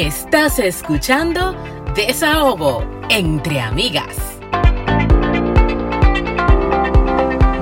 Estás 0.00 0.58
escuchando 0.58 1.54
Desahogo 1.94 2.82
entre 3.10 3.60
amigas. 3.60 4.16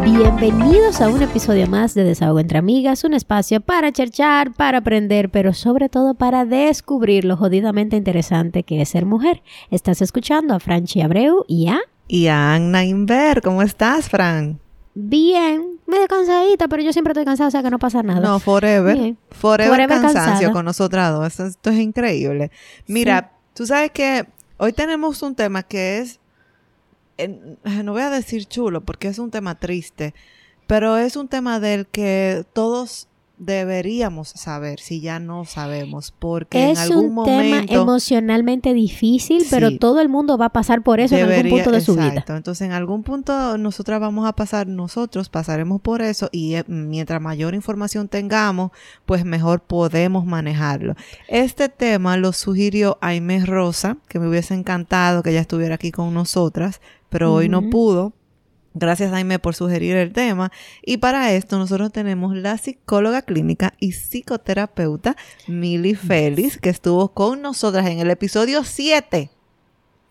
Bienvenidos 0.04 1.01
a 1.01 1.08
un 1.08 1.21
episodio 1.21 1.66
más 1.66 1.94
de 1.94 2.04
Desahogo 2.04 2.38
entre 2.38 2.58
Amigas, 2.58 3.03
un 3.03 3.15
espacio 3.15 3.61
para 3.61 3.90
cherchar, 3.90 4.54
para 4.54 4.79
aprender, 4.79 5.30
pero 5.30 5.53
sobre 5.53 5.88
todo 5.88 6.15
para 6.15 6.44
descubrir 6.44 7.24
lo 7.24 7.37
jodidamente 7.37 7.97
interesante 7.97 8.62
que 8.62 8.83
es 8.83 8.90
ser 8.90 9.04
mujer. 9.04 9.43
Estás 9.72 10.01
escuchando 10.01 10.54
a 10.54 10.61
Franchi 10.61 11.01
Abreu 11.01 11.44
y 11.48 11.66
a... 11.66 11.80
Y 12.07 12.29
a 12.29 12.54
Anna 12.54 12.84
Inver. 12.84 13.43
¿Cómo 13.43 13.62
estás, 13.62 14.08
Fran? 14.08 14.61
Bien, 15.01 15.78
medio 15.87 16.09
cansadita, 16.09 16.66
pero 16.66 16.83
yo 16.83 16.92
siempre 16.92 17.12
estoy 17.12 17.25
cansada, 17.25 17.47
o 17.47 17.51
sea 17.52 17.62
que 17.62 17.70
no 17.70 17.79
pasa 17.79 18.02
nada. 18.02 18.19
No, 18.19 18.41
forever. 18.41 19.15
Forever, 19.30 19.87
cansancio 19.87 20.51
con 20.51 20.65
nosotras 20.65 21.12
dos. 21.12 21.38
Esto, 21.38 21.71
es 21.71 21.79
increíble. 21.79 22.51
Mira, 22.88 23.30
tú 23.55 23.65
sabes 23.65 23.93
que 23.93 24.27
hoy 24.57 24.73
tenemos 24.73 25.23
un 25.23 25.37
tema 25.37 25.62
que 25.62 25.98
es, 25.98 26.19
no 27.84 27.93
voy 27.93 28.02
a 28.02 28.11
decir 28.11 28.47
chulo 28.47 28.80
porque 28.80 29.07
es 29.07 29.21
un 29.21 29.30
tema 29.30 29.55
triste, 29.55 30.15
pero 30.66 30.97
es 30.97 31.15
un 31.15 31.29
tema 31.29 31.60
del 31.60 31.87
que 31.87 32.45
todos 32.52 33.07
deberíamos 33.38 34.28
saber 34.28 34.80
si 34.80 35.01
ya 35.01 35.20
no 35.20 35.45
sabemos 35.45 36.12
porque 36.19 36.70
es 36.70 36.79
en 36.79 36.84
algún 36.84 37.05
un 37.06 37.15
momento 37.15 37.66
tema 37.66 37.83
emocionalmente 37.83 38.74
difícil 38.74 39.45
pero 39.51 39.79
todo 39.79 40.01
el 40.01 40.09
mundo 40.09 40.37
va 40.37 40.46
a 40.46 40.52
pasar 40.52 40.83
por 40.83 41.01
eso 41.01 41.16
en 41.16 41.30
algún 41.30 41.51
punto 41.51 41.70
de 41.70 41.80
su 41.80 41.95
vida. 41.95 42.24
entonces 42.29 42.62
en 42.62 42.73
algún 42.73 43.02
punto 43.02 43.56
nosotras 43.56 44.01
vamos 44.01 44.27
a 44.27 44.34
pasar 44.34 44.66
nosotros 44.66 45.29
pasaremos 45.29 45.80
por 45.80 46.02
eso 46.02 46.29
y 46.32 46.55
eh, 46.55 46.65
mientras 46.66 47.20
mayor 47.20 47.55
información 47.55 48.09
tengamos 48.09 48.73
pues 49.07 49.24
mejor 49.24 49.60
podemos 49.60 50.24
manejarlo. 50.24 50.95
Este 51.29 51.68
tema 51.68 52.16
lo 52.16 52.32
sugirió 52.32 52.98
Aime 53.01 53.45
Rosa 53.45 53.96
que 54.09 54.18
me 54.18 54.29
hubiese 54.29 54.54
encantado 54.54 55.23
que 55.23 55.30
ella 55.30 55.41
estuviera 55.41 55.76
aquí 55.76 55.93
con 55.93 56.13
nosotras 56.13 56.80
pero 57.09 57.32
hoy 57.32 57.48
no 57.48 57.70
pudo 57.70 58.13
Gracias 58.79 59.10
Jaime 59.10 59.40
por 59.40 59.57
sugerir 59.57 59.96
el 59.96 60.12
tema. 60.12 60.52
Y 60.84 60.98
para 60.98 61.32
esto 61.32 61.59
nosotros 61.59 61.90
tenemos 61.90 62.37
la 62.37 62.57
psicóloga 62.59 63.23
clínica 63.23 63.74
y 63.80 63.93
psicoterapeuta 63.93 65.16
Mili 65.48 65.96
Félix, 65.96 66.58
que 66.58 66.70
estuvo 66.70 67.08
con 67.12 67.42
nosotras 67.42 67.86
en 67.86 67.98
el 67.98 68.10
episodio 68.10 68.62
7. 68.62 69.30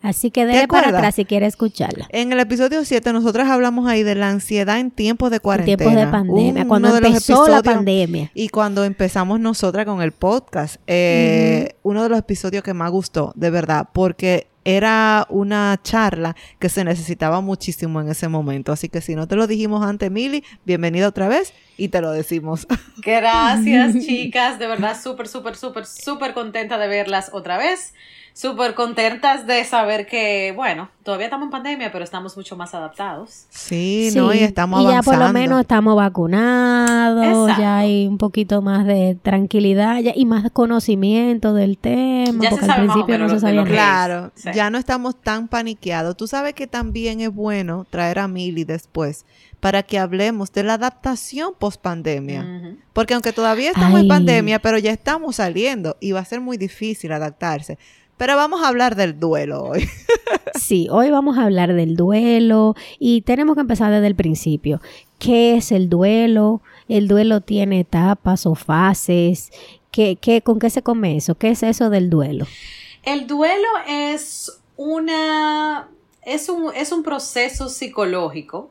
Así 0.00 0.30
que 0.30 0.46
déle 0.46 0.68
para 0.68 0.90
atrás 0.90 1.16
si 1.16 1.24
quiere 1.24 1.46
escucharla. 1.46 2.06
En 2.10 2.32
el 2.32 2.38
episodio 2.38 2.84
7 2.84 3.12
nosotras 3.12 3.48
hablamos 3.48 3.88
ahí 3.88 4.04
de 4.04 4.14
la 4.14 4.28
ansiedad 4.28 4.78
en 4.78 4.90
tiempos 4.90 5.30
de 5.30 5.40
cuarentena. 5.40 5.72
En 5.72 5.78
tiempos 5.78 5.96
de 5.96 6.06
pandemia, 6.06 6.68
cuando 6.68 6.96
empezó 6.96 7.48
la 7.48 7.62
pandemia. 7.62 8.30
Y 8.34 8.48
cuando 8.48 8.84
empezamos 8.84 9.40
nosotras 9.40 9.86
con 9.86 10.00
el 10.00 10.12
podcast. 10.12 10.76
Eh, 10.86 11.74
uno 11.82 12.04
de 12.04 12.08
los 12.10 12.18
episodios 12.18 12.62
que 12.62 12.74
más 12.74 12.90
gustó, 12.90 13.32
de 13.34 13.50
verdad, 13.50 13.88
porque 13.92 14.46
era 14.64 15.26
una 15.30 15.80
charla 15.82 16.36
que 16.58 16.68
se 16.68 16.84
necesitaba 16.84 17.40
muchísimo 17.40 18.00
en 18.00 18.08
ese 18.08 18.28
momento. 18.28 18.70
Así 18.70 18.88
que 18.88 19.00
si 19.00 19.14
no 19.14 19.26
te 19.26 19.34
lo 19.34 19.46
dijimos 19.46 19.82
antes, 19.82 20.10
Mili, 20.10 20.44
bienvenida 20.64 21.08
otra 21.08 21.26
vez 21.26 21.54
y 21.76 21.88
te 21.88 22.00
lo 22.02 22.12
decimos. 22.12 22.66
Gracias, 22.98 23.98
chicas. 24.06 24.58
De 24.58 24.66
verdad, 24.66 24.96
súper, 25.00 25.26
súper, 25.26 25.56
súper, 25.56 25.86
súper 25.86 26.34
contenta 26.34 26.76
de 26.76 26.86
verlas 26.86 27.30
otra 27.32 27.56
vez 27.56 27.94
súper 28.38 28.74
contentas 28.74 29.48
de 29.48 29.64
saber 29.64 30.06
que, 30.06 30.52
bueno, 30.54 30.90
todavía 31.02 31.26
estamos 31.26 31.46
en 31.46 31.50
pandemia, 31.50 31.90
pero 31.90 32.04
estamos 32.04 32.36
mucho 32.36 32.56
más 32.56 32.72
adaptados. 32.72 33.46
Sí, 33.50 34.10
no, 34.14 34.32
y 34.32 34.38
estamos 34.38 34.80
y 34.80 34.86
ya 34.86 35.02
por 35.02 35.18
lo 35.18 35.32
menos 35.32 35.60
estamos 35.60 35.96
vacunados, 35.96 37.48
ya 37.58 37.78
hay 37.78 38.06
un 38.06 38.16
poquito 38.16 38.62
más 38.62 38.86
de 38.86 39.18
tranquilidad 39.20 39.98
ya, 39.98 40.12
y 40.14 40.24
más 40.24 40.52
conocimiento 40.52 41.52
del 41.52 41.78
tema, 41.78 42.44
ya 42.44 42.50
porque 42.50 42.66
al 42.66 42.76
principio 42.76 43.18
no 43.18 43.28
se 43.28 43.40
sabía 43.40 43.64
nada. 43.64 43.74
Claro, 43.74 44.32
ya 44.54 44.70
no 44.70 44.78
estamos 44.78 45.20
tan 45.20 45.48
paniqueados. 45.48 46.16
Tú 46.16 46.28
sabes 46.28 46.54
que 46.54 46.68
también 46.68 47.20
es 47.20 47.34
bueno 47.34 47.88
traer 47.90 48.20
a 48.20 48.28
Mili 48.28 48.62
después 48.62 49.26
para 49.58 49.82
que 49.82 49.98
hablemos 49.98 50.52
de 50.52 50.62
la 50.62 50.74
adaptación 50.74 51.54
post 51.58 51.80
pandemia. 51.82 52.76
Porque 52.92 53.14
aunque 53.14 53.32
todavía 53.32 53.70
estamos 53.70 54.00
en 54.00 54.06
pandemia, 54.06 54.60
pero 54.60 54.78
ya 54.78 54.92
estamos 54.92 55.36
saliendo 55.36 55.96
y 55.98 56.12
va 56.12 56.20
a 56.20 56.24
ser 56.24 56.40
muy 56.40 56.56
difícil 56.56 57.10
adaptarse. 57.10 57.78
Pero 58.18 58.36
vamos 58.36 58.62
a 58.62 58.68
hablar 58.68 58.96
del 58.96 59.18
duelo 59.18 59.62
hoy. 59.62 59.88
sí, 60.54 60.88
hoy 60.90 61.10
vamos 61.10 61.38
a 61.38 61.44
hablar 61.44 61.72
del 61.72 61.96
duelo 61.96 62.74
y 62.98 63.22
tenemos 63.22 63.54
que 63.54 63.62
empezar 63.62 63.90
desde 63.92 64.08
el 64.08 64.16
principio. 64.16 64.82
¿Qué 65.18 65.56
es 65.56 65.72
el 65.72 65.88
duelo? 65.88 66.60
¿El 66.88 67.08
duelo 67.08 67.40
tiene 67.40 67.80
etapas 67.80 68.44
o 68.44 68.54
fases? 68.54 69.50
¿Qué, 69.90 70.16
qué, 70.20 70.42
¿Con 70.42 70.58
qué 70.58 70.68
se 70.68 70.82
come 70.82 71.16
eso? 71.16 71.36
¿Qué 71.36 71.50
es 71.50 71.62
eso 71.62 71.88
del 71.88 72.10
duelo? 72.10 72.46
El 73.04 73.26
duelo 73.26 73.68
es 73.86 74.60
una 74.76 75.88
es 76.28 76.48
un, 76.48 76.74
es 76.74 76.92
un 76.92 77.02
proceso 77.02 77.68
psicológico 77.68 78.70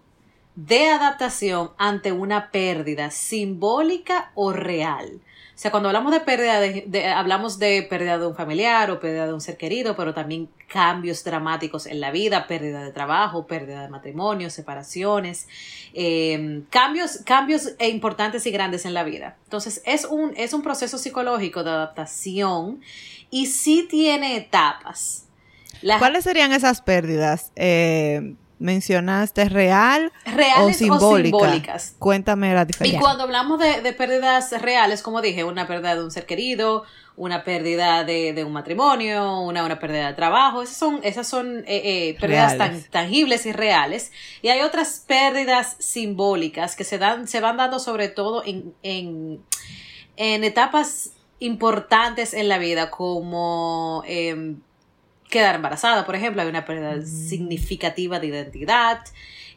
de 0.55 0.89
adaptación 0.89 1.71
ante 1.77 2.11
una 2.11 2.51
pérdida 2.51 3.11
simbólica 3.11 4.31
o 4.35 4.53
real. 4.53 5.21
O 5.57 5.59
sea, 5.59 5.71
cuando 5.71 5.89
hablamos 5.89 6.11
de 6.11 6.19
pérdida, 6.19 6.59
de, 6.59 7.07
hablamos 7.07 7.57
de 7.57 7.81
pérdida 7.81 8.19
de 8.19 8.27
un 8.27 8.35
familiar 8.35 8.91
o 8.91 8.99
pérdida 8.99 9.25
de 9.25 9.33
un 9.33 9.41
ser 9.41 9.57
querido, 9.57 9.95
pero 9.95 10.13
también 10.13 10.49
cambios 10.67 11.23
dramáticos 11.23 11.87
en 11.87 11.99
la 11.99 12.11
vida, 12.11 12.45
pérdida 12.45 12.83
de 12.83 12.91
trabajo, 12.91 13.47
pérdida 13.47 13.81
de 13.81 13.89
matrimonio, 13.89 14.51
separaciones, 14.51 15.47
em, 15.95 16.63
cambios, 16.69 17.23
cambios 17.25 17.71
importantes 17.79 18.45
y 18.45 18.51
grandes 18.51 18.85
en 18.85 18.93
la 18.93 19.03
vida. 19.03 19.35
Entonces, 19.45 19.81
es 19.87 20.05
un, 20.05 20.31
es 20.37 20.53
un 20.53 20.61
proceso 20.61 20.99
psicológico 20.99 21.63
de 21.63 21.71
adaptación 21.71 22.79
y 23.31 23.47
sí 23.47 23.87
tiene 23.89 24.37
etapas. 24.37 25.25
¿Cuáles 25.97 26.23
serían 26.23 26.51
esas 26.53 26.81
pérdidas? 26.83 27.51
Eh, 27.55 28.35
mencionaste 28.59 29.49
real 29.49 30.11
o, 30.59 30.73
simbólicas. 30.73 31.95
Cuéntame 31.99 32.53
la 32.53 32.65
diferencia. 32.65 32.97
Y 32.97 33.01
cuando 33.01 33.23
hablamos 33.23 33.59
de, 33.59 33.93
pérdidas 33.93 34.51
reales, 34.61 35.01
como 35.01 35.21
dije, 35.21 35.43
una 35.43 35.67
pérdida 35.67 35.95
de 35.95 36.03
un 36.03 36.11
ser 36.11 36.25
querido, 36.25 36.83
una 37.15 37.43
pérdida 37.43 38.03
de, 38.03 38.43
un 38.45 38.53
matrimonio, 38.53 39.41
una, 39.41 39.63
una, 39.63 39.79
pérdida 39.79 40.07
de 40.07 40.13
trabajo, 40.13 40.61
esas 40.61 40.77
son, 40.77 40.99
esas 41.03 41.27
son 41.27 41.59
eh, 41.67 42.09
eh, 42.09 42.17
pérdidas 42.19 42.57
tan, 42.57 42.83
tangibles 42.83 43.45
y 43.45 43.51
reales. 43.51 44.11
Y 44.41 44.49
hay 44.49 44.61
otras 44.61 45.03
pérdidas 45.07 45.75
simbólicas 45.79 46.75
que 46.75 46.83
se, 46.83 46.97
dan, 46.97 47.27
se 47.27 47.39
van 47.39 47.57
dando 47.57 47.79
sobre 47.79 48.07
todo 48.07 48.43
en, 48.45 48.73
en, 48.83 49.41
en 50.15 50.43
etapas 50.43 51.11
importantes 51.39 52.33
en 52.33 52.49
la 52.49 52.57
vida, 52.57 52.89
como 52.89 54.03
em, 54.07 54.61
quedar 55.29 55.55
embarazada, 55.55 56.05
por 56.05 56.15
ejemplo, 56.15 56.41
hay 56.41 56.47
una 56.47 56.65
pérdida 56.65 57.05
significativa 57.05 58.19
de 58.19 58.27
identidad. 58.27 59.01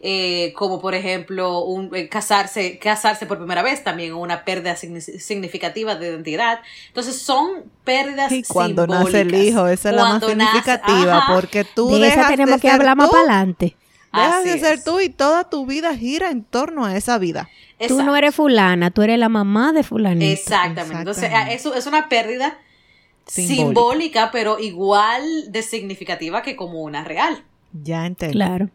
Eh, 0.02 0.54
como 0.56 0.80
por 0.80 0.94
ejemplo 0.94 1.62
un, 1.62 1.94
eh, 1.94 2.08
casarse, 2.08 2.78
casarse 2.78 3.26
por 3.26 3.36
primera 3.36 3.62
vez, 3.62 3.84
también 3.84 4.14
una 4.14 4.46
pérdida 4.46 4.74
significativa 4.74 5.94
de 5.94 6.08
identidad. 6.08 6.60
Entonces 6.86 7.20
son 7.20 7.64
pérdidas 7.84 8.32
y 8.32 8.42
cuando 8.42 8.86
nace 8.86 9.20
el 9.20 9.34
hijo, 9.34 9.68
esa 9.68 9.90
es 9.90 9.96
la 9.96 10.04
más 10.04 10.24
significativa, 10.24 11.24
porque 11.28 11.64
tú 11.64 11.98
de 11.98 12.08
esa 12.08 12.28
tenemos 12.28 12.62
que 12.62 12.70
hablar 12.70 12.96
más 12.96 13.10
para 13.10 13.24
adelante. 13.24 13.76
Dejas 14.10 14.44
de 14.44 14.58
ser 14.58 14.82
tú 14.82 15.00
y 15.00 15.10
toda 15.10 15.50
tu 15.50 15.66
vida 15.66 15.94
gira 15.94 16.30
en 16.30 16.44
torno 16.44 16.86
a 16.86 16.96
esa 16.96 17.18
vida. 17.18 17.50
Tú 17.86 18.02
no 18.02 18.16
eres 18.16 18.34
fulana, 18.34 18.90
tú 18.90 19.02
eres 19.02 19.18
la 19.18 19.28
mamá 19.28 19.72
de 19.72 19.82
fulanita. 19.82 20.32
Exactamente. 20.32 20.98
Entonces, 20.98 21.30
eso 21.50 21.74
es 21.74 21.86
una 21.86 22.08
pérdida 22.08 22.56
simbólica. 23.30 24.30
pero 24.32 24.58
igual 24.58 25.50
de 25.52 25.62
significativa 25.62 26.42
que 26.42 26.56
como 26.56 26.82
una 26.82 27.04
real. 27.04 27.44
Ya 27.72 28.06
entiendo. 28.06 28.34
Claro. 28.34 28.70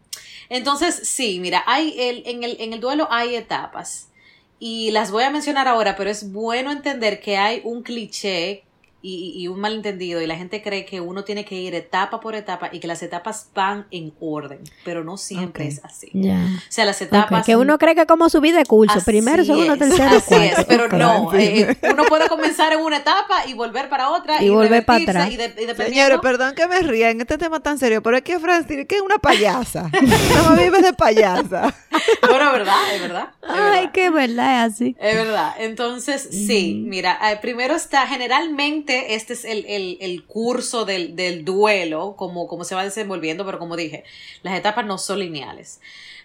Entonces, 0.49 1.01
sí, 1.03 1.39
mira, 1.39 1.63
hay 1.65 1.95
el, 1.99 2.23
en, 2.25 2.43
el, 2.43 2.57
en 2.59 2.73
el 2.73 2.79
duelo 2.79 3.07
hay 3.11 3.35
etapas. 3.35 4.09
Y 4.57 4.91
las 4.91 5.11
voy 5.11 5.23
a 5.23 5.29
mencionar 5.29 5.67
ahora, 5.67 5.95
pero 5.97 6.09
es 6.09 6.31
bueno 6.31 6.71
entender 6.71 7.19
que 7.19 7.37
hay 7.37 7.61
un 7.65 7.83
cliché 7.83 8.63
y, 9.07 9.47
un 9.47 9.59
malentendido 9.59 10.19
y 10.21 10.27
la 10.27 10.35
gente 10.35 10.61
cree 10.63 10.85
que 10.85 10.99
uno 10.99 11.23
tiene 11.23 11.45
que 11.45 11.55
ir 11.55 11.75
etapa 11.75 12.19
por 12.19 12.33
etapa 12.33 12.69
y 12.71 12.79
que 12.79 12.87
las 12.87 13.03
etapas 13.03 13.49
van 13.53 13.85
en 13.91 14.13
orden, 14.19 14.59
pero 14.83 15.03
no 15.03 15.17
siempre 15.17 15.67
es 15.67 15.83
así. 15.83 16.09
O 16.15 16.71
sea, 16.71 16.85
las 16.85 16.99
etapas... 17.01 17.45
Que 17.45 17.55
uno 17.55 17.77
cree 17.77 17.93
que 17.93 18.05
como 18.07 18.29
su 18.29 18.41
vida 18.41 18.57
de 18.57 18.65
curso, 18.65 18.99
primero, 19.05 19.45
segundo, 19.45 19.77
tercero, 19.77 20.17
así 20.17 20.33
Es, 20.33 20.65
pero 20.65 20.87
no, 20.89 21.31
eh, 21.35 21.77
uno 21.91 22.05
puede 22.05 22.27
comenzar 22.27 22.73
en 22.73 22.79
una 22.79 22.97
etapa 22.97 23.45
y 23.47 23.53
volver 23.53 23.89
para 23.89 24.09
otra 24.09 24.41
y, 24.41 24.49
volver 24.49 24.83
para 24.85 25.03
atrás. 25.03 25.29
Y, 25.31 25.37
Señores, 25.75 26.19
perdón 26.21 26.55
que 26.55 26.67
me 26.67 26.81
ría 26.81 27.11
en 27.11 27.21
este 27.21 27.37
tema 27.37 27.59
tan 27.59 27.77
serio, 27.77 28.01
pero 28.01 28.17
es 28.17 28.23
que 28.23 28.39
Francis 28.39 28.87
que 28.87 28.95
es 28.95 29.01
una 29.01 29.19
payasa. 29.19 29.89
no 30.35 30.55
vive 30.55 30.81
de 30.81 30.93
payasa. 30.93 31.75
bueno, 32.21 32.51
verdad, 32.51 32.93
es 32.93 33.01
verdad. 33.01 33.29
Ay, 33.47 33.89
qué 33.93 34.09
verdad, 34.09 34.65
es 34.65 34.73
así. 34.73 34.95
Es 34.99 35.15
verdad. 35.15 35.53
Entonces, 35.59 36.27
sí, 36.31 36.83
mira, 36.87 37.19
eh, 37.31 37.37
primero 37.41 37.75
está 37.75 38.07
generalmente 38.07 38.94
este 39.15 39.33
es 39.33 39.45
el, 39.45 40.23
curso 40.27 40.85
del, 40.85 41.45
duelo, 41.45 42.15
como, 42.17 42.47
como 42.47 42.63
se 42.63 42.75
va 42.75 42.83
desenvolviendo, 42.83 43.45
pero 43.45 43.59
como 43.59 43.75
dije, 43.75 44.03
las 44.43 44.57
etapas 44.57 44.85
no 44.85 44.97
son 44.97 45.19
lineales. 45.19 45.79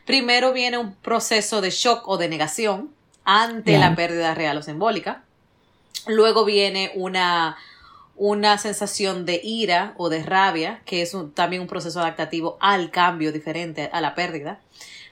Primero 0.04 0.52
viene 0.52 0.78
un 0.78 0.94
proceso 0.94 1.60
de 1.60 1.70
shock 1.70 2.08
o 2.08 2.16
de 2.16 2.28
negación 2.28 2.90
ante 3.24 3.78
la 3.78 3.94
pérdida 3.94 4.34
real 4.34 4.56
o 4.58 4.62
simbólica. 4.62 5.22
Luego 6.06 6.44
viene 6.44 6.90
una, 6.94 7.56
una 8.16 8.58
sensación 8.58 9.26
de 9.26 9.40
ira 9.42 9.94
o 9.98 10.08
de 10.08 10.22
rabia, 10.22 10.82
que 10.84 11.02
es 11.02 11.14
también 11.34 11.62
un 11.62 11.68
proceso 11.68 12.00
adaptativo 12.00 12.56
al 12.60 12.90
cambio 12.90 13.32
diferente, 13.32 13.90
a 13.92 14.00
la 14.00 14.14
pérdida. 14.14 14.60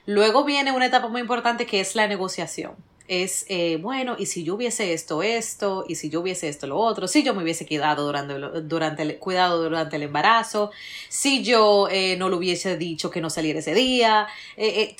Luego 0.05 0.43
viene 0.43 0.71
una 0.71 0.87
etapa 0.87 1.07
muy 1.07 1.21
importante 1.21 1.65
que 1.65 1.79
es 1.79 1.95
la 1.95 2.07
negociación 2.07 2.75
es, 3.09 3.45
eh, 3.49 3.79
bueno, 3.81 4.15
y 4.19 4.27
si 4.27 4.43
yo 4.43 4.53
hubiese 4.53 4.93
esto, 4.93 5.23
esto, 5.23 5.83
y 5.87 5.95
si 5.95 6.11
yo 6.11 6.21
hubiese 6.21 6.47
esto, 6.47 6.67
lo 6.67 6.77
otro, 6.77 7.07
si 7.07 7.23
yo 7.23 7.33
me 7.33 7.41
hubiese 7.41 7.65
quedado 7.65 8.05
durante, 8.05 8.35
durante 8.61 9.01
el, 9.01 9.17
cuidado 9.17 9.63
durante 9.63 9.95
el 9.95 10.03
embarazo, 10.03 10.69
si 11.09 11.43
yo 11.43 11.87
eh, 11.89 12.17
no 12.17 12.29
lo 12.29 12.37
hubiese 12.37 12.77
dicho 12.77 13.09
que 13.09 13.19
no 13.19 13.31
saliera 13.31 13.59
ese 13.59 13.73
día. 13.73 14.27
Eh, 14.57 14.95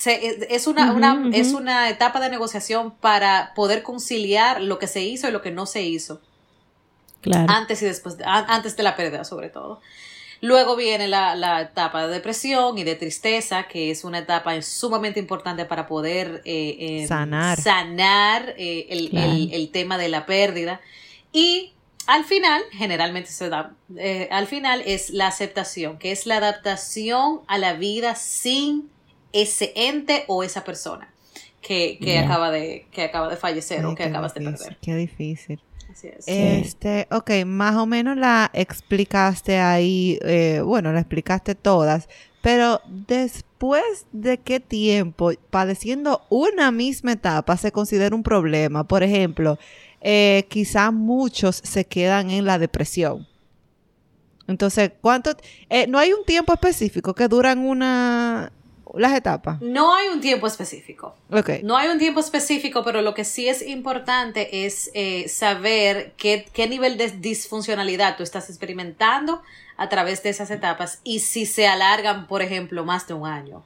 es, 0.50 0.66
una, 0.66 0.92
una 0.92 1.30
es 1.32 1.52
una 1.52 1.88
etapa 1.88 2.18
de 2.18 2.30
negociación 2.30 2.90
para 2.90 3.54
poder 3.54 3.84
conciliar 3.84 4.60
lo 4.60 4.80
que 4.80 4.88
se 4.88 5.02
hizo 5.02 5.28
y 5.28 5.30
lo 5.30 5.40
que 5.40 5.52
no 5.52 5.66
se 5.66 5.82
hizo. 5.82 6.20
Claro. 7.20 7.46
Antes 7.48 7.80
y 7.82 7.84
después, 7.84 8.16
antes 8.24 8.76
de 8.76 8.82
la 8.82 8.96
pérdida 8.96 9.24
sobre 9.24 9.50
todo. 9.50 9.80
Luego 10.42 10.74
viene 10.74 11.06
la, 11.06 11.60
etapa 11.60 12.06
de 12.06 12.14
depresión 12.14 12.78
y 12.78 12.84
de 12.84 12.94
tristeza, 12.94 13.64
que 13.68 13.90
es 13.90 14.04
una 14.04 14.20
etapa 14.20 14.60
sumamente 14.62 15.20
importante 15.20 15.66
para 15.66 15.86
poder 15.86 16.40
eh, 16.44 16.76
em, 17.00 17.08
sanar, 17.08 17.60
sanar 17.60 18.54
eh, 18.56 18.86
el, 18.88 19.70
tema 19.70 19.98
de 19.98 20.08
la 20.08 20.24
pérdida. 20.24 20.80
Y 21.32 21.74
al 22.06 22.24
final, 22.24 22.62
generalmente 22.72 23.30
se 23.30 23.50
da, 23.50 23.74
eh, 23.96 24.28
al 24.30 24.46
final 24.46 24.82
es 24.86 25.10
la 25.10 25.26
aceptación, 25.26 25.98
que 25.98 26.10
es 26.10 26.24
la 26.24 26.38
adaptación 26.38 27.40
a 27.46 27.58
la 27.58 27.74
vida 27.74 28.14
sin 28.14 28.88
ese 29.32 29.72
ente 29.76 30.24
o 30.26 30.42
esa 30.42 30.64
persona 30.64 31.12
que, 31.60 31.98
acaba, 32.24 32.50
de, 32.50 32.86
que 32.90 33.02
acaba 33.02 33.28
de 33.28 33.36
fallecer 33.36 33.84
o 33.84 33.94
que 33.94 34.04
acabas 34.04 34.32
de 34.32 34.40
perder. 34.40 34.78
Qué 34.80 34.94
difícil. 34.94 35.60
Este, 36.26 37.06
ok, 37.10 37.30
más 37.46 37.76
o 37.76 37.86
menos 37.86 38.16
la 38.16 38.50
explicaste 38.52 39.58
ahí, 39.58 40.18
eh, 40.22 40.62
bueno, 40.64 40.92
la 40.92 41.00
explicaste 41.00 41.54
todas, 41.54 42.08
pero 42.42 42.80
después 42.86 44.06
de 44.12 44.38
qué 44.38 44.60
tiempo 44.60 45.32
padeciendo 45.50 46.22
una 46.30 46.70
misma 46.70 47.12
etapa 47.12 47.56
se 47.56 47.72
considera 47.72 48.14
un 48.14 48.22
problema. 48.22 48.84
Por 48.84 49.02
ejemplo, 49.02 49.58
eh, 50.00 50.46
quizás 50.48 50.92
muchos 50.92 51.56
se 51.56 51.84
quedan 51.84 52.30
en 52.30 52.44
la 52.44 52.58
depresión. 52.58 53.26
Entonces, 54.46 54.92
¿cuánto? 55.00 55.30
Eh, 55.68 55.86
no 55.86 55.98
hay 55.98 56.12
un 56.12 56.24
tiempo 56.24 56.52
específico 56.52 57.14
que 57.14 57.28
duran 57.28 57.60
una, 57.60 58.52
las 58.96 59.14
etapas? 59.14 59.60
No 59.60 59.94
hay 59.94 60.08
un 60.08 60.20
tiempo 60.20 60.46
específico. 60.46 61.14
Okay. 61.30 61.62
No 61.62 61.76
hay 61.76 61.88
un 61.88 61.98
tiempo 61.98 62.20
específico, 62.20 62.84
pero 62.84 63.02
lo 63.02 63.14
que 63.14 63.24
sí 63.24 63.48
es 63.48 63.66
importante 63.66 64.64
es 64.66 64.90
eh, 64.94 65.28
saber 65.28 66.12
qué, 66.16 66.46
qué 66.52 66.68
nivel 66.68 66.96
de 66.96 67.10
disfuncionalidad 67.10 68.16
tú 68.16 68.22
estás 68.22 68.48
experimentando 68.48 69.42
a 69.76 69.88
través 69.88 70.22
de 70.22 70.30
esas 70.30 70.50
etapas 70.50 71.00
y 71.04 71.20
si 71.20 71.46
se 71.46 71.66
alargan, 71.66 72.26
por 72.26 72.42
ejemplo, 72.42 72.84
más 72.84 73.06
de 73.06 73.14
un 73.14 73.26
año 73.26 73.64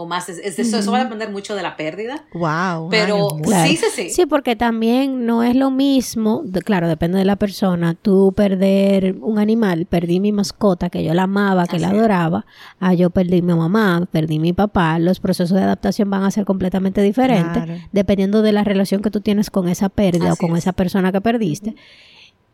o 0.00 0.06
más. 0.06 0.28
Es, 0.28 0.58
eso, 0.58 0.78
eso, 0.78 0.92
va 0.92 0.98
a 1.00 1.04
depender 1.04 1.30
mucho 1.30 1.54
de 1.54 1.62
la 1.62 1.76
pérdida. 1.76 2.24
Wow. 2.32 2.88
Pero 2.90 3.36
sí, 3.64 3.76
sí, 3.76 3.86
sí. 3.94 4.10
Sí, 4.10 4.26
porque 4.26 4.56
también 4.56 5.26
no 5.26 5.42
es 5.42 5.54
lo 5.54 5.70
mismo, 5.70 6.42
claro, 6.64 6.88
depende 6.88 7.18
de 7.18 7.24
la 7.24 7.36
persona, 7.36 7.94
tú 7.94 8.32
perder 8.36 9.16
un 9.20 9.38
animal, 9.38 9.86
perdí 9.86 10.20
mi 10.20 10.32
mascota, 10.32 10.90
que 10.90 11.04
yo 11.04 11.14
la 11.14 11.24
amaba, 11.24 11.66
que 11.66 11.78
la 11.78 11.90
adoraba, 11.90 12.46
a 12.78 12.94
yo 12.94 13.10
perdí 13.10 13.42
mi 13.42 13.54
mamá, 13.54 14.08
perdí 14.10 14.38
mi 14.38 14.52
papá, 14.52 14.98
los 14.98 15.20
procesos 15.20 15.56
de 15.56 15.64
adaptación 15.64 16.10
van 16.10 16.24
a 16.24 16.30
ser 16.30 16.44
completamente 16.44 17.02
diferentes, 17.02 17.62
dependiendo 17.92 18.42
de 18.42 18.52
la 18.52 18.64
relación 18.64 19.02
que 19.02 19.10
tú 19.10 19.20
tienes 19.20 19.50
con 19.50 19.68
esa 19.68 19.88
pérdida 19.88 20.32
o 20.32 20.36
con 20.36 20.56
esa 20.56 20.72
persona 20.72 21.12
que 21.12 21.20
perdiste 21.20 21.74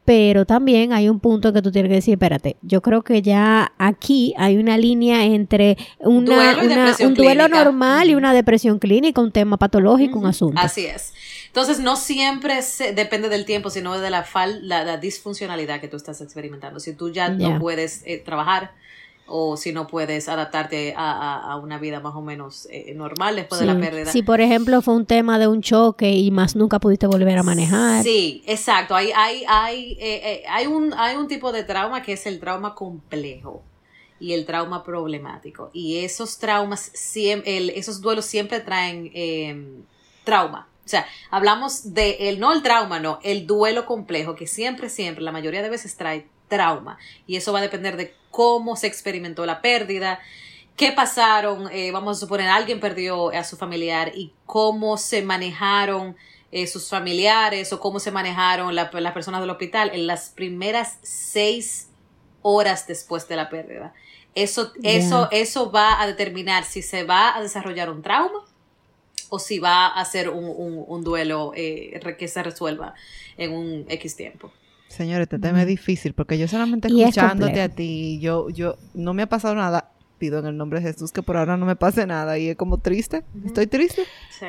pero 0.06 0.46
también 0.46 0.92
hay 0.92 1.08
un 1.08 1.18
punto 1.18 1.52
que 1.52 1.60
tú 1.60 1.72
tienes 1.72 1.90
que 1.90 1.96
decir, 1.96 2.14
espérate, 2.14 2.56
yo 2.62 2.80
creo 2.80 3.02
que 3.02 3.22
ya 3.22 3.72
aquí 3.76 4.32
hay 4.38 4.56
una 4.56 4.78
línea 4.78 5.24
entre 5.24 5.76
una, 5.98 6.56
un 7.00 7.14
duelo 7.14 7.48
normal 7.48 8.08
y 8.08 8.14
una 8.14 8.32
depresión 8.32 8.78
clínica, 8.78 9.20
un 9.20 9.32
tema 9.32 9.56
patológico, 9.56 10.20
un 10.20 10.26
asunto. 10.26 10.60
Así 10.62 10.86
es. 10.86 11.12
Entonces, 11.48 11.80
no 11.80 11.96
siempre 11.96 12.60
depende 12.94 13.28
del 13.28 13.44
tiempo, 13.44 13.68
sino 13.68 13.98
de 13.98 14.10
la, 14.10 14.22
fal 14.22 14.68
la, 14.68 14.96
disfuncionalidad 14.96 15.80
que 15.80 15.88
tú 15.88 15.96
estás 15.96 16.20
experimentando. 16.20 16.78
Si 16.78 16.92
tú 16.92 17.10
ya 17.10 17.28
no 17.28 17.58
puedes 17.58 18.02
eh, 18.06 18.18
trabajar, 18.24 18.74
o 19.26 19.56
si 19.56 19.72
no 19.72 19.86
puedes 19.86 20.28
adaptarte 20.28 20.94
a, 20.96 21.58
una 21.62 21.78
vida 21.78 22.00
más 22.00 22.14
o 22.14 22.22
menos 22.22 22.68
eh, 22.70 22.92
normal 22.94 23.36
después 23.36 23.60
de 23.60 23.66
la 23.66 23.78
pérdida. 23.78 24.12
Si 24.12 24.22
por 24.22 24.40
ejemplo 24.40 24.82
fue 24.82 24.94
un 24.94 25.06
tema 25.06 25.38
de 25.38 25.48
un 25.48 25.62
choque 25.62 26.10
y 26.10 26.30
más 26.30 26.54
nunca 26.54 26.78
pudiste 26.78 27.06
volver 27.06 27.38
a 27.38 27.42
manejar. 27.42 28.02
Sí, 28.02 28.42
exacto. 28.46 28.94
Hay, 28.94 29.10
hay, 29.14 29.44
hay, 29.48 29.92
eh, 29.92 30.20
eh, 30.24 30.42
hay, 30.48 30.66
un, 30.66 30.94
hay 30.94 31.16
un 31.16 31.28
tipo 31.28 31.52
de 31.52 31.64
trauma 31.64 32.02
que 32.02 32.12
es 32.12 32.26
el 32.26 32.38
trauma 32.38 32.74
complejo 32.74 33.62
y 34.20 34.32
el 34.32 34.46
trauma 34.46 34.84
problemático. 34.84 35.70
Y 35.72 35.98
esos 36.04 36.38
traumas, 36.38 36.90
siempre, 36.94 37.78
esos 37.78 38.00
duelos 38.00 38.24
siempre 38.24 38.60
traen 38.60 39.10
em, 39.14 39.82
trauma. 40.24 40.68
O 40.84 40.88
sea, 40.88 41.06
hablamos 41.30 41.94
de 41.94 42.28
el, 42.28 42.38
no 42.38 42.52
el 42.52 42.62
trauma, 42.62 43.00
no, 43.00 43.18
el 43.24 43.46
duelo 43.46 43.86
complejo, 43.86 44.36
que 44.36 44.46
siempre, 44.46 44.88
siempre, 44.88 45.24
la 45.24 45.32
mayoría 45.32 45.62
de 45.62 45.68
veces 45.68 45.96
trae 45.96 46.28
trauma. 46.48 46.98
Y 47.26 47.36
eso 47.36 47.52
va 47.52 47.58
a 47.58 47.62
depender 47.62 47.96
de 47.96 48.14
cómo 48.36 48.76
se 48.76 48.86
experimentó 48.86 49.46
la 49.46 49.62
pérdida, 49.62 50.20
qué 50.76 50.92
pasaron, 50.92 51.70
eh, 51.72 51.90
vamos 51.90 52.18
a 52.18 52.20
suponer, 52.20 52.50
alguien 52.50 52.80
perdió 52.80 53.30
a 53.30 53.42
su 53.44 53.56
familiar 53.56 54.12
y 54.14 54.34
cómo 54.44 54.98
se 54.98 55.22
manejaron 55.22 56.16
eh, 56.52 56.66
sus 56.66 56.90
familiares 56.90 57.72
o 57.72 57.80
cómo 57.80 57.98
se 57.98 58.10
manejaron 58.10 58.74
las 58.74 59.12
personas 59.14 59.40
del 59.40 59.48
hospital 59.48 59.90
en 59.94 60.06
las 60.06 60.28
primeras 60.28 60.98
seis 61.00 61.88
horas 62.42 62.86
después 62.86 63.26
de 63.26 63.36
la 63.36 63.48
pérdida. 63.48 63.94
Eso, 64.34 64.70
eso, 64.82 65.28
eso 65.30 65.70
va 65.72 65.98
a 65.98 66.06
determinar 66.06 66.64
si 66.64 66.82
se 66.82 67.04
va 67.04 67.34
a 67.34 67.40
desarrollar 67.40 67.88
un 67.88 68.02
trauma 68.02 68.44
o 69.30 69.38
si 69.38 69.60
va 69.60 69.86
a 69.86 70.04
ser 70.04 70.28
un, 70.28 71.02
duelo 71.02 71.52
eh, 71.56 71.98
que 72.18 72.28
se 72.28 72.42
resuelva 72.42 72.92
en 73.38 73.54
un 73.54 73.86
X 73.88 74.14
tiempo. 74.14 74.52
Señores, 74.88 75.24
este 75.24 75.38
tema 75.38 75.62
es 75.62 75.68
difícil 75.68 76.14
porque 76.14 76.38
yo 76.38 76.48
solamente 76.48 76.88
escuchándote 76.88 77.60
a 77.60 77.68
ti, 77.68 78.18
yo, 78.20 78.48
yo, 78.50 78.76
no 78.94 79.14
me 79.14 79.22
ha 79.22 79.28
pasado 79.28 79.54
nada. 79.54 79.90
Pido 80.18 80.38
en 80.38 80.46
el 80.46 80.56
nombre 80.56 80.80
de 80.80 80.90
Jesús 80.90 81.12
que 81.12 81.22
por 81.22 81.36
ahora 81.36 81.58
no 81.58 81.66
me 81.66 81.76
pase 81.76 82.06
nada 82.06 82.38
y 82.38 82.48
es 82.48 82.56
como 82.56 82.78
triste. 82.78 83.22
¿Estoy 83.44 83.66
triste? 83.66 84.04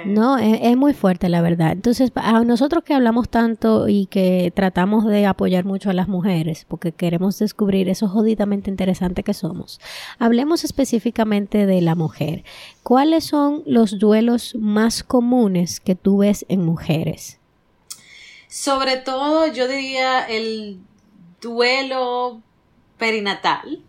No, 0.06 0.38
es, 0.38 0.78
muy 0.78 0.94
fuerte 0.94 1.28
la 1.28 1.42
verdad. 1.42 1.74
Entonces, 1.74 2.10
a 2.16 2.42
nosotros 2.46 2.86
que 2.86 2.94
hablamos 2.94 3.28
tanto 3.28 3.90
y 3.90 4.06
que 4.06 4.54
tratamos 4.56 5.06
de 5.06 5.26
apoyar 5.26 5.66
mucho 5.66 5.90
a 5.90 5.94
las 5.94 6.08
mujeres 6.08 6.66
porque 6.70 6.94
queremos 6.94 7.38
descubrir 7.38 7.90
eso 7.90 8.08
jodidamente 8.08 8.70
interesante 8.70 9.24
que 9.24 9.34
somos, 9.34 9.82
hablemos 10.20 10.64
específicamente 10.64 11.66
de 11.66 11.82
la 11.82 11.96
mujer. 11.96 12.46
¿Cuáles 12.82 13.26
son 13.26 13.64
los 13.66 14.00
duelos 14.00 14.56
más 14.58 15.04
comunes 15.04 15.82
que 15.82 15.96
tú 15.96 16.20
ves 16.20 16.46
en 16.48 16.64
mujeres? 16.64 17.42
Sobre 18.48 18.98
todo, 18.98 19.48
yo 19.48 19.68
diría 19.68 20.26
el 20.26 20.80
duelo 21.42 22.42
perinatal, 22.98 23.84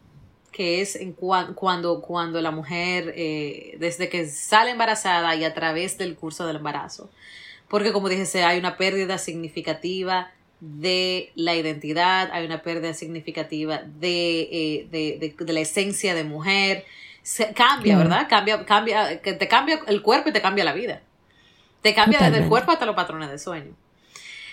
que 0.51 0.81
es 0.81 0.97
en 0.97 1.13
cuando, 1.13 2.01
cuando 2.01 2.41
la 2.41 2.51
mujer, 2.51 3.15
eh, 3.17 3.77
desde 3.79 4.09
que 4.09 4.27
sale 4.27 4.73
embarazada 4.73 5.35
y 5.37 5.45
a 5.45 5.55
través 5.55 5.99
del 5.99 6.17
curso 6.17 6.47
del 6.47 6.57
embarazo, 6.57 7.11
porque 7.69 7.93
como 7.93 8.09
dije, 8.09 8.43
hay 8.43 8.59
una 8.59 8.77
pérdida 8.77 9.19
significativa 9.19 10.33
de 10.61 11.31
la 11.37 11.55
identidad, 11.55 12.31
hay 12.33 12.45
una 12.45 12.63
pérdida 12.63 12.93
significativa 12.95 13.83
de, 13.85 14.89
eh, 14.91 15.35
la 15.47 15.61
esencia 15.61 16.15
de 16.15 16.25
mujer, 16.25 16.85
cambia, 17.55 17.97
¿verdad? 17.97 18.27
Cambia, 18.29 18.65
cambia, 18.65 19.21
que 19.21 19.35
te 19.35 19.47
cambia 19.47 19.81
el 19.87 20.03
cuerpo 20.03 20.31
y 20.31 20.33
te 20.33 20.41
cambia 20.41 20.65
la 20.65 20.73
vida. 20.73 21.03
Te 21.83 21.95
cambia 21.95 22.19
desde 22.19 22.43
el 22.43 22.49
cuerpo 22.49 22.73
hasta 22.73 22.87
los 22.87 22.97
patrones 22.97 23.31
de 23.31 23.39
sueño. 23.39 23.75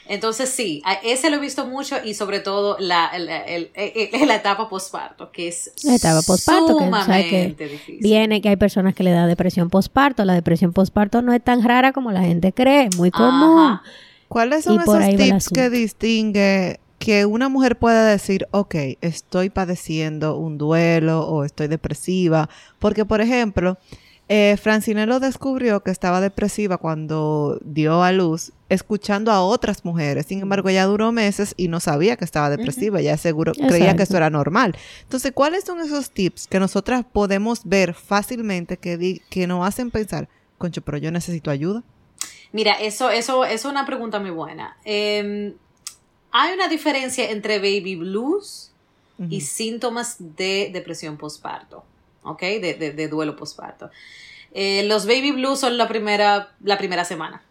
Entonces 0.08 0.50
sí, 0.50 0.84
ese 1.04 1.30
lo 1.30 1.38
he 1.38 1.40
visto 1.40 1.66
mucho 1.66 1.96
y 2.04 2.14
sobre 2.14 2.40
todo 2.40 2.78
la, 2.80 3.12
la 3.18 4.36
etapa 4.36 4.70
postparto, 4.70 5.32
que 5.32 5.48
es 5.48 5.72
la 5.84 5.96
etapa 5.96 6.22
postparto, 6.22 6.78
que, 6.78 7.56
difícil. 7.58 7.98
Viene 8.02 8.42
que 8.42 8.50
hay 8.50 8.56
personas 8.56 8.94
que 8.94 9.04
le 9.04 9.12
da 9.12 9.26
depresión 9.26 9.70
postparto, 9.70 10.24
la 10.26 10.34
depresión 10.34 10.74
postparto 10.74 11.22
no 11.22 11.34
es 11.34 11.44
tan 11.44 11.64
rara 11.64 11.92
como 11.92 12.12
la 12.12 12.22
gente 12.22 12.54
cree, 12.54 12.90
muy 12.96 13.12
común. 13.12 13.80
¿Cuáles 14.28 14.66
son 14.66 14.82
esos 14.82 15.16
tips 15.18 15.50
que 15.50 15.70
distingue 15.70 16.80
que 17.00 17.26
una 17.26 17.50
mujer 17.50 17.78
pueda 17.78 18.06
decir, 18.06 18.48
ok, 18.52 18.76
estoy 19.02 19.50
padeciendo 19.50 20.38
un 20.38 20.58
duelo 20.58 21.28
o 21.28 21.44
estoy 21.44 21.68
depresiva? 21.68 22.50
Porque, 22.80 23.06
por 23.06 23.22
ejemplo, 23.22 23.78
eh, 24.28 24.58
Francinello 24.62 25.20
descubrió 25.20 25.82
que 25.82 25.92
estaba 25.92 26.20
depresiva 26.20 26.78
cuando 26.78 27.60
dio 27.64 28.02
a 28.02 28.12
luz, 28.12 28.54
escuchando 28.70 29.32
a 29.32 29.42
otras 29.42 29.86
mujeres. 29.86 30.26
Sin 30.26 30.42
embargo, 30.42 30.70
ella 30.70 30.86
duró 30.86 31.12
meses 31.12 31.54
y 31.58 31.68
no 31.68 31.80
sabía 31.80 32.18
que 32.18 32.26
estaba 32.26 32.50
depresiva. 32.50 33.02
Ya 33.02 33.18
seguro 33.18 33.54
creía 33.54 33.96
que 33.96 34.04
eso 34.04 34.18
era 34.18 34.30
normal. 34.30 34.76
Entonces, 35.04 35.32
¿cuáles 35.32 35.64
son 35.64 35.80
esos 35.80 36.10
tips 36.10 36.48
que 36.48 36.60
nosotras 36.60 37.06
podemos 37.12 37.62
ver 37.66 37.94
fácilmente 37.94 38.78
que, 38.78 39.22
que 39.30 39.48
nos 39.48 39.68
hacen 39.68 39.92
pensar, 39.92 40.28
concho, 40.58 40.82
pero 40.82 40.98
yo 40.98 41.12
necesito 41.12 41.52
ayuda? 41.52 41.84
Mira, 42.52 42.74
eso, 42.74 43.10
eso, 43.10 43.46
es 43.46 43.66
una 43.66 43.86
pregunta 43.86 44.20
muy 44.20 44.32
buena. 44.32 44.78
Em, 44.86 45.54
Hay 46.32 46.54
una 46.54 46.68
diferencia 46.68 47.30
entre 47.30 47.60
baby 47.60 47.96
blues 47.96 48.72
y 49.30 49.42
síntomas 49.42 50.18
de 50.20 50.70
depresión 50.74 51.16
postparto, 51.18 51.86
¿ok? 52.26 52.42
De, 52.42 52.94
de, 52.96 53.08
duelo 53.08 53.36
postparto. 53.36 53.90
Eh, 54.52 54.84
los 54.84 55.06
baby 55.06 55.32
blues 55.32 55.60
son 55.60 55.78
la 55.78 55.88
primera, 55.88 56.56
la 56.64 56.78
primera 56.78 57.06
semana. 57.06 57.44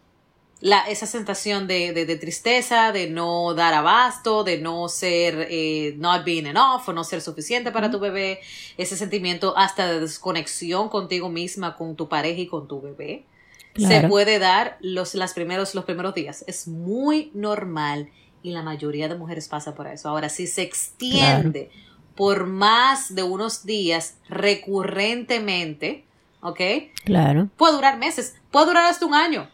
La, 0.61 0.81
esa 0.87 1.05
sensación 1.05 1.67
de, 1.67 1.93
de, 1.93 2.15
tristeza, 2.15 2.91
de 2.91 3.09
no 3.09 3.53
dar 3.53 3.73
abasto, 3.73 4.43
de 4.43 4.57
no 4.57 4.87
ser 4.87 5.47
eh, 5.49 5.93
not 5.97 6.23
being 6.23 6.47
enough 6.47 6.87
o 6.87 6.93
no 6.93 7.03
ser 7.03 7.21
suficiente 7.21 7.71
para 7.71 7.91
tu 7.91 7.99
bebé, 7.99 8.39
ese 8.77 8.95
sentimiento 8.95 9.55
hasta 9.57 9.91
de 9.91 9.99
desconexión 9.99 10.89
contigo 10.89 11.29
misma, 11.29 11.75
con 11.75 11.95
tu 11.95 12.07
pareja 12.07 12.41
y 12.41 12.47
con 12.47 12.67
tu 12.67 12.81
bebé, 12.81 13.25
se 13.77 14.07
puede 14.07 14.39
dar 14.39 14.77
los, 14.79 15.15
las 15.15 15.33
primeros, 15.33 15.75
los 15.75 15.83
primeros 15.85 16.15
días. 16.15 16.45
Es 16.47 16.67
muy 16.67 17.31
normal 17.33 18.09
y 18.41 18.51
la 18.51 18.61
mayoría 18.61 19.07
de 19.09 19.15
mujeres 19.15 19.47
pasa 19.47 19.75
por 19.75 19.87
eso. 19.87 20.07
Ahora, 20.07 20.29
si 20.29 20.47
se 20.47 20.61
extiende 20.61 21.71
por 22.15 22.47
más 22.47 23.13
de 23.13 23.23
unos 23.23 23.65
días 23.65 24.15
recurrentemente, 24.29 26.05
¿ok? 26.41 26.59
Claro. 27.03 27.49
Puede 27.57 27.73
durar 27.73 27.97
meses, 27.97 28.35
puede 28.51 28.67
durar 28.67 28.85
hasta 28.85 29.05
un 29.05 29.13
año. 29.13 29.49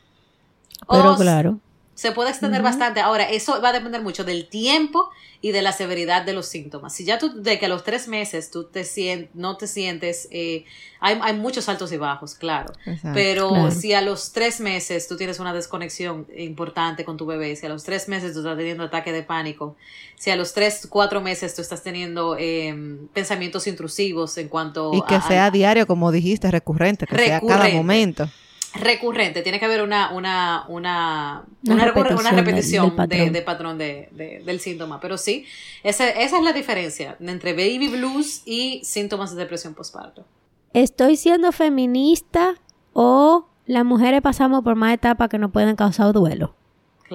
Pero 0.90 1.16
claro. 1.16 1.60
Se 2.02 2.14
puede 2.14 2.32
extender 2.32 2.64
bastante. 2.64 3.00
Ahora, 3.00 3.30
eso 3.30 3.62
va 3.62 3.70
a 3.70 3.74
depender 3.74 4.02
mucho 4.02 4.24
del 4.24 4.50
tiempo 4.50 5.12
y 5.40 5.52
de 5.52 5.62
la 5.62 5.72
severidad 5.72 6.26
de 6.26 6.34
los 6.34 6.48
síntomas. 6.48 6.96
Si 6.96 7.06
ya 7.06 7.20
tú, 7.20 7.44
de 7.44 7.60
que 7.60 7.68
a 7.68 7.70
los 7.70 7.84
tres 7.84 8.08
meses 8.08 8.50
tú 8.50 8.64
te 8.64 8.86
sientes, 8.86 9.30
no 9.36 9.56
te 9.56 9.68
sientes, 9.68 10.28
eh, 10.32 10.66
hay, 11.00 11.20
hay, 11.22 11.36
muchos 11.36 11.70
altos 11.70 11.92
y 11.92 11.98
bajos, 11.98 12.34
claro. 12.34 12.74
pero 13.14 13.70
si 13.70 13.94
a 13.94 14.02
los 14.02 14.32
tres 14.32 14.62
meses 14.62 15.08
tú 15.08 15.16
tienes 15.16 15.40
una 15.40 15.54
desconexión 15.54 16.26
importante 16.36 17.06
con 17.06 17.18
tu 17.18 17.28
bebé, 17.28 17.56
si 17.56 17.68
a 17.68 17.70
los 17.70 17.84
tres 17.84 18.08
meses 18.08 18.34
tú 18.34 18.40
estás 18.40 18.58
teniendo 18.58 18.84
ataque 18.84 19.12
de 19.12 19.22
pánico, 19.22 19.76
si 20.16 20.32
a 20.32 20.36
los 20.36 20.56
tres, 20.56 20.88
cuatro 20.90 21.22
meses 21.22 21.54
tú 21.54 21.62
estás 21.62 21.84
teniendo 21.84 22.36
em, 22.36 23.10
pensamientos 23.10 23.68
intrusivos 23.68 24.36
en 24.40 24.48
cuanto 24.48 24.90
Y 24.92 25.04
que 25.04 25.22
sea 25.22 25.52
diario, 25.52 25.86
como 25.86 26.12
dijiste, 26.12 26.50
recurrente, 26.50 27.06
que 27.06 27.16
sea 27.16 27.42
cada 27.42 27.70
momento 27.70 28.28
recurrente, 28.74 29.42
tiene 29.42 29.60
que 29.60 29.66
haber 29.66 29.82
una, 29.82 30.12
una, 30.12 30.66
una, 30.70 31.44
una, 31.68 31.86
repetición, 31.86 32.96
de, 33.08 33.42
patrón 33.42 33.78
de, 33.78 34.42
del 34.46 34.60
síntoma. 34.60 35.00
Pero 35.00 35.18
sí, 35.18 35.46
esa, 35.84 36.10
esa 36.10 36.38
es 36.38 36.44
la 36.44 36.54
diferencia 36.54 37.18
entre 37.20 37.54
baby 37.54 37.90
blues 37.90 38.44
y 38.46 38.82
síntomas 38.84 39.32
de 39.36 39.38
depresión 39.38 39.74
postparto. 39.74 40.26
¿Estoy 40.74 41.18
siendo 41.18 41.52
feminista 41.52 42.56
o 42.94 43.48
las 43.66 43.84
mujeres 43.84 44.22
pasamos 44.22 44.64
por 44.64 44.76
más 44.76 44.94
etapas 44.94 45.28
que 45.30 45.38
nos 45.38 45.52
pueden 45.52 45.76
causar 45.76 46.14
duelo 46.14 46.56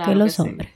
que 0.04 0.14
los 0.14 0.38
hombres? 0.38 0.75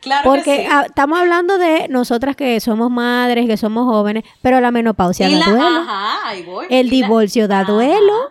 Claro 0.00 0.30
Porque 0.30 0.66
ah, 0.70 0.84
estamos 0.86 1.18
hablando 1.18 1.58
de 1.58 1.88
nosotras 1.88 2.34
que 2.34 2.58
somos 2.60 2.90
madres, 2.90 3.46
que 3.46 3.56
somos 3.56 3.84
jóvenes, 3.84 4.24
pero 4.40 4.60
la 4.60 4.70
menopausia 4.70 5.28
da 5.28 5.50
duelo. 5.50 6.66
El 6.70 6.88
divorcio 6.88 7.48
da 7.48 7.64
duelo. 7.64 8.30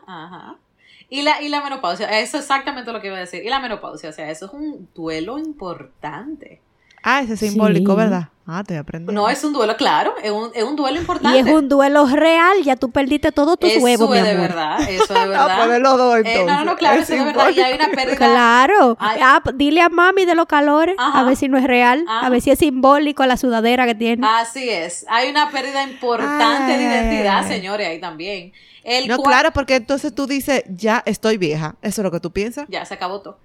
Y 1.10 1.24
la, 1.24 1.42
y 1.42 1.50
la 1.50 1.62
menopausia, 1.62 2.06
eso 2.20 2.38
es 2.38 2.44
exactamente 2.44 2.92
lo 2.92 3.02
que 3.02 3.08
iba 3.08 3.18
a 3.18 3.22
decir. 3.22 3.44
Y 3.44 3.50
la 3.50 3.60
menopausia, 3.60 4.10
o 4.10 4.14
sea, 4.14 4.30
eso 4.30 4.46
es 4.46 4.54
un 4.54 4.90
duelo 4.94 5.40
importante. 5.40 6.62
Ah, 7.04 7.22
ese 7.22 7.34
es 7.34 7.40
simbólico, 7.40 7.96
¿verdad? 7.96 8.30
Ah, 8.52 8.64
te 8.64 8.76
aprendí. 8.76 9.14
No, 9.14 9.30
es 9.30 9.44
un 9.44 9.54
duelo, 9.54 9.78
claro, 9.78 10.16
es 10.24 10.32
un, 10.32 10.50
es 10.56 10.64
un 10.64 10.76
duelo 10.76 10.98
importante. 11.00 11.38
Y 11.38 11.42
es 11.42 11.54
un 11.54 11.70
duelo 11.70 12.08
real, 12.08 12.64
ya 12.64 12.76
tú 12.76 12.90
perdiste 12.90 13.32
todos 13.32 13.60
tus 13.60 13.76
huevos, 13.78 14.10
mi 14.10 14.18
amor. 14.18 14.28
Eso 14.28 14.32
es 14.32 14.36
de 14.36 14.42
verdad, 14.42 14.82
eso 14.90 15.04
es 15.04 15.10
de 15.10 15.28
verdad. 15.28 15.66
pues 15.68 15.80
los 15.80 15.98
dos, 16.00 16.18
entonces. 16.18 16.42
Eh, 16.42 16.46
no, 16.48 16.54
no, 16.58 16.66
no, 16.66 16.76
claro, 16.76 17.00
eso 17.00 17.14
es 17.14 17.20
de 17.20 17.26
verdad. 17.26 17.50
Y 17.56 17.60
hay 17.60 17.76
una 17.76 17.90
pérdida. 17.90 18.16
Claro. 18.16 18.98
Ah, 19.00 19.44
dile 19.54 19.82
a 19.82 19.90
mami 19.90 20.26
de 20.26 20.34
los 20.34 20.48
calores, 20.48 20.96
a 20.98 21.24
ver 21.26 21.36
si 21.36 21.48
no 21.48 21.60
es 21.60 21.64
real, 21.66 22.04
a 22.08 22.28
ver 22.30 22.42
si 22.42 22.50
es 22.50 22.58
simbólico 22.58 23.24
la 23.28 23.38
sudadera 23.38 23.86
que 23.86 23.94
tiene. 23.94 24.26
Así 24.28 24.68
es. 24.68 25.06
Hay 25.10 25.30
una 25.30 25.52
pérdida 25.52 25.84
importante 25.84 26.76
de 26.76 26.84
identidad, 26.84 27.48
señores, 27.48 27.88
ahí 27.88 28.02
también. 28.02 28.52
no, 29.08 29.22
claro, 29.22 29.52
porque 29.52 29.76
entonces 29.76 30.16
tú 30.16 30.26
dices, 30.26 30.64
ya 30.70 31.04
estoy 31.06 31.38
vieja. 31.38 31.76
¿Eso 31.84 32.02
es 32.02 32.04
lo 32.04 32.10
que 32.12 32.20
tú 32.20 32.32
piensas? 32.32 32.66
Ya, 32.68 32.84
se 32.84 32.96
acabó 32.96 33.22
todo. 33.22 33.38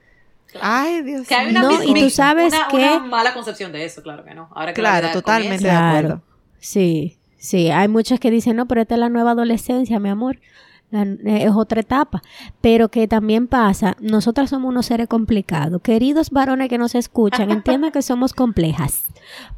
Ay, 0.61 1.03
Dios 1.03 1.27
que 1.27 1.35
hay 1.35 1.51
una, 1.51 1.63
no, 1.63 1.83
y 1.83 1.95
tú 1.95 2.11
sabes 2.11 2.55
que... 2.71 2.77
una 2.77 3.01
mala 3.01 3.35
concepción 3.35 3.73
de 3.73 3.85
eso, 3.85 4.03
claro 4.03 4.25
que 4.25 4.35
no. 4.35 4.49
Ahora 4.55 4.73
que 4.73 4.81
claro, 4.81 5.11
totalmente 5.13 5.65
de 5.65 5.71
acuerdo. 5.71 6.23
Sí, 6.59 7.19
sí, 7.37 7.71
hay 7.71 7.89
muchas 7.89 8.21
que 8.21 8.31
dicen, 8.31 8.57
no, 8.57 8.67
pero 8.67 8.83
esta 8.83 8.95
es 8.95 9.01
la 9.01 9.09
nueva 9.09 9.33
adolescencia, 9.33 9.99
mi 9.99 10.09
amor. 10.09 10.39
Eh, 10.93 11.45
es 11.45 11.51
otra 11.51 11.81
etapa, 11.81 12.23
pero 12.61 12.89
que 12.89 13.09
también 13.09 13.49
pasa, 13.49 13.97
nosotras 14.01 14.51
somos 14.51 14.69
unos 14.69 14.87
seres 14.87 15.09
complicados. 15.09 15.83
Queridos 15.83 16.31
varones 16.31 16.69
que 16.69 16.79
nos 16.79 16.95
escuchan, 16.95 17.51
entiendan 17.51 17.91
que 17.91 18.03
somos 18.03 18.33
complejas, 18.33 19.07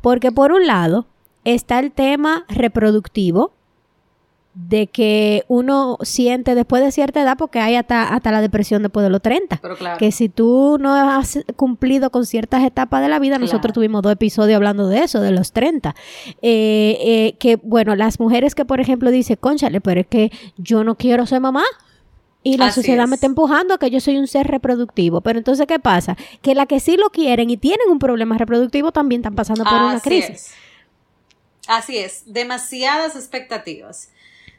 porque 0.01 0.33
por 0.33 0.53
un 0.53 0.67
lado 0.67 1.07
está 1.45 1.79
el 1.79 1.93
tema 1.93 2.47
reproductivo, 2.49 3.53
de 4.57 4.87
que 4.87 5.45
uno 5.49 5.99
siente 6.01 6.55
después 6.55 6.83
de 6.83 6.91
cierta 6.91 7.21
edad, 7.21 7.37
porque 7.37 7.61
hay 7.61 7.77
hasta, 7.77 8.09
hasta 8.15 8.33
la 8.33 8.41
depresión 8.41 8.83
después 8.83 9.05
de 9.05 9.11
los 9.11 9.21
30. 9.21 9.61
Que 9.99 10.11
si 10.13 10.31
tú 10.31 10.79
no 10.81 10.95
has 10.95 11.41
cumplido 11.57 12.09
con 12.11 12.25
ciertas 12.25 12.65
etapas 12.65 13.03
de 13.03 13.11
la 13.11 13.19
vida, 13.19 13.39
nosotros 13.39 13.75
tuvimos 13.75 14.01
dos 14.01 14.13
episodios 14.13 14.57
hablando 14.57 14.89
de 14.89 15.01
eso, 15.01 15.21
de 15.21 15.31
los 15.31 15.53
30. 15.53 15.95
Eh, 16.41 16.97
eh, 17.01 17.37
que, 17.39 17.57
bueno, 17.57 17.95
las 17.97 18.19
mujeres 18.19 18.55
que, 18.55 18.65
por 18.65 18.81
ejemplo, 18.81 19.11
dicen, 19.11 19.37
conchale, 19.39 19.83
pero 19.83 20.01
es 20.01 20.07
que 20.07 20.33
yo 20.57 20.85
no 20.85 20.97
quiero 20.97 21.27
ser 21.27 21.41
mamá. 21.41 21.65
Y 22.43 22.57
la 22.57 22.73
sociedad 22.73 23.07
me 23.09 23.17
está 23.17 23.27
empujando 23.27 23.75
a 23.75 23.79
que 23.79 23.91
yo 23.91 24.01
soy 24.01 24.17
un 24.17 24.27
ser 24.27 24.47
reproductivo. 24.47 25.21
Pero 25.21 25.39
entonces, 25.39 25.67
¿qué 25.67 25.79
pasa? 25.79 26.17
Que 26.41 26.55
la 26.55 26.65
que 26.65 26.81
sí 26.81 26.97
lo 26.97 27.11
quieren 27.11 27.51
y 27.51 27.59
tienen 27.59 27.91
un 27.91 27.99
problema 27.99 28.39
reproductivo 28.39 28.91
también 28.91 29.21
están 29.21 29.35
pasando 29.35 29.65
por 29.65 29.75
una 29.75 30.01
crisis. 30.01 30.55
Así 31.67 31.99
es, 31.99 32.23
demasiadas 32.27 33.17
expectativas. 33.17 34.11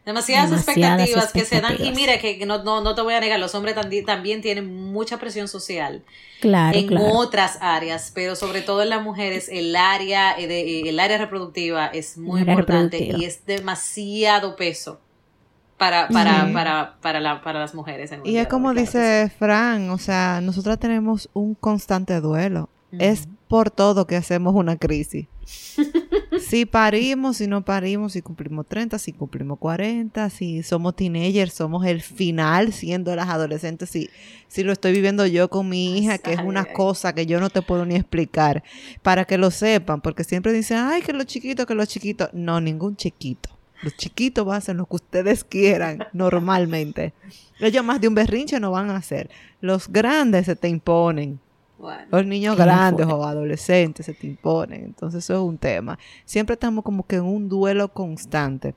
Demasiadas, 0.08 0.54
expectativas, 0.54 1.34
que 1.34 1.44
se 1.44 1.60
dan. 1.60 1.76
Y 1.84 1.92
mire, 1.92 2.18
que 2.18 2.46
no, 2.46 2.64
no, 2.64 2.80
no 2.80 2.96
te 2.96 3.02
voy 3.02 3.14
a 3.14 3.20
negar, 3.20 3.42
los 3.42 3.54
hombres 3.56 3.76
también, 4.06 4.42
tienen 4.42 4.74
mucha 4.94 5.18
presión 5.18 5.50
social. 5.50 6.06
Claro, 6.40 6.78
en 6.78 6.96
otras 6.98 7.58
áreas, 7.60 8.14
pero 8.16 8.38
sobre 8.38 8.62
todo 8.62 8.84
en 8.84 8.90
las 8.90 9.04
mujeres, 9.04 9.50
el 9.52 9.76
área, 9.76 10.40
eh, 10.40 10.48
de, 10.48 10.62
eh, 10.62 10.90
el 10.90 10.98
área 11.02 11.18
reproductiva 11.18 11.88
es 11.88 12.18
muy 12.18 12.40
importante 12.40 13.04
y 13.18 13.26
es 13.26 13.46
demasiado 13.46 14.56
peso 14.56 15.02
para, 15.78 16.08
para, 16.08 16.54
para, 16.54 16.98
para, 17.02 17.20
la, 17.20 17.42
para 17.42 17.60
las 17.60 17.76
mujeres. 17.76 18.10
y 18.24 18.38
es 18.38 18.48
como 18.48 18.74
dice 18.74 19.30
Fran, 19.38 19.90
o 19.90 19.98
sea, 19.98 20.40
nosotros 20.42 20.80
tenemos 20.80 21.30
un 21.34 21.54
constante 21.54 22.22
duelo. 22.22 22.70
Es 22.94 23.28
por 23.50 23.72
todo 23.72 24.08
que 24.08 24.16
hacemos 24.16 24.56
una 24.56 24.78
crisis. 24.78 25.28
si 26.40 26.66
parimos, 26.66 27.38
si 27.38 27.48
no 27.48 27.64
parimos, 27.64 28.14
si 28.14 28.22
cumplimos 28.22 28.66
30, 28.68 29.00
si 29.00 29.14
cumplimos 29.14 29.60
40, 29.60 30.30
si 30.30 30.64
somos 30.64 30.96
teenagers, 30.96 31.54
somos 31.54 31.86
el 31.86 32.02
final 32.02 32.74
siendo 32.74 33.16
las 33.16 33.30
adolescentes, 33.30 33.90
si, 33.90 34.10
si 34.48 34.64
lo 34.64 34.72
estoy 34.72 34.92
viviendo 34.92 35.26
yo 35.26 35.50
con 35.50 35.70
mi 35.70 35.98
hija, 35.98 36.18
que 36.18 36.34
es 36.34 36.40
una 36.40 36.66
cosa 36.66 37.14
que 37.14 37.26
yo 37.26 37.40
no 37.40 37.50
te 37.50 37.62
puedo 37.62 37.86
ni 37.86 37.96
explicar, 37.96 38.64
para 39.02 39.26
que 39.26 39.38
lo 39.38 39.52
sepan, 39.52 40.02
porque 40.02 40.24
siempre 40.24 40.54
dicen, 40.54 40.78
ay, 40.78 41.02
que 41.02 41.14
los 41.14 41.26
chiquitos, 41.26 41.66
que 41.66 41.76
los 41.76 41.88
chiquitos. 41.88 42.30
No, 42.34 42.62
ningún 42.62 42.96
chiquito. 42.96 43.50
Los 43.84 43.96
chiquitos 43.96 44.46
van 44.46 44.56
a 44.56 44.58
hacer 44.58 44.76
lo 44.76 44.86
que 44.86 44.96
ustedes 44.96 45.44
quieran 45.44 46.08
normalmente. 46.12 47.14
Ellos 47.60 47.84
más 47.84 48.02
de 48.02 48.08
un 48.08 48.16
berrinche 48.16 48.60
no 48.60 48.72
van 48.72 48.90
a 48.90 48.98
hacer. 48.98 49.30
Los 49.62 49.88
grandes 49.88 50.46
se 50.46 50.56
te 50.56 50.68
imponen. 50.68 51.40
Los 52.12 52.26
niños 52.26 52.58
grandes 52.58 53.06
o 53.08 53.24
adolescentes 53.24 54.06
se 54.06 54.14
te 54.14 54.28
imponen. 54.28 54.84
Entonces 54.84 55.24
eso 55.24 55.34
es 55.36 55.40
un 55.40 55.58
tema. 55.58 55.98
Siempre 56.26 56.54
estamos 56.54 56.84
como 56.84 57.06
que 57.06 57.18
en 57.18 57.26
un 57.26 57.50
duelo 57.50 57.90
constante. 57.94 58.76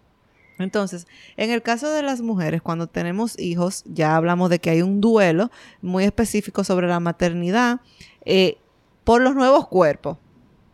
Entonces, 0.58 1.06
en 1.36 1.50
el 1.50 1.62
caso 1.62 1.90
de 1.90 2.02
las 2.02 2.20
mujeres, 2.20 2.60
cuando 2.60 2.86
tenemos 2.86 3.38
hijos, 3.38 3.82
ya 3.86 4.16
hablamos 4.16 4.50
de 4.50 4.58
que 4.58 4.70
hay 4.70 4.82
un 4.82 5.00
duelo 5.00 5.50
muy 5.80 6.04
específico 6.04 6.64
sobre 6.64 6.86
la 6.86 7.00
maternidad 7.00 7.80
eh, 8.24 8.58
por 9.04 9.22
los 9.22 9.34
nuevos 9.34 9.66
cuerpos. 9.68 10.18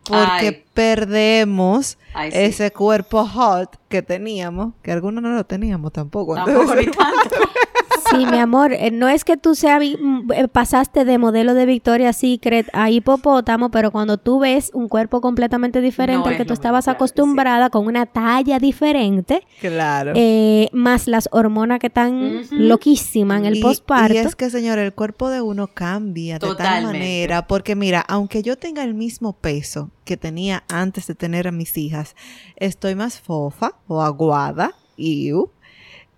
Porque 0.08 0.64
perdemos 0.72 1.98
ese 2.30 2.72
cuerpo 2.72 3.26
hot 3.26 3.76
que 3.88 4.02
teníamos, 4.02 4.72
que 4.82 4.92
algunos 4.92 5.20
no 5.20 5.30
lo 5.30 5.44
teníamos 5.44 5.92
tampoco. 5.92 6.36
Tampoco 6.36 6.74
ni 6.76 6.86
tanto. 6.86 7.36
Sí, 8.10 8.26
mi 8.26 8.38
amor, 8.38 8.72
eh, 8.72 8.90
no 8.90 9.08
es 9.08 9.24
que 9.24 9.36
tú 9.36 9.54
sea, 9.54 9.78
mm, 9.78 10.32
eh, 10.32 10.48
pasaste 10.48 11.04
de 11.04 11.18
modelo 11.18 11.54
de 11.54 11.66
Victoria's 11.66 12.16
Secret 12.16 12.68
a 12.72 12.90
hipopótamo, 12.90 13.70
pero 13.70 13.90
cuando 13.90 14.18
tú 14.18 14.40
ves 14.40 14.70
un 14.74 14.88
cuerpo 14.88 15.20
completamente 15.20 15.80
diferente 15.80 16.28
al 16.28 16.36
que 16.36 16.44
tú 16.44 16.52
estabas 16.52 16.88
acostumbrada, 16.88 17.70
con 17.70 17.86
una 17.86 18.06
talla 18.06 18.58
diferente, 18.58 19.46
claro. 19.60 20.12
Eh, 20.14 20.68
más 20.72 21.06
las 21.06 21.28
hormonas 21.32 21.78
que 21.78 21.88
están 21.88 22.42
loquísimas 22.50 23.40
en 23.40 23.46
el 23.46 23.60
posparto. 23.60 24.14
Y 24.14 24.18
es 24.18 24.36
que, 24.36 24.50
señor, 24.50 24.78
el 24.78 24.92
cuerpo 24.92 25.28
de 25.28 25.40
uno 25.40 25.66
cambia 25.66 26.38
de 26.38 26.54
tal 26.54 26.84
manera, 26.84 27.46
porque 27.46 27.74
mira, 27.74 28.04
aunque 28.06 28.42
yo 28.42 28.56
tenga 28.56 28.84
el 28.84 28.94
mismo 28.94 29.32
peso 29.34 29.90
que 30.04 30.16
tenía 30.16 30.64
antes 30.68 31.06
de 31.06 31.14
tener 31.14 31.48
a 31.48 31.52
mis 31.52 31.76
hijas, 31.76 32.14
estoy 32.56 32.94
más 32.94 33.20
fofa 33.20 33.72
o 33.88 34.02
aguada, 34.02 34.72
y 34.96 35.32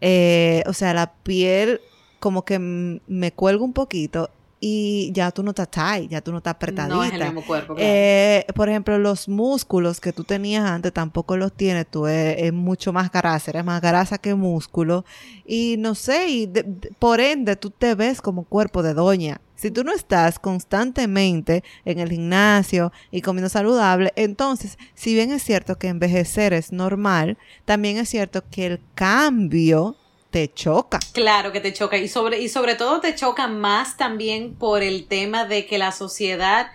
eh, 0.00 0.62
o 0.66 0.72
sea, 0.72 0.94
la 0.94 1.12
piel 1.12 1.80
como 2.20 2.44
que 2.44 2.58
me 2.58 3.32
cuelga 3.32 3.64
un 3.64 3.72
poquito 3.72 4.30
y 4.60 5.12
ya 5.12 5.30
tú 5.30 5.42
no 5.42 5.50
estás 5.50 5.70
tight, 5.70 6.10
ya 6.10 6.20
tú 6.20 6.32
no 6.32 6.38
estás 6.38 6.54
apretadita. 6.54 6.94
No 6.94 7.04
es 7.04 7.12
el 7.12 7.22
mismo 7.24 7.44
cuerpo. 7.44 7.74
claro. 7.74 7.88
Eh, 7.90 8.44
por 8.54 8.68
ejemplo, 8.68 8.98
los 8.98 9.28
músculos 9.28 10.00
que 10.00 10.12
tú 10.12 10.24
tenías 10.24 10.64
antes 10.68 10.92
tampoco 10.92 11.36
los 11.36 11.52
tienes. 11.52 11.86
Tú 11.86 12.06
eres, 12.06 12.36
es 12.46 12.52
mucho 12.52 12.92
más 12.92 13.10
grasa, 13.12 13.50
eres 13.52 13.64
más 13.64 13.80
grasa 13.80 14.18
que 14.18 14.34
músculo. 14.34 15.04
Y 15.46 15.76
no 15.78 15.94
sé, 15.94 16.28
y 16.28 16.46
de- 16.46 16.64
de- 16.64 16.90
por 16.98 17.20
ende 17.20 17.54
tú 17.56 17.70
te 17.70 17.94
ves 17.94 18.20
como 18.20 18.44
cuerpo 18.44 18.82
de 18.82 18.94
doña. 18.94 19.40
Si 19.54 19.70
tú 19.72 19.82
no 19.82 19.92
estás 19.92 20.38
constantemente 20.38 21.64
en 21.84 21.98
el 21.98 22.10
gimnasio 22.10 22.92
y 23.10 23.22
comiendo 23.22 23.48
saludable, 23.48 24.12
entonces, 24.14 24.78
si 24.94 25.14
bien 25.14 25.32
es 25.32 25.42
cierto 25.42 25.76
que 25.78 25.88
envejecer 25.88 26.52
es 26.52 26.70
normal, 26.72 27.38
también 27.64 27.96
es 27.98 28.08
cierto 28.08 28.44
que 28.50 28.66
el 28.66 28.80
cambio 28.94 29.96
te 30.30 30.52
choca. 30.52 30.99
Claro 31.12 31.52
que 31.52 31.61
te 31.61 31.73
choca 31.73 31.97
y 31.97 32.06
sobre 32.08 32.40
y 32.40 32.49
sobre 32.49 32.75
todo 32.75 33.00
te 33.00 33.14
choca 33.14 33.49
más 33.49 33.97
también 33.97 34.54
por 34.54 34.82
el 34.82 35.06
tema 35.06 35.44
de 35.47 35.66
que 35.66 35.78
la 35.78 35.90
sociedad, 35.92 36.68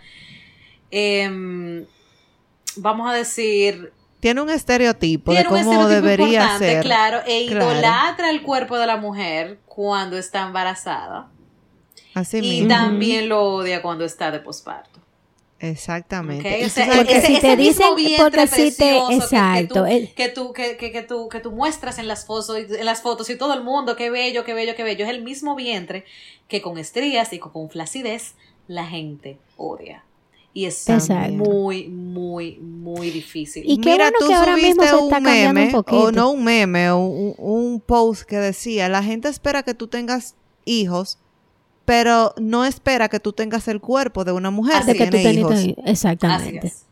em, 0.92 1.86
vamos 2.76 3.10
a 3.10 3.14
decir, 3.14 3.92
Tiene 4.20 4.42
un 4.42 4.50
estereotipo 4.50 5.32
tiene 5.32 5.48
de 5.48 5.54
un 5.54 5.60
cómo 5.64 5.72
estereotipo 5.72 6.02
debería 6.02 6.40
importante, 6.44 6.66
ser. 6.72 6.84
claro, 6.84 7.20
e 7.28 7.46
Claro. 7.48 7.72
idolatra 7.74 8.30
el 8.30 8.42
cuerpo 8.42 8.78
de 8.78 8.88
la 8.88 8.98
mujer 8.98 9.60
cuando 9.66 10.18
está 10.18 10.44
embarazada 10.44 11.28
Así 12.14 12.38
y 12.38 12.42
mismo. 12.42 12.68
también 12.70 13.28
lo 13.30 13.42
odia 13.44 13.82
cuando 13.82 14.06
está 14.06 14.32
de 14.32 14.40
posparto. 14.40 14.93
Exactamente. 15.70 16.66
O 16.66 16.70
sea, 16.70 16.88
Porque 16.98 17.14
que- 17.14 17.22
si 17.22 17.40
te 17.40 17.56
mismo 17.56 17.96
dicen- 17.96 18.18
porque 18.18 18.48
si 18.48 18.72
te- 18.76 18.98
exacto, 19.16 19.86
que, 19.86 20.12
que, 20.14 20.30
tú, 20.30 20.52
que, 20.52 20.76
que, 20.76 20.92
que 20.92 21.02
tú, 21.04 21.30
que 21.30 21.40
tú 21.40 21.52
muestras 21.52 22.00
en 22.00 22.08
las 22.08 22.26
fotos, 22.26 22.58
en 22.58 22.86
las 22.86 23.02
fotos 23.02 23.30
y 23.30 23.38
todo 23.38 23.54
el 23.54 23.64
mundo, 23.64 23.96
qué 23.96 24.10
bello, 24.10 24.44
qué 24.44 24.54
bello, 24.54 24.76
qué 24.76 24.84
bello, 24.84 25.06
es 25.06 25.12
el 25.12 25.24
mismo 25.24 25.56
vientre 25.56 26.04
que 26.50 26.62
con 26.62 26.78
estrías 26.78 27.32
y 27.32 27.40
con 27.40 27.70
flacidez 27.70 28.36
la 28.68 28.86
gente 28.86 29.38
odia. 29.56 30.04
Y 30.56 30.66
es 30.66 30.88
Exacto. 30.88 31.32
muy, 31.34 31.88
muy, 31.88 32.58
muy 32.58 33.10
difícil. 33.10 33.64
Y 33.66 33.80
Mira, 33.80 34.12
bueno 34.12 34.18
tú 34.20 34.28
que 34.28 34.34
ahora 34.36 34.56
mismo 34.56 34.84
subiste 34.84 34.84
está 34.86 34.98
un 34.98 35.14
un 35.16 35.24
meme, 35.24 35.72
poquito. 35.72 35.98
o 36.04 36.12
no 36.12 36.30
un 36.32 36.44
meme, 36.44 36.94
un, 36.94 37.34
un 37.38 37.80
post 37.80 38.24
que 38.24 38.36
decía, 38.38 38.88
la 38.90 39.02
gente 39.02 39.30
espera 39.30 39.64
que 39.64 39.74
tú 39.74 39.88
tengas 39.88 40.36
hijos, 40.66 41.18
pero 41.86 42.34
no 42.38 42.66
espera 42.66 43.10
que 43.10 43.20
tú 43.20 43.34
tengas 43.34 43.68
el 43.68 43.82
cuerpo 43.82 44.24
de 44.24 44.32
una 44.32 44.52
mujer 44.52 44.78
Así 44.78 44.94
que 44.94 45.08
tú 45.08 45.18
hijos. 45.18 45.52
Así 45.52 45.76
Exactamente. 45.86 46.68
es. 46.68 46.86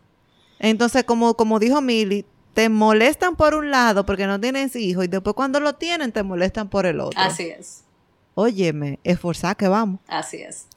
Entonces, 0.60 1.04
como, 1.04 1.36
como 1.36 1.60
dijo 1.60 1.82
Mili, 1.82 2.26
te 2.54 2.70
molestan 2.70 3.36
por 3.36 3.56
un 3.56 3.72
lado 3.72 4.06
porque 4.06 4.28
no 4.28 4.40
tienes 4.40 4.76
hijos 4.76 5.06
y 5.06 5.08
después 5.08 5.36
cuando 5.36 5.60
lo 5.60 5.74
tienen 5.74 6.12
te 6.12 6.24
molestan 6.24 6.70
por 6.70 6.86
el 6.86 7.00
otro. 7.00 7.20
Así 7.20 7.44
es. 7.44 7.84
Óyeme, 8.36 9.00
esforzar 9.04 9.56
que 9.56 9.68
vamos. 9.68 10.00
Así 10.08 10.38
es. 10.38 10.68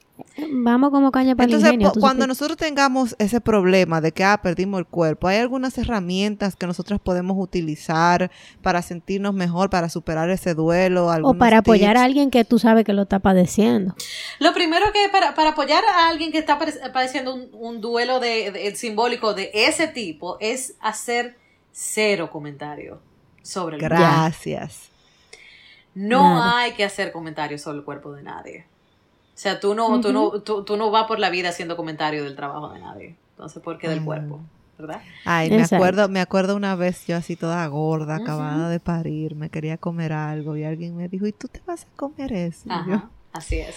Vamos 0.49 0.91
como 0.91 1.11
caña 1.11 1.35
para 1.35 1.45
el 1.45 1.51
Entonces, 1.51 1.67
ingenio. 1.73 1.87
po- 1.89 1.93
tú 1.95 1.99
cuando 1.99 2.23
supiste. 2.23 2.27
nosotros 2.45 2.57
tengamos 2.57 3.15
ese 3.19 3.41
problema 3.41 3.99
de 4.01 4.11
que 4.13 4.23
ah, 4.23 4.39
perdimos 4.41 4.79
el 4.79 4.85
cuerpo, 4.85 5.27
hay 5.27 5.37
algunas 5.39 5.77
herramientas 5.77 6.55
que 6.55 6.65
nosotros 6.67 7.01
podemos 7.01 7.35
utilizar 7.39 8.31
para 8.61 8.81
sentirnos 8.81 9.33
mejor, 9.33 9.69
para 9.69 9.89
superar 9.89 10.29
ese 10.29 10.53
duelo. 10.53 11.07
O 11.23 11.33
para 11.33 11.57
apoyar 11.59 11.93
tips. 11.95 12.01
a 12.01 12.05
alguien 12.05 12.31
que 12.31 12.45
tú 12.45 12.59
sabes 12.59 12.85
que 12.85 12.93
lo 12.93 13.03
está 13.03 13.19
padeciendo. 13.19 13.95
Lo 14.39 14.53
primero 14.53 14.85
que 14.93 15.09
para, 15.11 15.35
para 15.35 15.49
apoyar 15.51 15.83
a 15.83 16.07
alguien 16.07 16.31
que 16.31 16.37
está 16.37 16.57
padeciendo 16.93 17.33
un, 17.35 17.49
un 17.53 17.81
duelo 17.81 18.19
de, 18.19 18.51
de- 18.51 18.75
simbólico 18.75 19.33
de 19.33 19.51
ese 19.53 19.87
tipo 19.87 20.37
es 20.39 20.75
hacer 20.79 21.37
cero 21.71 22.29
comentario 22.31 23.01
sobre 23.41 23.75
el 23.75 23.81
cuerpo. 23.81 23.97
Gracias. 23.97 24.89
No 25.93 26.35
Nada. 26.35 26.59
hay 26.59 26.73
que 26.73 26.83
hacer 26.83 27.11
comentarios 27.11 27.61
sobre 27.61 27.79
el 27.79 27.83
cuerpo 27.83 28.13
de 28.13 28.23
nadie. 28.23 28.65
O 29.35 29.37
sea, 29.37 29.59
tú 29.59 29.75
no, 29.75 29.99
tú 29.99 30.13
no, 30.13 30.31
tú, 30.41 30.63
tú 30.63 30.77
no 30.77 30.91
vas 30.91 31.07
por 31.07 31.19
la 31.19 31.29
vida 31.29 31.49
haciendo 31.49 31.75
comentarios 31.75 32.23
del 32.23 32.35
trabajo 32.35 32.69
de 32.69 32.79
nadie. 32.79 33.15
Entonces, 33.31 33.61
¿por 33.61 33.77
qué 33.77 33.89
del 33.89 33.99
Ah. 33.99 34.05
cuerpo? 34.05 34.39
¿Verdad? 34.77 35.01
Ay, 35.25 35.49
me 35.49 35.57
Exacto. 35.57 35.75
acuerdo, 35.75 36.09
me 36.09 36.19
acuerdo 36.21 36.55
una 36.55 36.75
vez 36.75 37.05
yo 37.07 37.17
así 37.17 37.35
toda 37.35 37.65
gorda, 37.67 38.15
acabada 38.15 38.69
de 38.69 38.79
parir, 38.79 39.35
me 39.35 39.49
quería 39.49 39.77
comer 39.77 40.13
algo 40.13 40.55
y 40.55 40.63
alguien 40.63 40.95
me 40.95 41.07
dijo, 41.09 41.25
¿y 41.27 41.33
tú 41.33 41.47
te 41.47 41.61
vas 41.65 41.83
a 41.85 41.87
comer 41.95 42.31
eso? 42.33 42.69
Y 42.69 42.83
yo, 42.85 42.95
Ajá, 42.95 43.09
así 43.37 43.57
es. 43.59 43.75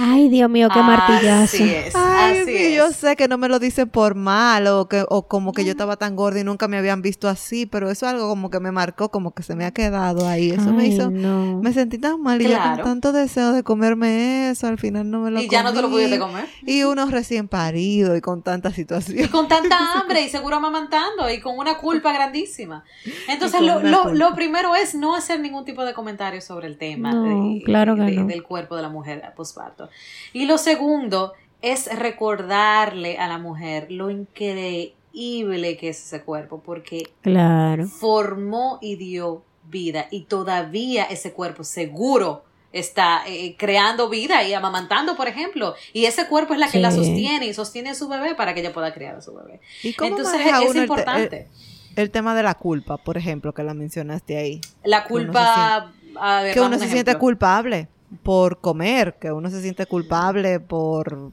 Ay, 0.00 0.28
Dios 0.28 0.48
mío, 0.48 0.68
qué 0.72 0.78
martillazo. 0.80 1.56
Así 1.56 1.74
es, 1.74 1.92
Ay, 1.96 2.38
así 2.42 2.44
sí, 2.44 2.56
es. 2.66 2.76
yo 2.76 2.92
sé 2.92 3.16
que 3.16 3.26
no 3.26 3.36
me 3.36 3.48
lo 3.48 3.58
dicen 3.58 3.88
por 3.88 4.14
mal 4.14 4.68
o 4.68 4.86
que 4.88 5.04
o 5.08 5.26
como 5.26 5.52
que 5.52 5.64
yo 5.64 5.72
estaba 5.72 5.96
tan 5.96 6.14
gorda 6.14 6.38
y 6.38 6.44
nunca 6.44 6.68
me 6.68 6.76
habían 6.78 7.02
visto 7.02 7.28
así, 7.28 7.66
pero 7.66 7.90
eso 7.90 8.06
es 8.06 8.12
algo 8.12 8.28
como 8.28 8.48
que 8.48 8.60
me 8.60 8.70
marcó, 8.70 9.10
como 9.10 9.32
que 9.34 9.42
se 9.42 9.56
me 9.56 9.64
ha 9.64 9.72
quedado 9.72 10.28
ahí. 10.28 10.50
Eso 10.50 10.72
me 10.72 10.86
hizo 10.86 11.10
no. 11.10 11.60
me 11.60 11.72
sentí 11.72 11.98
tan 11.98 12.22
mal 12.22 12.40
y 12.40 12.48
yo 12.48 12.56
con 12.76 12.84
tanto 12.84 13.10
deseo 13.12 13.52
de 13.52 13.64
comerme 13.64 14.50
eso, 14.50 14.68
al 14.68 14.78
final 14.78 15.10
no 15.10 15.20
me 15.20 15.32
lo 15.32 15.40
Y 15.40 15.48
ya 15.48 15.64
no 15.64 15.72
te 15.72 15.82
lo 15.82 15.90
pudiste 15.90 16.20
comer. 16.20 16.46
Y 16.64 16.84
uno 16.84 17.06
recién 17.10 17.48
parido 17.48 18.14
y 18.14 18.20
con 18.20 18.42
tanta 18.42 18.68
Y 18.68 18.74
situación. 18.74 19.26
con 19.30 19.48
tanta 19.48 19.76
hambre 20.00 20.22
y 20.22 20.28
seguro 20.28 20.56
amamantando 20.58 21.28
y 21.28 21.40
con 21.40 21.58
una 21.58 21.76
culpa 21.78 22.12
grandísima. 22.12 22.84
Entonces, 23.28 23.62
Y 23.62 23.64
lo, 23.66 23.80
lo, 23.82 24.14
lo 24.14 24.34
primero 24.36 24.76
es 24.76 24.94
no 24.94 25.16
hacer 25.16 25.40
ningún 25.40 25.64
tipo 25.64 25.84
de 25.84 25.92
comentario 25.92 26.40
sobre 26.40 26.68
el 26.68 26.78
tema 26.78 27.10
No, 27.12 27.24
de- 27.24 27.62
claro 27.64 27.96
que 27.96 28.02
de- 28.02 28.12
no. 28.12 28.26
del 28.26 28.44
cuerpo 28.44 28.76
de 28.76 28.82
la 28.82 28.88
mujer 28.90 28.97
posparto. 29.36 29.88
Y 30.32 30.46
lo 30.46 30.58
segundo 30.58 31.32
es 31.62 31.88
recordarle 31.98 33.18
a 33.18 33.28
la 33.28 33.38
mujer 33.38 33.90
lo 33.90 34.10
increíble 34.10 35.76
que 35.76 35.88
es 35.88 36.04
ese 36.04 36.22
cuerpo, 36.22 36.62
porque 36.64 37.10
Claro. 37.22 37.86
formó 37.88 38.78
y 38.80 38.96
dio 38.96 39.42
vida 39.70 40.06
y 40.10 40.22
todavía 40.22 41.04
ese 41.04 41.32
cuerpo 41.32 41.64
seguro 41.64 42.44
está 42.72 43.22
eh, 43.26 43.56
creando 43.58 44.08
vida 44.08 44.42
y 44.44 44.52
amamantando, 44.52 45.16
por 45.16 45.26
ejemplo, 45.26 45.74
y 45.92 46.04
ese 46.04 46.26
cuerpo 46.26 46.52
es 46.54 46.60
la 46.60 46.70
que 46.70 46.78
la 46.78 46.90
sostiene 46.90 47.46
y 47.46 47.54
sostiene 47.54 47.90
a 47.90 47.94
su 47.94 48.08
bebé 48.08 48.34
para 48.34 48.54
que 48.54 48.60
ella 48.60 48.72
pueda 48.72 48.92
criar 48.92 49.16
a 49.16 49.22
su 49.22 49.34
bebé. 49.34 49.60
¿Y 49.82 49.94
cómo 49.94 50.16
Entonces 50.18 50.40
es 50.40 50.70
el 50.70 50.82
importante. 50.82 51.48
El, 51.96 52.02
el 52.04 52.10
tema 52.10 52.34
de 52.34 52.42
la 52.42 52.54
culpa, 52.54 52.98
por 52.98 53.16
ejemplo, 53.16 53.54
que 53.54 53.62
la 53.62 53.74
mencionaste 53.74 54.36
ahí. 54.36 54.60
la 54.84 55.04
que 55.04 55.14
uno 55.14 55.24
culpa, 55.24 55.92
a 56.20 56.42
ver, 56.42 56.54
que 56.54 56.60
uno 56.60 56.76
un 56.76 56.78
se 56.78 56.88
siente 56.88 57.16
culpable 57.16 57.88
por 58.22 58.60
comer, 58.60 59.16
que 59.20 59.32
uno 59.32 59.50
se 59.50 59.62
siente 59.62 59.86
culpable 59.86 60.60
por 60.60 61.32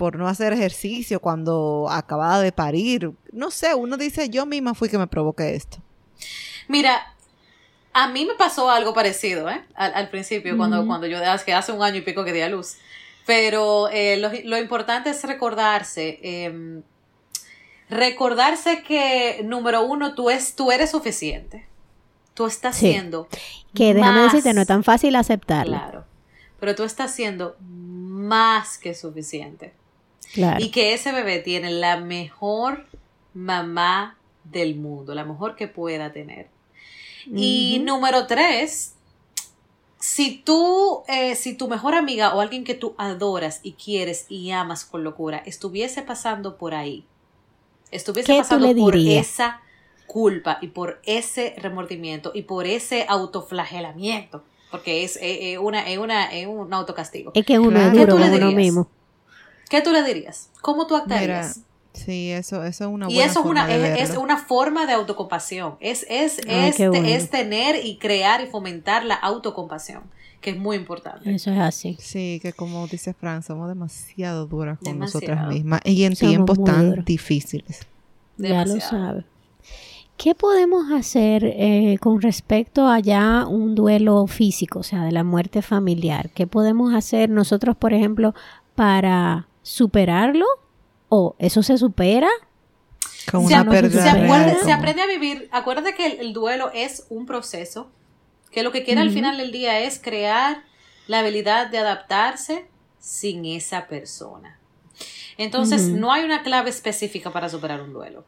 por 0.00 0.16
no 0.16 0.26
hacer 0.28 0.54
ejercicio 0.54 1.20
cuando 1.20 1.86
acababa 1.90 2.40
de 2.40 2.52
parir. 2.52 3.10
No 3.32 3.50
sé, 3.50 3.74
uno 3.74 3.98
dice, 3.98 4.30
yo 4.30 4.46
misma 4.46 4.72
fui 4.72 4.88
que 4.88 4.96
me 4.96 5.06
provoqué 5.06 5.54
esto. 5.54 5.76
Mira, 6.68 7.14
a 7.92 8.08
mí 8.08 8.24
me 8.24 8.32
pasó 8.32 8.70
algo 8.70 8.94
parecido, 8.94 9.50
¿eh? 9.50 9.62
Al, 9.74 9.92
al 9.94 10.08
principio, 10.08 10.56
cuando, 10.56 10.86
cuando 10.86 11.06
yo, 11.06 11.18
que 11.44 11.52
hace 11.52 11.72
un 11.72 11.82
año 11.82 11.98
y 11.98 12.00
pico 12.00 12.24
que 12.24 12.32
di 12.32 12.40
a 12.40 12.48
luz. 12.48 12.76
Pero 13.26 13.90
eh, 13.90 14.16
lo, 14.16 14.30
lo 14.44 14.56
importante 14.56 15.10
es 15.10 15.22
recordarse, 15.22 16.18
eh, 16.22 16.80
recordarse 17.90 18.82
que, 18.82 19.42
número 19.44 19.82
uno, 19.82 20.14
tú, 20.14 20.30
es, 20.30 20.56
tú 20.56 20.72
eres 20.72 20.92
suficiente. 20.92 21.66
Tú 22.34 22.46
estás 22.46 22.76
Sí. 22.76 22.90
siendo 22.92 23.28
Que 23.74 23.92
déjame 23.94 24.22
más- 24.22 24.32
decirte, 24.32 24.54
no 24.54 24.60
es 24.62 24.66
tan 24.66 24.84
fácil 24.84 25.16
aceptarlo. 25.16 25.76
Claro. 25.76 26.04
Pero 26.58 26.74
tú 26.74 26.84
estás 26.84 27.14
siendo 27.14 27.56
más 27.60 28.78
que 28.78 28.94
suficiente. 28.94 29.72
Claro. 30.34 30.62
Y 30.64 30.70
que 30.70 30.94
ese 30.94 31.12
bebé 31.12 31.40
tiene 31.40 31.70
la 31.70 31.96
mejor 31.98 32.86
mamá 33.34 34.16
del 34.44 34.76
mundo, 34.76 35.14
la 35.14 35.24
mejor 35.24 35.56
que 35.56 35.68
pueda 35.68 36.12
tener. 36.12 36.48
Y 37.26 37.80
número 37.84 38.26
tres, 38.26 38.94
si 39.98 40.38
tú, 40.38 41.02
eh, 41.08 41.34
si 41.34 41.54
tu 41.54 41.68
mejor 41.68 41.94
amiga 41.94 42.34
o 42.34 42.40
alguien 42.40 42.64
que 42.64 42.74
tú 42.74 42.94
adoras 42.96 43.60
y 43.62 43.72
quieres 43.72 44.26
y 44.30 44.50
amas 44.52 44.84
con 44.84 45.04
locura 45.04 45.42
estuviese 45.44 46.00
pasando 46.02 46.56
por 46.56 46.74
ahí, 46.74 47.04
estuviese 47.90 48.26
¿Qué 48.26 48.32
tú 48.34 48.38
pasando 48.40 48.74
por 48.76 48.96
esa 48.96 49.60
culpa 50.10 50.58
y 50.60 50.68
por 50.68 51.00
ese 51.04 51.54
remordimiento 51.58 52.32
y 52.34 52.42
por 52.42 52.66
ese 52.66 53.06
autoflagelamiento, 53.08 54.42
porque 54.70 55.04
es 55.04 55.18
una, 55.60 55.88
es 55.88 55.98
una, 55.98 56.32
es 56.32 56.46
un 56.46 56.72
autocastigo. 56.72 57.30
Es 57.34 57.44
que 57.46 57.58
uno 57.58 57.70
Claro. 57.70 57.86
es 57.86 57.92
¿Qué 57.92 58.00
duro 58.00 58.12
tú 58.14 58.18
le 58.18 58.24
con 58.24 58.34
uno 58.36 58.46
dirías? 58.48 58.56
mismo. 58.56 58.88
¿Qué 59.68 59.82
tú 59.82 59.92
le 59.92 60.02
dirías? 60.02 60.50
¿Cómo 60.62 60.86
tú 60.86 60.94
Mira, 60.94 61.02
actuarías? 61.04 61.60
sí, 61.92 62.30
eso, 62.32 62.64
eso 62.64 62.84
es 62.84 62.90
una 62.90 63.08
Y 63.08 63.14
buena 63.14 63.30
eso 63.30 63.40
es 63.40 63.44
forma 63.46 63.64
una, 63.64 63.66
de 63.68 64.00
es, 64.02 64.16
una 64.16 64.36
forma 64.36 64.86
de 64.86 64.92
autocompasión. 64.94 65.76
Es, 65.80 66.04
es, 66.08 66.40
Ay, 66.48 66.68
es, 66.70 66.76
qué 66.76 66.88
bueno. 66.88 67.06
es 67.06 67.30
tener 67.30 67.84
y 67.84 67.96
crear 67.98 68.40
y 68.42 68.46
fomentar 68.46 69.04
la 69.04 69.14
autocompasión, 69.14 70.02
que 70.40 70.50
es 70.50 70.56
muy 70.58 70.76
importante. 70.76 71.32
Eso 71.32 71.52
es 71.52 71.58
así. 71.60 71.96
Sí, 72.00 72.40
que 72.42 72.52
como 72.52 72.84
dice 72.88 73.14
Fran, 73.14 73.44
somos 73.44 73.68
demasiado 73.68 74.46
duras 74.46 74.78
con 74.78 74.92
Demasiado. 74.94 75.26
nosotras 75.36 75.48
mismas 75.54 75.80
y 75.84 76.02
en 76.04 76.16
Somos 76.16 76.30
tiempos 76.30 76.64
tan 76.64 77.04
difíciles. 77.04 77.80
Ya 78.38 78.48
lo 78.64 78.74
Demasiado. 78.74 79.24
¿Qué 80.22 80.34
podemos 80.34 80.92
hacer 80.92 81.44
eh, 81.46 81.96
con 81.98 82.20
respecto 82.20 82.86
a 82.86 82.98
ya 82.98 83.46
un 83.46 83.74
duelo 83.74 84.26
físico, 84.26 84.80
o 84.80 84.82
sea, 84.82 85.02
de 85.04 85.12
la 85.12 85.24
muerte 85.24 85.62
familiar? 85.62 86.28
¿Qué 86.34 86.46
podemos 86.46 86.92
hacer 86.92 87.30
nosotros, 87.30 87.74
por 87.74 87.94
ejemplo, 87.94 88.34
para 88.74 89.48
superarlo? 89.62 90.44
¿O 91.08 91.36
eso 91.38 91.62
se 91.62 91.78
supera? 91.78 92.28
Con 93.30 93.48
Se, 93.48 93.54
una 93.54 93.70
pérdida 93.70 94.02
se 94.02 94.10
acuerde- 94.10 94.54
se 94.56 94.60
como- 94.60 94.74
aprende 94.74 95.00
a 95.02 95.06
vivir. 95.06 95.48
Acuérdate 95.52 95.94
que 95.94 96.04
el, 96.06 96.20
el 96.20 96.32
duelo 96.34 96.70
es 96.74 97.06
un 97.08 97.24
proceso, 97.24 97.90
que 98.50 98.62
lo 98.62 98.72
que 98.72 98.84
quiere 98.84 99.00
al 99.00 99.10
final 99.10 99.38
del 99.38 99.52
día 99.52 99.80
es 99.80 99.98
crear 99.98 100.64
la 101.06 101.20
habilidad 101.20 101.70
de 101.70 101.78
adaptarse 101.78 102.66
sin 102.98 103.46
esa 103.46 103.86
persona. 103.86 104.58
Entonces, 105.38 105.88
no 105.88 106.12
hay 106.12 106.24
una 106.24 106.42
clave 106.42 106.68
específica 106.68 107.30
para 107.32 107.48
superar 107.48 107.80
un 107.80 107.94
duelo. 107.94 108.26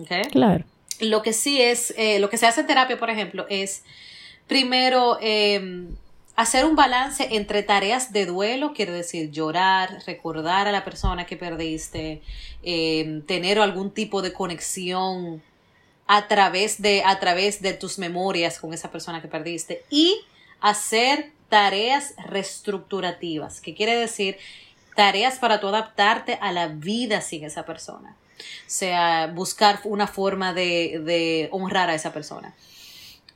¿okay? 0.00 0.22
Claro. 0.30 0.64
Lo 1.02 1.22
que 1.22 1.32
sí 1.32 1.60
es, 1.60 1.92
eh, 1.96 2.20
lo 2.20 2.30
que 2.30 2.38
se 2.38 2.46
hace 2.46 2.60
en 2.60 2.68
terapia, 2.68 2.96
por 2.96 3.10
ejemplo, 3.10 3.44
es 3.50 3.82
primero 4.46 5.18
em, 5.20 5.96
hacer 6.36 6.64
un 6.64 6.76
balance 6.76 7.28
entre 7.32 7.64
tareas 7.64 8.12
de 8.12 8.24
duelo, 8.24 8.72
quiere 8.72 8.92
decir 8.92 9.32
llorar, 9.32 9.98
recordar 10.06 10.68
a 10.68 10.72
la 10.72 10.84
persona 10.84 11.26
que 11.26 11.36
perdiste, 11.36 12.22
em, 12.62 13.20
tener 13.22 13.58
algún 13.58 13.90
tipo 13.90 14.22
de 14.22 14.32
conexión 14.32 15.42
a 16.06 16.28
través 16.28 16.80
de, 16.80 17.02
a 17.04 17.18
través 17.18 17.60
de 17.62 17.72
tus 17.72 17.98
memorias 17.98 18.60
con 18.60 18.72
esa 18.72 18.92
persona 18.92 19.20
que 19.20 19.28
perdiste 19.28 19.82
y 19.90 20.20
hacer 20.60 21.32
tareas 21.48 22.14
reestructurativas, 22.28 23.60
que 23.60 23.74
quiere 23.74 23.96
decir 23.96 24.38
tareas 24.94 25.38
para 25.40 25.58
tú 25.58 25.66
adaptarte 25.66 26.38
a 26.40 26.52
la 26.52 26.68
vida 26.68 27.20
sin 27.22 27.44
esa 27.44 27.64
persona. 27.64 28.16
Sea, 28.66 29.28
buscar 29.34 29.80
una 29.84 30.06
forma 30.06 30.52
de, 30.52 31.00
de 31.04 31.48
honrar 31.52 31.90
a 31.90 31.94
esa 31.94 32.12
persona. 32.12 32.54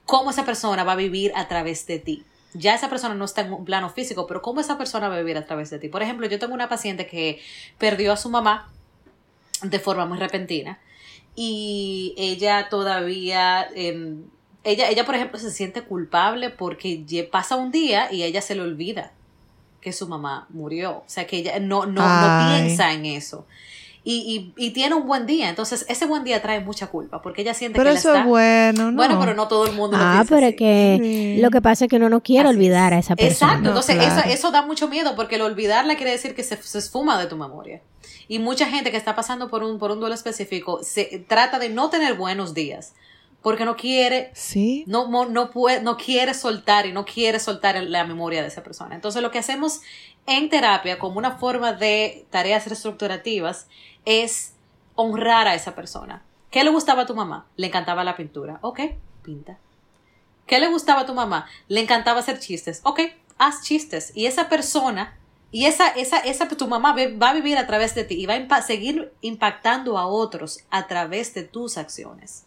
Cómo 0.05 0.31
esa 0.31 0.45
persona 0.45 0.85
va 0.85 0.92
a 0.92 0.97
vivir 0.97 1.33
a 1.35 1.49
través 1.49 1.87
de 1.87 1.99
ti 1.99 2.25
ya 2.59 2.75
esa 2.75 2.88
persona 2.88 3.14
no 3.14 3.25
está 3.25 3.42
en 3.42 3.53
un 3.53 3.64
plano 3.64 3.90
físico, 3.90 4.27
pero 4.27 4.42
cómo 4.42 4.61
esa 4.61 4.79
persona 4.79 5.09
va 5.09 5.16
a 5.16 5.19
vivir 5.19 5.37
a 5.37 5.45
través 5.45 5.71
de 5.71 5.79
ti. 5.79 5.88
Por 5.88 6.03
ejemplo, 6.03 6.27
yo 6.27 6.38
tengo 6.38 6.55
una 6.55 6.69
paciente 6.69 7.07
que 7.07 7.40
perdió 7.79 8.12
a 8.12 8.16
su 8.16 8.31
mamá 8.31 8.71
de 9.62 9.79
forma 9.79 10.07
muy 10.07 10.19
repentina 10.19 10.79
y 11.35 12.14
ella 12.16 12.69
todavía, 12.69 13.69
em, 13.75 14.25
ella, 14.64 14.88
ella 14.88 15.05
por 15.05 15.14
ejemplo 15.14 15.38
se 15.38 15.51
siente 15.51 15.83
culpable 15.83 16.51
porque 16.51 17.29
pasa 17.31 17.57
un 17.57 17.71
día 17.71 18.12
y 18.12 18.23
ella 18.23 18.40
se 18.40 18.55
le 18.55 18.62
olvida 18.62 19.12
que 19.81 19.92
su 19.92 20.09
mamá 20.09 20.47
murió. 20.51 20.99
O 20.99 21.05
sea, 21.07 21.27
que 21.27 21.38
ella 21.38 21.59
no, 21.61 21.87
no, 21.87 22.03
no 22.03 22.49
piensa 22.49 22.92
en 22.92 23.07
eso 23.07 23.47
y, 24.09 24.53
y, 24.57 24.66
y, 24.66 24.71
tiene 24.71 24.95
un 24.95 25.05
buen 25.05 25.27
día. 25.27 25.49
Entonces, 25.49 25.85
ese 25.88 26.07
buen 26.07 26.23
día 26.23 26.40
trae 26.40 26.61
mucha 26.61 26.87
culpa 26.87 27.21
porque 27.21 27.42
ella 27.42 27.55
siente 27.55 27.77
pero 27.77 27.90
que 27.90 27.97
eso 27.97 28.14
es 28.14 28.25
bueno, 28.25 28.92
¿no? 28.92 28.97
Bueno, 28.97 29.19
pero 29.19 29.35
no 29.35 29.49
todo 29.49 29.66
el 29.66 29.73
mundo 29.73 29.97
ah, 30.01 30.21
lo 30.23 30.29
pero 30.29 30.57
que 30.57 31.38
lo 31.42 31.51
que 31.51 31.61
pasa 31.61 31.87
es 31.87 31.90
que 31.90 31.97
uno 31.97 32.09
no 32.09 32.23
quiere 32.23 32.49
olvidar 32.49 32.95
a 32.95 32.99
esa 32.99 33.16
persona. 33.16 33.55
Exacto, 33.55 33.69
entonces 33.71 33.97
eso, 33.97 34.21
eso, 34.29 34.51
da 34.53 34.62
mucho 34.62 34.87
miedo 34.87 35.16
porque 35.16 35.35
el 35.35 35.42
olvidarla 35.42 35.97
quiere 35.97 36.12
decir 36.12 36.37
que 36.37 36.45
se, 36.45 36.57
se, 36.62 36.79
esfuma 36.79 37.19
de 37.19 37.27
tu 37.27 37.37
memoria. 37.37 37.83
Y 38.29 38.38
mucha 38.38 38.66
gente 38.66 38.92
que 38.92 38.97
está 38.97 39.16
pasando 39.16 39.51
por 39.51 39.64
un, 39.64 39.81
por 39.81 39.90
un 39.90 39.99
duelo 39.99 40.14
específico 40.14 40.79
se 40.85 41.25
trata 41.27 41.59
de 41.59 41.71
no 41.71 41.90
tener 41.90 42.14
buenos 42.14 42.55
días 42.55 42.92
porque 43.42 43.64
no 43.64 43.77
quiere, 43.77 44.31
¿Sí? 44.35 44.85
no, 44.87 45.09
no, 45.29 45.51
puede, 45.51 45.81
no 45.81 45.97
quiere 45.97 46.33
soltar 46.33 46.87
y 46.87 46.92
no 46.92 47.05
quiere 47.05 47.40
soltar 47.40 47.81
la 47.83 48.05
memoria 48.05 48.42
de 48.42 48.49
esa 48.49 48.62
persona. 48.62 48.95
Entonces 48.95 49.21
lo 49.21 49.33
que 49.33 49.38
hacemos 49.38 49.83
en 50.27 50.49
terapia 50.49 50.99
como 50.99 51.19
una 51.19 51.39
forma 51.39 51.73
de 51.73 52.27
tareas 52.31 52.67
reestructurativas 52.67 53.69
es 54.05 54.55
honrar 54.95 55.47
a 55.49 55.55
esa 55.55 55.75
persona. 55.75 56.23
¿Qué 56.51 56.65
le 56.65 56.71
gustaba 56.71 57.03
a 57.03 57.07
tu 57.07 57.15
mamá? 57.15 57.47
Le 57.57 57.67
encantaba 57.67 58.05
la 58.05 58.17
pintura. 58.17 58.59
Ok, 58.62 58.81
pinta. 59.23 59.59
¿Qué 60.47 60.61
le 60.61 60.69
gustaba 60.69 61.03
a 61.03 61.07
tu 61.07 61.15
mamá? 61.15 61.47
Le 61.69 61.81
encantaba 61.81 62.21
hacer 62.21 62.39
chistes. 62.39 62.81
Ok, 62.85 63.01
haz 63.39 63.62
chistes. 63.62 64.12
Y 64.15 64.27
esa 64.27 64.49
persona, 64.49 65.19
y 65.51 65.67
esa, 65.67 65.89
esa, 65.89 66.19
esa, 66.19 66.49
tu 66.49 66.69
mamá 66.69 66.95
va 66.95 67.31
a 67.31 67.35
vivir 67.35 67.59
a 67.59 67.67
través 67.67 67.95
de 67.95 68.05
ti 68.05 68.15
y 68.15 68.27
va 68.27 68.35
a 68.35 68.62
seguir 68.62 69.12
impactando 69.21 69.99
a 69.99 70.07
otros 70.07 70.61
a 70.71 70.87
través 70.87 71.35
de 71.35 71.43
tus 71.43 71.77
acciones. 71.77 72.47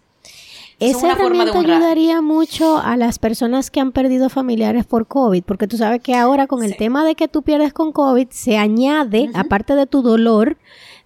Esa 0.79 1.11
herramienta 1.11 1.59
ayudaría 1.59 2.21
mucho 2.21 2.77
a 2.77 2.95
las 2.95 3.19
personas 3.19 3.69
que 3.69 3.79
han 3.79 3.91
perdido 3.91 4.29
familiares 4.29 4.85
por 4.85 5.07
COVID, 5.07 5.43
porque 5.43 5.67
tú 5.67 5.77
sabes 5.77 6.01
que 6.01 6.15
ahora 6.15 6.47
con 6.47 6.63
el 6.63 6.77
tema 6.77 7.03
de 7.03 7.15
que 7.15 7.27
tú 7.27 7.41
pierdes 7.41 7.73
con 7.73 7.91
COVID, 7.91 8.27
se 8.29 8.57
añade, 8.57 9.29
aparte 9.33 9.75
de 9.75 9.85
tu 9.87 10.01
dolor, 10.01 10.57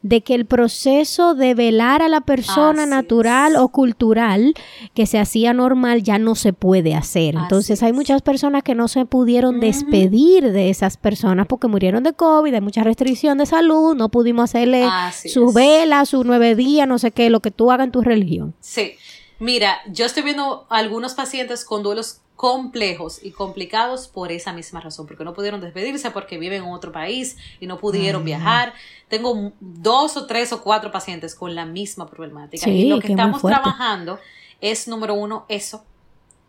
de 0.04 0.22
que 0.22 0.36
el 0.36 0.46
proceso 0.46 1.34
de 1.34 1.56
velar 1.56 2.02
a 2.02 2.10
la 2.10 2.22
persona 2.22 2.86
natural 2.86 3.56
o 3.56 3.70
cultural 3.70 4.54
que 4.94 5.08
se 5.08 5.18
hacía 5.18 5.54
normal 5.54 6.04
ya 6.04 6.20
no 6.20 6.36
se 6.36 6.52
puede 6.52 6.94
hacer. 6.94 7.36
Entonces 7.36 7.82
hay 7.82 7.94
muchas 7.94 8.22
personas 8.22 8.64
que 8.64 8.76
no 8.76 8.90
se 8.90 9.06
pudieron 9.06 9.62
despedir 9.62 10.52
de 10.52 10.70
esas 10.70 10.98
personas 10.98 11.48
porque 11.48 11.68
murieron 11.68 12.04
de 12.04 12.12
COVID, 12.14 12.54
hay 12.54 12.62
mucha 12.62 12.84
restricción 12.84 13.38
de 13.38 13.46
salud, 13.46 13.96
no 13.96 14.10
pudimos 14.10 14.44
hacerle 14.44 14.88
su 15.14 15.54
vela, 15.54 16.06
su 16.06 16.26
nueve 16.26 16.56
días, 16.56 16.88
no 16.88 17.00
sé 17.00 17.12
qué, 17.12 17.30
lo 17.30 17.40
que 17.40 17.52
tú 17.52 17.72
hagas 17.72 17.86
en 17.86 17.92
tu 17.92 18.02
religión. 18.02 18.54
Sí. 18.60 18.96
Mira, 19.44 19.82
yo 19.88 20.06
estoy 20.06 20.24
viendo 20.24 20.66
algunos 20.70 21.16
pacientes 21.16 21.66
con 21.66 21.84
duelos 21.84 22.22
complejos 22.38 23.20
y 23.22 23.32
complicados 23.32 24.08
por 24.08 24.32
esa 24.32 24.54
misma 24.54 24.80
razón, 24.80 25.06
porque 25.06 25.26
no 25.26 25.34
pudieron 25.34 25.60
despedirse 25.60 26.12
porque 26.12 26.38
viven 26.38 26.64
en 26.64 26.70
otro 26.70 26.94
país 26.94 27.36
y 27.60 27.68
no 27.68 27.78
pudieron 27.78 28.24
viajar. 28.24 28.74
Tengo 29.10 29.52
dos 29.60 30.16
o 30.16 30.28
tres 30.28 30.54
o 30.54 30.64
cuatro 30.64 30.94
pacientes 30.94 31.36
con 31.36 31.56
la 31.56 31.66
misma 31.66 32.10
problemática. 32.10 32.70
y 32.70 32.88
lo 32.88 33.02
que 33.02 33.10
estamos 33.10 33.42
trabajando 33.42 34.18
es, 34.62 34.88
número 34.88 35.14
uno, 35.14 35.46
eso, 35.50 35.84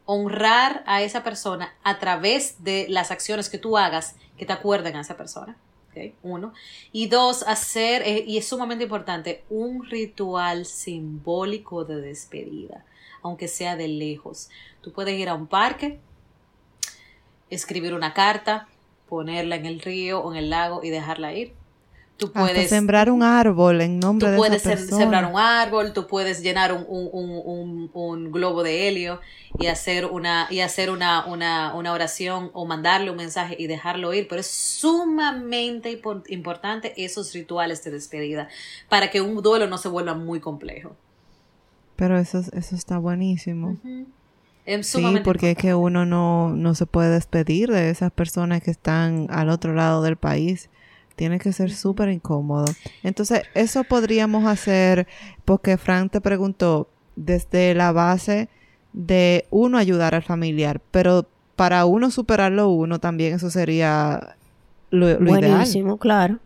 honrar 0.06 0.84
a 0.86 1.02
esa 1.02 1.24
persona 1.24 1.74
a 1.82 1.98
través 1.98 2.62
de 2.62 2.86
las 2.88 3.10
acciones 3.10 3.50
que 3.50 3.58
tú 3.58 3.76
hagas 3.76 4.14
que 4.38 4.46
te 4.46 4.52
acuerden 4.52 4.94
a 4.94 5.00
esa 5.00 5.16
persona. 5.16 5.56
Uno. 6.22 6.52
Y 6.92 7.06
dos, 7.08 7.42
hacer, 7.44 8.02
eh, 8.02 8.24
y 8.26 8.38
es 8.38 8.46
sumamente 8.46 8.84
importante, 8.84 9.44
un 9.50 9.84
ritual 9.84 10.66
simbólico 10.66 11.84
de 11.84 12.00
despedida, 12.00 12.84
aunque 13.22 13.48
sea 13.48 13.76
de 13.76 13.88
lejos. 13.88 14.50
Tú 14.80 14.92
puedes 14.92 15.18
ir 15.18 15.28
a 15.28 15.34
un 15.34 15.46
parque, 15.46 15.98
escribir 17.50 17.94
una 17.94 18.14
carta, 18.14 18.68
ponerla 19.08 19.56
en 19.56 19.66
el 19.66 19.80
río 19.80 20.20
o 20.20 20.32
en 20.32 20.38
el 20.38 20.50
lago 20.50 20.82
y 20.82 20.90
dejarla 20.90 21.34
ir. 21.34 21.52
Tú 22.16 22.30
puedes 22.30 22.70
sembrar 22.70 23.10
un 23.10 23.24
árbol 23.24 23.80
en 23.80 23.98
nombre 23.98 24.30
de 24.30 24.38
persona. 24.38 24.76
puedes 24.76 24.88
sembrar 24.88 25.26
un 25.26 25.36
árbol, 25.36 25.92
tú 25.92 26.06
puedes 26.06 26.42
llenar 26.42 26.72
un, 26.72 26.86
un, 26.88 27.90
un, 27.92 28.30
globo 28.30 28.62
de 28.62 28.86
helio 28.86 29.20
y 29.58 29.66
hacer 29.66 30.06
una 30.06 30.46
y 30.48 30.60
hacer 30.60 30.90
una, 30.90 31.26
una, 31.26 31.74
una, 31.74 31.92
oración 31.92 32.52
o 32.54 32.66
mandarle 32.66 33.10
un 33.10 33.16
mensaje 33.16 33.56
y 33.58 33.66
dejarlo 33.66 34.14
ir, 34.14 34.28
pero 34.28 34.40
es 34.40 34.46
sumamente 34.46 36.00
importante 36.28 36.94
esos 36.96 37.32
rituales 37.32 37.82
de 37.82 37.90
despedida 37.90 38.48
para 38.88 39.10
que 39.10 39.20
un 39.20 39.42
duelo 39.42 39.66
no 39.66 39.78
se 39.78 39.88
vuelva 39.88 40.14
muy 40.14 40.38
complejo. 40.38 40.94
Pero 41.96 42.16
eso, 42.16 42.38
eso 42.52 42.76
está 42.76 42.98
buenísimo. 42.98 43.76
Sí, 44.82 45.20
porque 45.24 45.50
es 45.50 45.56
que 45.56 45.74
uno 45.74 46.06
no, 46.06 46.50
no 46.50 46.74
se 46.74 46.86
puede 46.86 47.10
despedir 47.10 47.70
de 47.70 47.90
esas 47.90 48.12
personas 48.12 48.62
que 48.62 48.70
están 48.70 49.26
al 49.30 49.50
otro 49.50 49.74
lado 49.74 50.00
del 50.02 50.16
país 50.16 50.70
tiene 51.16 51.38
que 51.38 51.52
ser 51.52 51.70
súper 51.72 52.08
incómodo. 52.08 52.66
Entonces, 53.02 53.42
eso 53.54 53.84
podríamos 53.84 54.46
hacer 54.46 55.06
porque 55.44 55.76
Frank 55.76 56.12
te 56.12 56.20
preguntó 56.20 56.88
desde 57.16 57.74
la 57.74 57.92
base 57.92 58.48
de 58.92 59.46
uno 59.50 59.78
ayudar 59.78 60.14
al 60.14 60.22
familiar, 60.22 60.80
pero 60.90 61.26
para 61.56 61.84
uno 61.84 62.10
superarlo 62.10 62.68
uno 62.68 62.98
también 62.98 63.34
eso 63.34 63.50
sería 63.50 64.36
lo, 64.90 65.18
Buenísimo, 65.18 65.98
claro. 65.98 66.38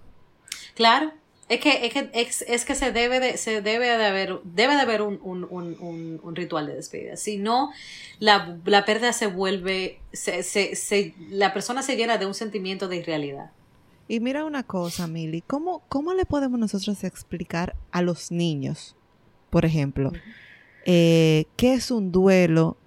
Claro. 0.74 1.12
Es 1.48 1.60
que, 1.60 1.86
es 1.86 1.92
que, 1.94 2.10
es, 2.46 2.64
que 2.66 2.74
se 2.74 2.92
debe 2.92 3.20
de, 3.20 3.38
se 3.38 3.62
debe 3.62 3.86
de 3.86 4.04
haber, 4.04 4.40
debe 4.44 4.74
de 4.74 4.82
haber 4.82 5.00
un, 5.00 5.18
un, 5.22 5.46
un, 5.48 6.20
un 6.22 6.36
ritual 6.36 6.66
de 6.66 6.74
despedida. 6.74 7.16
Si 7.16 7.38
no, 7.38 7.70
la, 8.18 8.58
la 8.66 8.84
pérdida 8.84 9.14
se 9.14 9.28
vuelve, 9.28 9.98
se, 10.12 10.42
se, 10.42 10.76
se, 10.76 11.14
la 11.30 11.54
persona 11.54 11.82
se 11.82 11.96
llena 11.96 12.18
de 12.18 12.26
un 12.26 12.34
sentimiento 12.34 12.86
de 12.86 12.98
irrealidad. 12.98 13.50
Y 14.08 14.20
mira 14.20 14.46
una 14.46 14.62
cosa, 14.62 15.06
Mili, 15.06 15.42
¿cómo, 15.42 15.82
¿cómo 15.90 16.14
le 16.14 16.24
podemos 16.24 16.58
nosotros 16.58 17.04
explicar 17.04 17.76
a 17.92 18.00
los 18.00 18.32
niños, 18.32 18.96
por 19.50 19.66
ejemplo, 19.66 20.12
eh, 20.86 21.44
qué 21.56 21.74
es 21.74 21.90
un 21.90 22.10
duelo? 22.10 22.78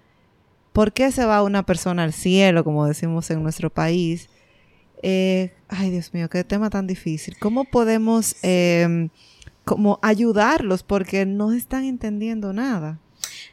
¿Por 0.72 0.92
qué 0.92 1.12
se 1.12 1.24
va 1.24 1.44
una 1.44 1.64
persona 1.64 2.02
al 2.02 2.12
cielo, 2.12 2.64
como 2.64 2.86
decimos 2.86 3.30
en 3.30 3.40
nuestro 3.40 3.70
país? 3.70 4.28
Eh, 5.02 5.52
ay, 5.68 5.90
Dios 5.90 6.12
mío, 6.12 6.28
qué 6.28 6.42
tema 6.42 6.70
tan 6.70 6.88
difícil. 6.88 7.36
¿Cómo 7.38 7.64
podemos 7.64 8.34
eh, 8.42 9.08
como 9.64 10.00
ayudarlos? 10.02 10.82
Porque 10.82 11.24
no 11.24 11.52
están 11.52 11.84
entendiendo 11.84 12.52
nada. 12.52 12.98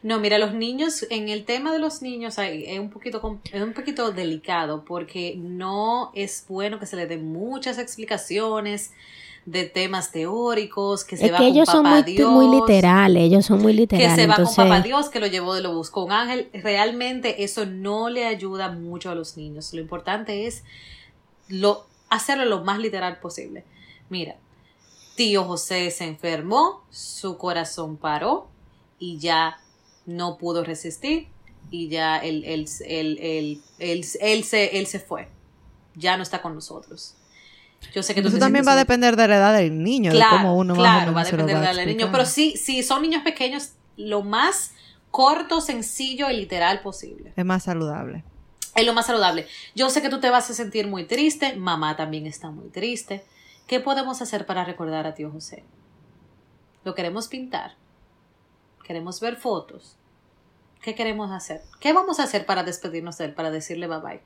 No, 0.02 0.18
mira, 0.18 0.38
los 0.38 0.54
niños, 0.54 1.06
en 1.10 1.28
el 1.28 1.44
tema 1.44 1.72
de 1.72 1.78
los 1.78 2.00
niños 2.00 2.36
es 2.38 2.78
un 2.78 2.90
poquito, 2.90 3.40
es 3.52 3.62
un 3.62 3.74
poquito 3.74 4.12
delicado 4.12 4.84
porque 4.84 5.34
no 5.36 6.10
es 6.14 6.44
bueno 6.48 6.78
que 6.78 6.86
se 6.86 6.96
le 6.96 7.06
den 7.06 7.30
muchas 7.30 7.78
explicaciones 7.78 8.92
de 9.44 9.64
temas 9.64 10.10
teóricos, 10.10 11.04
que 11.04 11.16
se 11.16 11.26
es 11.26 11.32
va 11.32 11.38
que 11.38 11.48
ellos 11.48 11.68
con 11.68 11.82
papá 11.82 12.04
son 12.04 12.32
muy, 12.32 12.46
muy 12.46 12.60
literales, 12.60 13.22
ellos 13.24 13.44
son 13.44 13.60
muy 13.62 13.72
literales. 13.72 14.14
Que 14.14 14.20
se 14.22 14.26
va 14.26 14.36
con 14.36 14.54
papá 14.54 14.80
Dios, 14.80 15.08
que 15.10 15.20
lo 15.20 15.26
llevó 15.26 15.54
de 15.54 15.62
lo 15.62 15.74
buscó 15.74 16.04
un 16.04 16.12
ángel. 16.12 16.48
Realmente 16.52 17.42
eso 17.42 17.66
no 17.66 18.08
le 18.08 18.26
ayuda 18.26 18.70
mucho 18.70 19.10
a 19.10 19.14
los 19.14 19.36
niños. 19.36 19.72
Lo 19.74 19.80
importante 19.80 20.46
es 20.46 20.64
lo, 21.48 21.86
hacerlo 22.08 22.44
lo 22.44 22.64
más 22.64 22.78
literal 22.78 23.18
posible. 23.18 23.64
Mira, 24.08 24.36
tío 25.16 25.44
José 25.44 25.90
se 25.90 26.04
enfermó, 26.04 26.82
su 26.90 27.36
corazón 27.36 27.96
paró 27.96 28.48
y 28.98 29.18
ya 29.18 29.58
no 30.06 30.38
pudo 30.38 30.64
resistir 30.64 31.28
y 31.70 31.88
ya 31.88 32.18
él, 32.18 32.44
él, 32.44 32.66
él, 32.86 33.62
él, 33.78 34.04
se, 34.44 34.78
él 34.78 34.86
se 34.86 35.00
fue. 35.00 35.28
Ya 35.94 36.16
no 36.16 36.22
está 36.22 36.42
con 36.42 36.54
nosotros. 36.54 37.16
Yo 37.94 38.02
sé 38.02 38.14
que 38.14 38.22
tú 38.22 38.28
Eso 38.28 38.38
también 38.38 38.66
va 38.66 38.72
a 38.72 38.76
depender 38.76 39.16
de 39.16 39.28
la 39.28 39.36
edad 39.36 39.56
del 39.56 39.82
niño, 39.82 40.12
Claro, 40.12 40.36
de 40.36 40.42
cómo 40.42 40.56
uno 40.56 40.74
más 40.74 40.78
o 40.78 40.82
claro, 40.82 41.00
menos 41.00 41.16
va 41.16 41.20
a 41.20 41.24
depender 41.24 41.46
de 41.46 41.52
la 41.52 41.70
edad 41.70 41.76
del 41.76 41.96
niño. 41.96 42.08
Pero 42.12 42.26
sí, 42.26 42.56
si 42.56 42.82
son 42.82 43.02
niños 43.02 43.22
pequeños, 43.22 43.72
lo 43.96 44.22
más 44.22 44.72
corto, 45.10 45.60
sencillo 45.60 46.30
y 46.30 46.36
literal 46.36 46.80
posible. 46.80 47.32
Es 47.36 47.44
más 47.44 47.64
saludable. 47.64 48.24
Es 48.74 48.86
lo 48.86 48.92
más 48.92 49.06
saludable. 49.06 49.46
Yo 49.74 49.90
sé 49.90 50.02
que 50.02 50.08
tú 50.08 50.20
te 50.20 50.30
vas 50.30 50.48
a 50.50 50.54
sentir 50.54 50.86
muy 50.86 51.04
triste, 51.04 51.56
mamá 51.56 51.96
también 51.96 52.26
está 52.26 52.50
muy 52.50 52.68
triste. 52.68 53.24
¿Qué 53.66 53.80
podemos 53.80 54.22
hacer 54.22 54.46
para 54.46 54.64
recordar 54.64 55.06
a 55.06 55.14
tío 55.14 55.30
José? 55.30 55.64
Lo 56.84 56.94
queremos 56.94 57.28
pintar. 57.28 57.76
Queremos 58.90 59.20
ver 59.20 59.36
fotos. 59.36 59.94
¿Qué 60.82 60.96
queremos 60.96 61.30
hacer? 61.30 61.62
¿Qué 61.78 61.92
vamos 61.92 62.18
a 62.18 62.24
hacer 62.24 62.44
para 62.44 62.64
despedirnos 62.64 63.18
de 63.18 63.26
él, 63.26 63.34
para 63.34 63.52
decirle 63.52 63.86
bye 63.86 64.00
bye? 64.00 64.20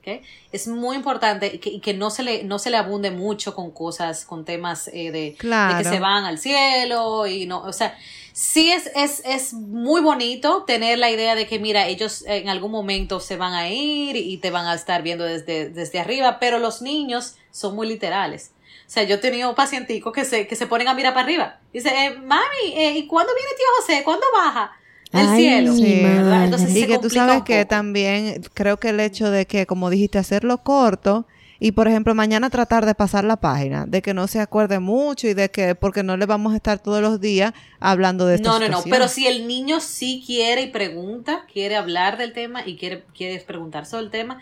¿Ok? 0.00 0.24
Es 0.50 0.66
muy 0.66 0.96
importante 0.96 1.46
y 1.46 1.58
que, 1.60 1.70
y 1.70 1.78
que 1.78 1.94
no, 1.94 2.10
se 2.10 2.24
le, 2.24 2.42
no 2.42 2.58
se 2.58 2.70
le 2.70 2.76
abunde 2.76 3.12
mucho 3.12 3.54
con 3.54 3.70
cosas, 3.70 4.24
con 4.24 4.44
temas 4.44 4.88
eh, 4.92 5.12
de, 5.12 5.36
Claro. 5.38 5.76
de 5.76 5.84
que 5.84 5.88
se 5.90 6.00
van 6.00 6.24
al 6.24 6.38
cielo 6.40 7.28
y 7.28 7.46
no, 7.46 7.62
o 7.62 7.72
sea, 7.72 7.96
sí 8.32 8.72
es, 8.72 8.90
es, 8.96 9.22
es 9.24 9.52
muy 9.52 10.00
bonito 10.00 10.64
tener 10.64 10.98
la 10.98 11.08
idea 11.08 11.36
de 11.36 11.46
que, 11.46 11.60
mira, 11.60 11.86
ellos 11.86 12.24
en 12.26 12.48
algún 12.48 12.72
momento 12.72 13.20
se 13.20 13.36
van 13.36 13.52
a 13.54 13.68
ir 13.68 14.16
y 14.16 14.38
te 14.38 14.50
van 14.50 14.66
a 14.66 14.74
estar 14.74 15.02
viendo 15.04 15.22
desde, 15.22 15.68
desde 15.70 16.00
arriba, 16.00 16.40
pero 16.40 16.58
los 16.58 16.82
niños 16.82 17.36
son 17.52 17.76
muy 17.76 17.86
literales. 17.86 18.50
O 18.90 18.92
sea, 18.92 19.04
yo 19.04 19.14
he 19.14 19.18
tenido 19.18 19.54
pacienticos 19.54 20.12
que 20.12 20.24
se, 20.24 20.48
que 20.48 20.56
se 20.56 20.66
ponen 20.66 20.88
a 20.88 20.94
mirar 20.94 21.14
para 21.14 21.22
arriba. 21.22 21.60
Dice, 21.72 21.90
eh, 21.90 22.10
mami, 22.10 22.74
eh, 22.74 22.98
¿y 22.98 23.06
cuándo 23.06 23.32
viene 23.36 23.50
tío 23.56 23.66
José? 23.78 24.02
¿Cuándo 24.02 24.26
baja? 24.34 24.72
Del 25.12 25.28
Ay, 25.28 25.40
cielo. 25.40 25.72
Sí. 25.74 26.00
Entonces 26.02 26.70
Y 26.74 26.80
se 26.80 26.86
que 26.88 26.98
tú 26.98 27.08
sabes 27.08 27.44
que 27.44 27.64
también 27.64 28.42
creo 28.52 28.78
que 28.78 28.88
el 28.88 28.98
hecho 28.98 29.30
de 29.30 29.46
que, 29.46 29.64
como 29.64 29.90
dijiste, 29.90 30.18
hacerlo 30.18 30.64
corto 30.64 31.24
y, 31.60 31.70
por 31.70 31.86
ejemplo, 31.86 32.16
mañana 32.16 32.50
tratar 32.50 32.84
de 32.84 32.96
pasar 32.96 33.22
la 33.22 33.36
página, 33.36 33.86
de 33.86 34.02
que 34.02 34.12
no 34.12 34.26
se 34.26 34.40
acuerde 34.40 34.80
mucho 34.80 35.28
y 35.28 35.34
de 35.34 35.52
que, 35.52 35.76
porque 35.76 36.02
no 36.02 36.16
le 36.16 36.26
vamos 36.26 36.52
a 36.52 36.56
estar 36.56 36.80
todos 36.80 37.00
los 37.00 37.20
días 37.20 37.52
hablando 37.78 38.26
de 38.26 38.34
esta 38.34 38.48
No, 38.48 38.58
no, 38.58 38.68
no, 38.68 38.82
pero 38.90 39.06
si 39.06 39.28
el 39.28 39.46
niño 39.46 39.78
sí 39.78 40.20
quiere 40.26 40.62
y 40.62 40.66
pregunta, 40.66 41.46
quiere 41.52 41.76
hablar 41.76 42.18
del 42.18 42.32
tema 42.32 42.66
y 42.66 42.76
quiere, 42.76 43.04
quiere 43.16 43.38
preguntar 43.38 43.86
sobre 43.86 44.06
el 44.06 44.10
tema, 44.10 44.40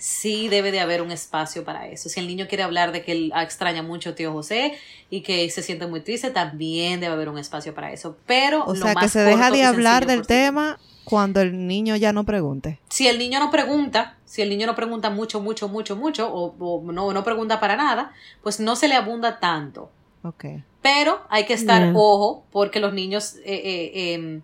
sí 0.00 0.48
debe 0.48 0.72
de 0.72 0.80
haber 0.80 1.02
un 1.02 1.10
espacio 1.12 1.62
para 1.62 1.86
eso. 1.86 2.08
Si 2.08 2.18
el 2.18 2.26
niño 2.26 2.46
quiere 2.48 2.64
hablar 2.64 2.90
de 2.90 3.04
que 3.04 3.12
él 3.12 3.32
extraña 3.36 3.82
mucho 3.82 4.10
a 4.10 4.14
tío 4.14 4.32
José 4.32 4.72
y 5.10 5.20
que 5.20 5.48
se 5.50 5.62
siente 5.62 5.86
muy 5.86 6.00
triste, 6.00 6.30
también 6.30 7.00
debe 7.00 7.12
haber 7.12 7.28
un 7.28 7.38
espacio 7.38 7.74
para 7.74 7.92
eso. 7.92 8.16
Pero 8.26 8.64
O 8.64 8.74
lo 8.74 8.86
sea, 8.86 8.94
que 8.94 9.08
se 9.08 9.20
deja 9.20 9.50
de 9.50 9.62
hablar 9.62 10.06
del 10.06 10.20
posible. 10.20 10.42
tema 10.42 10.78
cuando 11.04 11.40
el 11.40 11.66
niño 11.66 11.96
ya 11.96 12.12
no 12.12 12.24
pregunte. 12.24 12.80
Si 12.88 13.08
el 13.08 13.18
niño 13.18 13.40
no 13.40 13.50
pregunta, 13.50 14.16
si 14.24 14.40
el 14.42 14.48
niño 14.48 14.66
no 14.66 14.74
pregunta 14.74 15.10
mucho, 15.10 15.40
mucho, 15.40 15.68
mucho, 15.68 15.96
mucho, 15.96 16.32
o, 16.32 16.54
o 16.58 16.92
no, 16.92 17.12
no 17.12 17.22
pregunta 17.24 17.60
para 17.60 17.76
nada, 17.76 18.12
pues 18.42 18.58
no 18.58 18.76
se 18.76 18.88
le 18.88 18.94
abunda 18.94 19.38
tanto. 19.38 19.90
Ok. 20.22 20.44
Pero 20.82 21.20
hay 21.28 21.44
que 21.44 21.52
estar 21.54 21.82
Yeah. 21.82 21.92
ojo 21.94 22.44
porque 22.50 22.80
los 22.80 22.94
niños, 22.94 23.36
eh, 23.44 23.60
eh, 23.94 24.14
em, 24.14 24.40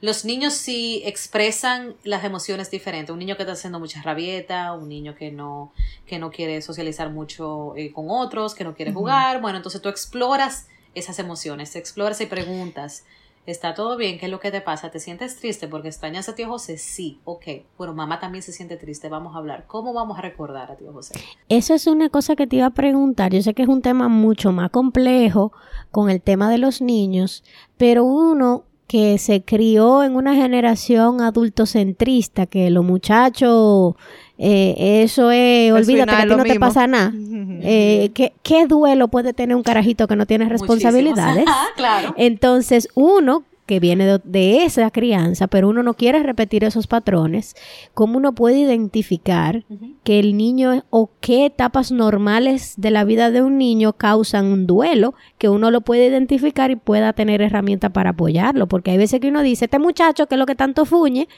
los 0.00 0.24
niños 0.24 0.54
sí 0.54 1.02
expresan 1.04 1.94
las 2.04 2.24
emociones 2.24 2.70
diferentes. 2.70 3.12
Un 3.12 3.18
niño 3.18 3.36
que 3.36 3.42
está 3.42 3.52
haciendo 3.52 3.78
mucha 3.78 4.00
rabieta, 4.02 4.72
un 4.72 4.88
niño 4.88 5.14
que 5.14 5.30
no, 5.30 5.72
que 6.06 6.18
no 6.18 6.30
quiere 6.30 6.62
socializar 6.62 7.10
mucho 7.10 7.74
eh, 7.76 7.92
con 7.92 8.06
otros, 8.08 8.54
que 8.54 8.64
no 8.64 8.74
quiere 8.74 8.92
jugar. 8.92 9.40
Bueno, 9.40 9.58
entonces 9.58 9.82
tú 9.82 9.88
exploras 9.88 10.68
esas 10.94 11.18
emociones, 11.18 11.76
exploras 11.76 12.20
y 12.20 12.26
preguntas. 12.26 13.04
¿Está 13.46 13.74
todo 13.74 13.96
bien? 13.96 14.18
¿Qué 14.18 14.26
es 14.26 14.30
lo 14.30 14.38
que 14.38 14.50
te 14.50 14.60
pasa? 14.60 14.90
¿Te 14.90 15.00
sientes 15.00 15.36
triste 15.36 15.66
porque 15.66 15.88
extrañas 15.88 16.28
a 16.28 16.34
tío 16.34 16.48
José? 16.48 16.78
Sí, 16.78 17.20
ok. 17.24 17.44
Bueno, 17.76 17.94
mamá 17.94 18.20
también 18.20 18.42
se 18.42 18.52
siente 18.52 18.76
triste. 18.76 19.08
Vamos 19.08 19.34
a 19.34 19.38
hablar. 19.38 19.64
¿Cómo 19.66 19.92
vamos 19.92 20.18
a 20.18 20.22
recordar 20.22 20.70
a 20.70 20.76
tío 20.76 20.92
José? 20.92 21.14
Eso 21.48 21.74
es 21.74 21.86
una 21.86 22.10
cosa 22.10 22.36
que 22.36 22.46
te 22.46 22.56
iba 22.56 22.66
a 22.66 22.70
preguntar. 22.74 23.32
Yo 23.32 23.42
sé 23.42 23.54
que 23.54 23.62
es 23.62 23.68
un 23.68 23.82
tema 23.82 24.08
mucho 24.08 24.52
más 24.52 24.70
complejo 24.70 25.52
con 25.90 26.10
el 26.10 26.20
tema 26.20 26.50
de 26.50 26.58
los 26.58 26.80
niños, 26.80 27.42
pero 27.76 28.04
uno 28.04 28.66
que 28.90 29.18
se 29.18 29.44
crió 29.44 30.02
en 30.02 30.16
una 30.16 30.34
generación 30.34 31.20
adultocentrista, 31.20 32.46
que 32.46 32.70
los 32.70 32.84
muchachos, 32.84 33.94
eh, 34.36 35.04
eso 35.04 35.30
es, 35.30 35.70
olvídate 35.70 36.10
que 36.10 36.16
a 36.16 36.22
ti 36.22 36.34
no 36.34 36.42
te 36.42 36.58
pasa 36.58 36.88
nada. 36.88 37.12
Eh, 37.62 38.10
¿qué, 38.14 38.32
qué 38.42 38.66
duelo 38.66 39.08
puede 39.08 39.34
tener 39.34 39.54
un 39.54 39.62
carajito 39.62 40.08
que 40.08 40.16
no 40.16 40.24
tiene 40.26 40.48
responsabilidades? 40.48 41.44
Claro. 41.76 42.14
Entonces, 42.16 42.88
uno 42.94 43.44
que 43.70 43.78
viene 43.78 44.04
de, 44.04 44.20
de 44.24 44.64
esa 44.64 44.90
crianza, 44.90 45.46
pero 45.46 45.68
uno 45.68 45.84
no 45.84 45.94
quiere 45.94 46.24
repetir 46.24 46.64
esos 46.64 46.88
patrones, 46.88 47.54
¿cómo 47.94 48.18
uno 48.18 48.34
puede 48.34 48.58
identificar 48.58 49.64
que 50.02 50.18
el 50.18 50.36
niño 50.36 50.82
o 50.90 51.08
qué 51.20 51.46
etapas 51.46 51.92
normales 51.92 52.74
de 52.78 52.90
la 52.90 53.04
vida 53.04 53.30
de 53.30 53.42
un 53.42 53.58
niño 53.58 53.92
causan 53.92 54.46
un 54.46 54.66
duelo, 54.66 55.14
que 55.38 55.48
uno 55.48 55.70
lo 55.70 55.82
puede 55.82 56.08
identificar 56.08 56.72
y 56.72 56.74
pueda 56.74 57.12
tener 57.12 57.42
herramientas 57.42 57.92
para 57.92 58.10
apoyarlo? 58.10 58.66
Porque 58.66 58.90
hay 58.90 58.98
veces 58.98 59.20
que 59.20 59.28
uno 59.28 59.40
dice, 59.40 59.66
este 59.66 59.78
muchacho 59.78 60.26
que 60.26 60.34
es 60.34 60.38
lo 60.40 60.46
que 60.46 60.56
tanto 60.56 60.84
fuñe, 60.84 61.28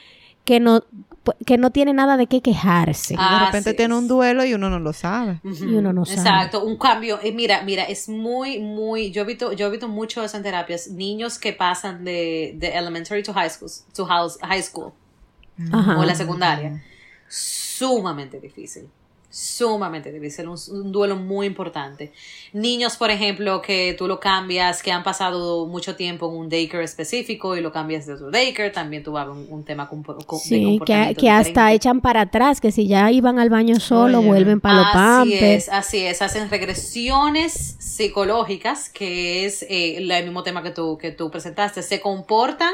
que 0.45 0.59
no, 0.59 0.83
que 1.45 1.57
no 1.57 1.71
tiene 1.71 1.93
nada 1.93 2.17
de 2.17 2.27
qué 2.27 2.41
quejarse. 2.41 3.15
Ah, 3.17 3.39
de 3.39 3.45
repente 3.45 3.73
tiene 3.73 3.95
un 3.95 4.07
duelo 4.07 4.43
y 4.43 4.53
uno 4.53 4.69
no 4.69 4.79
lo 4.79 4.91
sabe. 4.93 5.39
Y 5.43 5.75
uno 5.75 5.93
no 5.93 6.05
sabe. 6.05 6.17
Exacto, 6.19 6.63
un 6.65 6.77
cambio. 6.77 7.19
Y 7.23 7.31
mira, 7.31 7.61
mira, 7.63 7.83
es 7.83 8.09
muy, 8.09 8.59
muy, 8.59 9.11
yo 9.11 9.21
he 9.21 9.25
visto, 9.25 9.53
yo 9.53 9.67
he 9.67 9.69
visto 9.69 9.87
mucho 9.87 10.23
eso 10.23 10.35
en 10.37 10.43
terapias, 10.43 10.89
niños 10.89 11.39
que 11.39 11.53
pasan 11.53 12.03
de, 12.03 12.55
de 12.57 12.69
elementary 12.77 13.23
to 13.23 13.33
high 13.33 13.49
school, 13.49 13.69
to 13.95 14.05
house- 14.05 14.37
high 14.41 14.61
school 14.61 14.91
Ajá. 15.71 15.97
o 15.97 16.03
la 16.03 16.15
secundaria. 16.15 16.83
Sumamente 17.29 18.39
difícil. 18.39 18.89
Sumamente 19.35 20.11
difícil, 20.11 20.47
un, 20.47 20.57
un 20.71 20.91
duelo 20.91 21.15
muy 21.15 21.47
importante. 21.47 22.11
Niños, 22.53 22.97
por 22.97 23.09
ejemplo, 23.09 23.63
que 23.63 23.95
tú 23.97 24.07
lo 24.07 24.19
cambias, 24.19 24.83
que 24.83 24.91
han 24.91 25.01
pasado 25.03 25.65
mucho 25.65 25.95
tiempo 25.95 26.29
en 26.29 26.37
un 26.37 26.49
daycare 26.49 26.83
específico 26.83 27.57
y 27.57 27.61
lo 27.61 27.71
cambias 27.71 28.05
de 28.05 28.13
otro 28.13 28.29
daycare, 28.29 28.69
también 28.69 29.01
tú 29.01 29.13
vas 29.13 29.25
a 29.27 29.31
un, 29.31 29.47
un 29.49 29.63
tema 29.63 29.89
con, 29.89 30.03
Sí, 30.03 30.49
que, 30.59 30.63
comportamiento 30.65 31.19
que 31.19 31.29
hasta 31.31 31.49
diferente. 31.49 31.73
echan 31.75 32.01
para 32.01 32.21
atrás, 32.21 32.61
que 32.61 32.71
si 32.71 32.87
ya 32.87 33.09
iban 33.11 33.39
al 33.39 33.49
baño 33.49 33.79
solo, 33.79 34.19
Oye. 34.19 34.27
vuelven 34.27 34.61
para 34.61 34.77
los 34.77 34.85
Así 34.93 35.33
es, 35.33 35.69
así 35.69 35.97
es. 36.05 36.21
Hacen 36.21 36.49
regresiones 36.51 37.75
psicológicas, 37.79 38.89
que 38.89 39.45
es 39.45 39.63
eh, 39.63 39.97
el 39.97 40.23
mismo 40.25 40.43
tema 40.43 40.61
que 40.61 40.69
tú, 40.69 40.97
que 40.99 41.11
tú 41.11 41.31
presentaste. 41.31 41.81
Se 41.81 41.99
comportan 42.01 42.71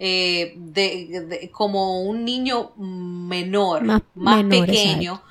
eh, 0.00 0.54
de, 0.56 1.26
de- 1.28 1.50
como 1.50 2.02
un 2.02 2.24
niño 2.24 2.72
menor, 2.76 3.84
Más 3.84 4.02
más, 4.16 4.44
menor, 4.44 4.66
pequeño, 4.66 5.22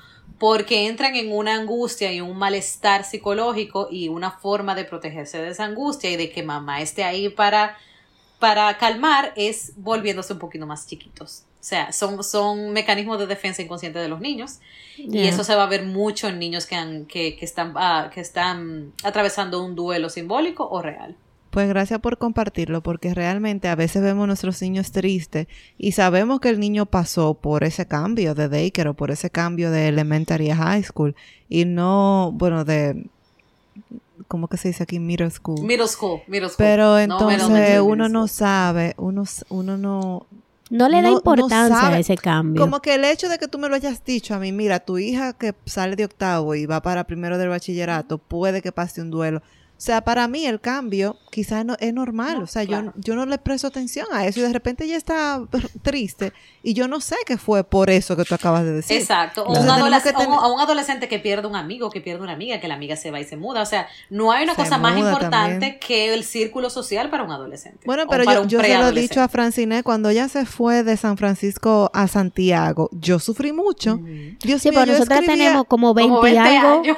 porque 0.42 0.88
entran 0.88 1.14
en 1.14 1.30
una 1.32 1.54
angustia 1.54 2.12
y 2.12 2.20
un 2.20 2.36
malestar 2.36 3.04
psicológico 3.04 3.86
y 3.92 4.08
una 4.08 4.32
forma 4.32 4.74
de 4.74 4.84
protegerse 4.84 5.38
de 5.40 5.50
esa 5.50 5.66
angustia 5.66 6.10
y 6.10 6.16
de 6.16 6.32
que 6.32 6.42
mamá 6.42 6.80
esté 6.80 7.04
ahí 7.04 7.28
para, 7.28 7.78
para 8.40 8.76
calmar 8.76 9.32
es 9.36 9.74
volviéndose 9.76 10.32
un 10.32 10.40
poquito 10.40 10.66
más 10.66 10.84
chiquitos. 10.88 11.44
O 11.60 11.62
sea, 11.62 11.92
son, 11.92 12.24
son 12.24 12.72
mecanismos 12.72 13.20
de 13.20 13.28
defensa 13.28 13.62
inconsciente 13.62 14.00
de 14.00 14.08
los 14.08 14.20
niños 14.20 14.58
y 14.96 15.22
Ya. 15.22 15.28
eso 15.28 15.44
se 15.44 15.54
va 15.54 15.62
a 15.62 15.68
ver 15.68 15.84
mucho 15.84 16.26
en 16.26 16.40
niños 16.40 16.66
que, 16.66 16.74
han, 16.74 17.06
que, 17.06 17.36
que 17.36 17.44
están, 17.44 17.74
ah, 17.76 18.10
que 18.12 18.20
están 18.20 18.92
atravesando 19.04 19.62
un 19.64 19.76
duelo 19.76 20.10
simbólico 20.10 20.68
o 20.68 20.82
real. 20.82 21.14
Pues 21.52 21.68
gracias 21.68 22.00
por 22.00 22.16
compartirlo, 22.16 22.82
porque 22.82 23.12
realmente 23.12 23.68
a 23.68 23.74
veces 23.74 24.02
vemos 24.02 24.24
a 24.24 24.26
nuestros 24.28 24.60
niños 24.62 24.90
tristes 24.90 25.48
y 25.76 25.92
sabemos 25.92 26.40
que 26.40 26.48
el 26.48 26.58
niño 26.58 26.86
pasó 26.86 27.34
por 27.34 27.62
ese 27.62 27.86
cambio 27.86 28.34
de 28.34 28.48
daycare 28.48 28.88
o 28.88 28.94
por 28.94 29.10
ese 29.10 29.28
cambio 29.28 29.70
de 29.70 29.88
elementary 29.88 30.48
a 30.50 30.56
high 30.56 30.82
school 30.82 31.14
y 31.50 31.66
no, 31.66 32.30
bueno, 32.34 32.64
de, 32.64 33.06
¿cómo 34.28 34.48
que 34.48 34.56
se 34.56 34.68
dice 34.68 34.82
aquí? 34.84 34.98
Middle 34.98 35.30
school. 35.30 35.62
Middle 35.62 35.88
school, 35.88 36.22
middle 36.26 36.48
school. 36.48 36.56
Pero 36.56 36.84
No, 36.94 36.98
entonces 37.00 37.42
uno 37.80 37.94
middle 38.04 38.08
no 38.08 38.28
sabe, 38.28 38.94
uno, 38.96 39.22
s- 39.24 39.44
uno 39.50 39.76
no, 39.76 40.26
No 40.70 40.88
le 40.88 41.02
da 41.02 41.10
no- 41.10 41.16
importancia 41.18 41.88
a 41.88 41.98
ese 41.98 42.16
cambio. 42.16 42.62
Como 42.62 42.80
que 42.80 42.94
el 42.94 43.04
hecho 43.04 43.28
de 43.28 43.36
que 43.38 43.46
tú 43.46 43.58
me 43.58 43.68
lo 43.68 43.74
hayas 43.74 44.02
dicho 44.04 44.34
a 44.34 44.38
mí, 44.38 44.52
mira, 44.52 44.80
tu 44.80 44.96
hija 44.96 45.34
que 45.34 45.54
sale 45.66 45.96
de 45.96 46.06
octavo 46.06 46.54
y 46.54 46.64
va 46.64 46.80
para 46.80 47.04
primero 47.04 47.36
del 47.36 47.50
bachillerato, 47.50 48.16
puede 48.16 48.62
que 48.62 48.72
pase 48.72 49.02
un 49.02 49.10
duelo. 49.10 49.42
O 49.82 49.84
sea, 49.84 50.00
para 50.02 50.28
mí 50.28 50.46
el 50.46 50.60
cambio 50.60 51.16
quizás 51.28 51.64
no, 51.64 51.74
es 51.80 51.92
normal. 51.92 52.38
No, 52.38 52.44
o 52.44 52.46
sea, 52.46 52.64
claro. 52.64 52.92
yo, 52.94 53.00
yo 53.02 53.14
no 53.16 53.26
le 53.26 53.36
presto 53.38 53.66
atención 53.66 54.06
a 54.12 54.28
eso 54.28 54.38
y 54.38 54.44
de 54.44 54.52
repente 54.52 54.84
ella 54.84 54.96
está 54.96 55.42
triste 55.82 56.32
y 56.62 56.72
yo 56.74 56.86
no 56.86 57.00
sé 57.00 57.16
que 57.26 57.36
fue 57.36 57.64
por 57.64 57.90
eso 57.90 58.14
que 58.16 58.22
tú 58.24 58.32
acabas 58.36 58.62
de 58.62 58.70
decir. 58.74 58.96
Exacto. 58.98 59.42
O 59.42 59.48
Entonces 59.48 59.64
un 59.64 59.76
tenemos 59.76 59.92
adoles- 59.92 60.02
que 60.04 60.12
tener- 60.12 60.28
o 60.28 60.38
un- 60.38 60.44
a 60.44 60.52
un 60.54 60.60
adolescente 60.60 61.08
que 61.08 61.18
pierde 61.18 61.48
un 61.48 61.56
amigo, 61.56 61.90
que 61.90 62.00
pierde 62.00 62.22
una 62.22 62.32
amiga, 62.34 62.60
que 62.60 62.68
la 62.68 62.74
amiga 62.74 62.94
se 62.94 63.10
va 63.10 63.18
y 63.18 63.24
se 63.24 63.36
muda. 63.36 63.60
O 63.60 63.66
sea, 63.66 63.88
no 64.08 64.30
hay 64.30 64.44
una 64.44 64.54
Se 64.54 64.62
cosa 64.62 64.78
más 64.78 64.96
importante 64.96 65.30
también. 65.50 65.78
que 65.80 66.14
el 66.14 66.22
círculo 66.22 66.70
social 66.70 67.10
para 67.10 67.24
un 67.24 67.32
adolescente. 67.32 67.80
Bueno, 67.84 68.04
pero 68.08 68.22
yo, 68.22 68.46
yo 68.46 68.60
se 68.60 68.78
lo 68.78 68.86
he 68.86 68.92
dicho 68.92 69.20
a 69.20 69.26
Francine 69.26 69.82
cuando 69.82 70.10
ella 70.10 70.28
se 70.28 70.46
fue 70.46 70.84
de 70.84 70.96
San 70.96 71.16
Francisco 71.16 71.90
a 71.92 72.06
Santiago. 72.06 72.88
Yo 72.92 73.18
sufrí 73.18 73.50
mucho. 73.52 73.94
Ujú. 73.94 74.04
Dios 74.44 74.62
Sí, 74.62 74.70
mío, 74.70 74.78
pero 74.78 74.92
yo 74.92 74.98
nosotros 75.00 75.18
escribía- 75.18 75.46
tenemos 75.46 75.66
como 75.66 75.92
20, 75.92 76.08
Como 76.10 76.22
20 76.22 76.40
y 76.40 76.56
algo. 76.56 76.80
años. 76.82 76.96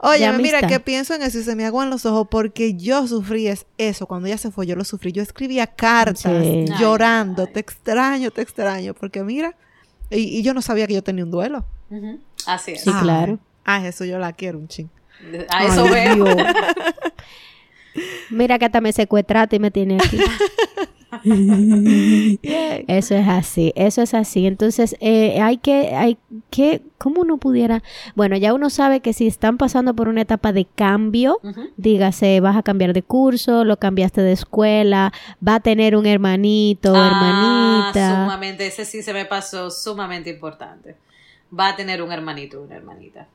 Oye, 0.00 0.30
mira, 0.32 0.66
que 0.66 0.80
pienso 0.80 1.14
en 1.14 1.22
eso 1.22 1.38
y 1.38 1.42
se 1.42 1.56
me 1.56 1.64
aguan 1.66 1.90
los 1.90 2.04
ojos 2.06 2.26
porque 2.30 2.74
yo 2.74 3.06
sufrí 3.06 3.48
es 3.48 3.66
eso. 3.78 4.06
Cuando 4.06 4.26
ella 4.28 4.38
se 4.38 4.50
fue, 4.50 4.66
yo 4.66 4.76
lo 4.76 4.84
sufrí. 4.84 5.12
Yo 5.12 5.22
escribía 5.22 5.66
cartas 5.66 6.20
Sí. 6.42 6.64
llorando, 6.78 7.42
Ay, 7.42 7.48
ay. 7.48 7.52
te 7.54 7.60
extraño, 7.60 8.30
te 8.30 8.42
extraño. 8.42 8.94
Porque 8.94 9.22
mira, 9.22 9.54
y, 10.10 10.38
y 10.38 10.42
yo 10.42 10.54
no 10.54 10.62
sabía 10.62 10.86
que 10.86 10.94
yo 10.94 11.02
tenía 11.02 11.24
un 11.24 11.30
duelo. 11.30 11.64
Así 12.46 12.72
es. 12.72 12.82
Sí, 12.82 12.90
Ay, 12.92 13.02
claro. 13.02 13.38
Ah, 13.64 13.86
eso 13.86 14.04
yo 14.04 14.18
la 14.18 14.32
quiero 14.32 14.58
un 14.58 14.68
ching. 14.68 14.88
A 15.48 15.64
eso 15.64 15.84
Ay, 15.84 15.90
veo. 16.18 16.36
Mira 18.30 18.58
que 18.58 18.66
hasta 18.66 18.80
me 18.80 18.92
secuestraste 18.92 19.56
y 19.56 19.58
me 19.58 19.70
tiene 19.70 19.96
aquí. 19.96 20.18
Eso 22.88 23.14
es 23.14 23.28
así, 23.28 23.72
eso 23.76 24.02
es 24.02 24.14
así. 24.14 24.46
Entonces, 24.46 24.96
eh, 25.00 25.40
hay 25.40 25.58
que, 25.58 25.94
hay 25.94 26.18
que, 26.50 26.82
¿cómo 26.98 27.20
uno 27.22 27.38
pudiera? 27.38 27.82
Bueno, 28.14 28.36
ya 28.36 28.54
uno 28.54 28.70
sabe 28.70 29.00
que 29.00 29.12
si 29.12 29.26
están 29.26 29.56
pasando 29.58 29.94
por 29.94 30.08
una 30.08 30.22
etapa 30.22 30.52
de 30.52 30.64
cambio, 30.66 31.38
dígase, 31.76 32.40
vas 32.40 32.56
a 32.56 32.62
cambiar 32.62 32.92
de 32.92 33.02
curso, 33.02 33.64
lo 33.64 33.78
cambiaste 33.78 34.22
de 34.22 34.32
escuela, 34.32 35.12
va 35.46 35.56
a 35.56 35.60
tener 35.60 35.96
un 35.96 36.06
hermanito, 36.06 36.92
Ah, 36.94 37.06
hermanita. 37.92 38.22
sumamente, 38.24 38.66
ese 38.66 38.84
sí 38.84 39.02
se 39.02 39.12
me 39.12 39.24
pasó 39.24 39.70
sumamente 39.70 40.30
importante. 40.30 40.96
Va 41.56 41.68
a 41.68 41.76
tener 41.76 42.02
un 42.02 42.12
hermanito, 42.12 42.62
una 42.62 42.76
hermanita. 42.76 43.28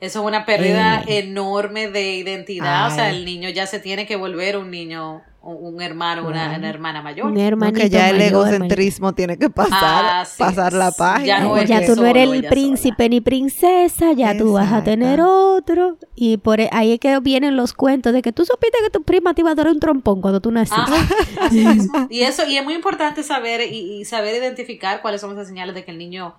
Eso 0.00 0.20
es 0.20 0.26
una 0.26 0.44
pérdida 0.44 1.02
Eh. 1.06 1.18
enorme 1.20 1.88
de 1.88 2.16
identidad. 2.16 2.88
O 2.88 2.94
sea, 2.94 3.10
el 3.10 3.24
niño 3.24 3.48
ya 3.50 3.66
se 3.66 3.78
tiene 3.78 4.04
que 4.06 4.16
volver 4.16 4.56
un 4.56 4.70
niño, 4.70 5.22
un 5.42 5.82
hermano, 5.82 6.26
una, 6.26 6.56
una 6.56 6.68
hermana 6.68 7.02
mayor. 7.02 7.26
Un 7.26 7.34
que 7.72 7.90
ya 7.90 8.10
el 8.10 8.16
mayor, 8.16 8.32
egocentrismo 8.32 9.12
tiene 9.12 9.36
que 9.36 9.50
pasar, 9.50 10.20
Así 10.20 10.38
pasar 10.38 10.72
la 10.72 10.92
página. 10.92 11.26
Ya 11.26 11.40
no 11.40 11.62
Ya 11.62 11.84
tú 11.84 11.96
no 11.96 12.06
eres 12.06 12.30
el 12.30 12.44
príncipe 12.46 13.08
ni 13.08 13.20
princesa, 13.20 14.12
ya 14.12 14.36
tú 14.36 14.52
vas 14.52 14.72
a 14.72 14.84
tener 14.84 15.20
otro. 15.20 15.98
Y 16.14 16.36
por 16.36 16.60
e- 16.60 16.70
ahí 16.72 16.92
es 16.92 17.00
que 17.00 17.18
vienen 17.20 17.56
los 17.56 17.72
cuentos 17.72 18.12
de 18.12 18.22
que 18.22 18.32
tú 18.32 18.44
supiste 18.44 18.78
que 18.84 18.90
tu 18.90 19.02
prima 19.02 19.34
te 19.34 19.40
iba 19.40 19.50
a 19.50 19.54
dar 19.54 19.66
un 19.66 19.80
trompón 19.80 20.20
cuando 20.20 20.40
tú 20.40 20.52
naciste. 20.52 20.92
Mismo. 21.50 22.06
Y 22.08 22.22
eso, 22.22 22.46
y 22.46 22.56
es 22.56 22.64
muy 22.64 22.74
importante 22.74 23.22
saber 23.22 23.62
y, 23.62 24.00
y 24.00 24.04
saber 24.04 24.36
identificar 24.36 25.02
cuáles 25.02 25.20
son 25.20 25.32
esas 25.32 25.48
señales 25.48 25.74
de 25.74 25.84
que 25.84 25.90
el 25.90 25.98
niño 25.98 26.34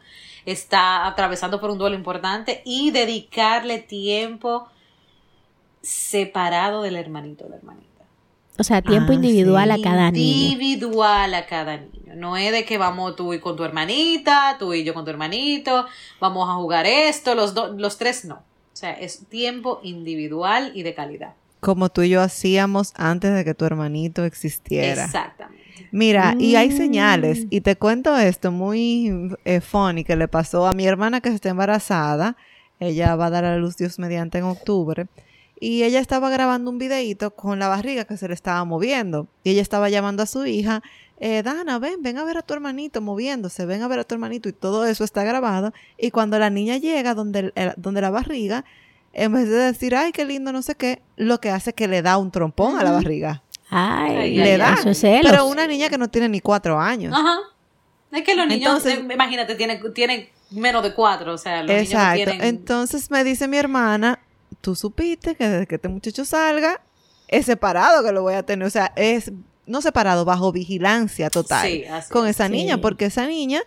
está 0.46 1.08
atravesando 1.08 1.60
por 1.60 1.70
un 1.70 1.78
duelo 1.78 1.96
importante 1.96 2.62
y 2.66 2.92
dedicarle 2.92 3.80
tiempo 3.80 4.68
separado 5.82 6.82
del 6.82 6.96
hermanito 6.96 7.46
o 7.46 7.50
la 7.50 7.58
hermanita. 7.58 7.93
O 8.60 8.63
sea, 8.63 8.82
tiempo 8.82 9.12
Ah, 9.12 9.16
individual 9.16 9.72
sí. 9.74 9.82
a 9.82 9.84
cada 9.84 10.12
niño. 10.12 10.52
Individual 10.54 11.34
a 11.34 11.46
cada 11.48 11.78
niño. 11.78 12.13
No 12.16 12.38
es 12.38 12.52
de 12.52 12.66
que 12.66 12.78
vamos 12.78 13.16
tú 13.16 13.34
y 13.34 13.39
con 13.39 13.56
tu 13.56 13.63
hermanita, 13.63 14.58
tú 14.60 14.74
y 14.74 14.84
yo 14.84 14.94
con 14.94 15.04
tu 15.06 15.10
hermanito, 15.12 15.86
vamos 16.20 16.48
a 16.50 16.54
jugar 16.54 16.86
esto, 16.86 17.34
los 17.36 17.54
dos, 17.56 17.76
los 17.80 17.98
tres 17.98 18.26
no. 18.26 18.36
O 18.36 18.76
sea, 18.76 18.92
es 18.94 19.26
tiempo 19.28 19.80
individual 19.84 20.72
y 20.76 20.84
de 20.84 20.94
calidad. 20.94 21.34
Como 21.60 21.89
tú 21.89 22.02
y 22.04 22.10
yo 22.10 22.22
hacíamos 22.22 22.94
antes 22.96 23.34
de 23.34 23.44
que 23.46 23.54
tu 23.54 23.66
hermanito 23.66 24.24
existiera. 24.26 25.06
Exactamente. 25.06 25.63
Mira, 25.92 26.36
y 26.39 26.56
hay 26.56 26.70
Mm. 26.70 26.78
señales. 26.78 27.46
Y 27.50 27.62
te 27.62 27.76
cuento 27.76 28.16
esto 28.18 28.52
muy 28.52 29.32
eh, 29.46 29.62
funny 29.62 30.04
que 30.04 30.16
le 30.16 30.28
pasó 30.28 30.68
a 30.68 30.74
mi 30.74 30.86
hermana 30.86 31.22
que 31.22 31.30
está 31.30 31.50
embarazada. 31.50 32.36
Ella 32.80 33.16
va 33.16 33.28
a 33.28 33.30
dar 33.30 33.46
a 33.46 33.58
luz 33.58 33.78
Dios 33.78 33.98
mediante 34.00 34.38
en 34.39 34.44
octubre. 34.44 35.08
Y 35.65 35.84
ella 35.84 36.02
estaba 36.02 36.30
grabando 36.30 36.69
un 36.69 36.78
videíto 36.78 37.32
con 37.36 37.58
la 37.58 37.69
barriga 37.69 38.04
que 38.04 38.17
se 38.17 38.28
le 38.28 38.34
estaba 38.34 38.65
moviendo. 38.65 39.28
Y 39.45 39.52
ella 39.52 39.62
estaba 39.62 39.88
llamando 39.88 40.21
a 40.21 40.26
su 40.26 40.45
hija, 40.45 40.84
eh, 41.21 41.41
Dana, 41.41 41.80
ven, 41.80 42.02
ven 42.02 42.17
a 42.17 42.26
ver 42.26 42.38
a 42.38 42.41
tu 42.41 42.54
hermanito 42.54 42.99
moviéndose, 42.99 43.65
ven 43.65 43.82
a 43.82 43.88
ver 43.88 43.99
a 43.99 44.04
tu 44.04 44.13
hermanito. 44.13 44.49
Y 44.49 44.52
todo 44.52 44.86
eso 44.86 45.06
está 45.06 45.23
grabado. 45.23 45.71
Y 45.97 46.12
cuando 46.12 46.38
la 46.38 46.49
niña 46.49 46.76
llega 46.76 47.13
donde, 47.13 47.54
donde 47.78 48.02
la 48.02 48.10
barriga, 48.10 48.65
en 49.13 49.32
vez 49.32 49.47
de 49.47 49.56
decir, 49.56 49.95
ay, 49.95 50.12
qué 50.12 50.26
lindo, 50.26 50.52
no 50.52 50.62
sé 50.62 50.76
qué, 50.76 51.02
lo 51.15 51.39
que 51.39 51.49
hace 51.49 51.69
es 51.69 51.76
que 51.78 51.88
le 51.88 52.02
da 52.02 52.17
un 52.17 52.30
trompón 52.30 52.78
a 52.78 52.84
la 52.84 52.91
barriga. 52.91 53.41
Ay, 53.69 54.15
Ay, 54.17 54.36
le 54.36 54.52
ay, 54.54 54.58
da. 54.58 54.73
Eso 54.73 54.89
es 54.89 54.99
celos. 54.99 55.32
Pero 55.32 55.45
una 55.45 55.65
niña 55.65 55.88
que 55.88 55.97
no 55.97 56.10
tiene 56.10 56.28
ni 56.28 56.41
cuatro 56.41 56.78
años. 56.78 57.13
Ajá. 57.17 57.38
Es 58.12 58.23
que 58.23 58.36
los 58.36 58.47
niños, 58.47 58.67
Entonces- 58.67 58.99
eh, 58.99 59.13
imagínate, 59.13 59.56
tienen, 59.56 59.93
tienen 59.93 60.28
menos 60.52 60.84
de 60.84 60.93
cuatro, 60.93 61.34
o 61.34 61.38
sea, 61.38 61.63
los 61.63 61.71
Exacto. 61.71 62.15
niños 62.15 62.28
no 62.28 62.32
tienen... 62.34 62.47
Entonces 62.56 63.10
me 63.10 63.23
dice 63.23 63.47
mi 63.47 63.56
hermana, 63.56 64.19
tú 64.63 64.76
supiste 64.76 65.36
que 65.36 65.47
desde 65.49 65.67
que 65.67 65.76
este 65.76 65.89
muchacho 65.89 66.23
salga, 66.23 66.82
es 67.28 67.45
separado 67.45 68.04
que 68.04 68.12
lo 68.13 68.21
voy 68.21 68.36
a 68.36 68.43
tener. 68.43 68.65
O 68.65 68.71
sea, 68.71 68.93
es 68.95 69.32
no 69.67 69.82
separado, 69.82 70.23
bajo 70.26 70.52
vigilancia 70.54 71.30
total 71.30 71.67
Sí, 71.67 71.84
así 71.86 72.12
con 72.12 72.26
es. 72.28 72.32
esa 72.38 72.47
Sí. 72.47 72.54
niña, 72.54 72.80
porque 72.80 73.06
esa 73.06 73.28
niña 73.28 73.62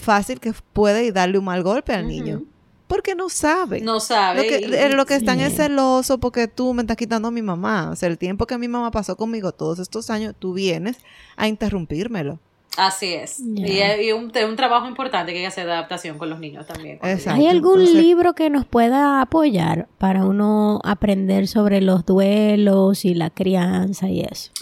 fácil 0.00 0.40
que 0.40 0.52
puede 0.72 1.12
darle 1.12 1.38
un 1.38 1.44
mal 1.44 1.62
golpe 1.62 1.92
al 1.92 2.08
niño. 2.08 2.42
Porque 2.86 3.14
no 3.14 3.28
sabe. 3.28 3.82
No 3.82 4.00
sabe. 4.00 4.42
Lo 4.42 4.48
que, 4.48 4.60
y- 4.60 4.92
lo 4.94 5.04
que 5.04 5.14
están 5.16 5.38
Sí. 5.38 5.44
es 5.44 5.56
celoso 5.56 6.18
porque 6.18 6.48
tú 6.48 6.72
me 6.72 6.80
estás 6.82 6.96
quitando 6.96 7.28
a 7.28 7.30
mi 7.30 7.42
mamá. 7.42 7.90
O 7.90 7.96
sea, 7.96 8.08
el 8.08 8.16
tiempo 8.16 8.46
que 8.46 8.56
mi 8.56 8.66
mamá 8.68 8.90
pasó 8.90 9.14
conmigo 9.16 9.52
todos 9.52 9.78
estos 9.78 10.08
años, 10.08 10.34
tú 10.38 10.54
vienes 10.54 10.96
a 11.36 11.48
interrumpírmelo. 11.48 12.40
Así 12.76 13.12
es. 13.14 13.40
Y 13.40 13.78
es 13.80 14.00
y 14.02 14.12
un, 14.12 14.30
un 14.32 14.56
trabajo 14.56 14.86
importante 14.86 15.32
que 15.32 15.38
hay 15.38 15.44
que 15.44 15.48
hacer 15.48 15.66
de 15.66 15.72
adaptación 15.72 16.16
con 16.16 16.30
los 16.30 16.38
niños 16.38 16.66
también. 16.66 17.00
Exacto. 17.02 17.40
¿Hay 17.40 17.46
algún 17.48 17.80
Entonces- 17.80 18.02
libro 18.02 18.34
que 18.34 18.50
nos 18.50 18.66
pueda 18.66 19.20
apoyar 19.20 19.88
para 19.98 20.24
uno 20.24 20.80
aprender 20.84 21.48
sobre 21.48 21.80
los 21.80 22.06
duelos 22.06 23.04
y 23.04 23.14
la 23.14 23.30
crianza 23.30 24.08
y 24.08 24.20
eso? 24.20 24.52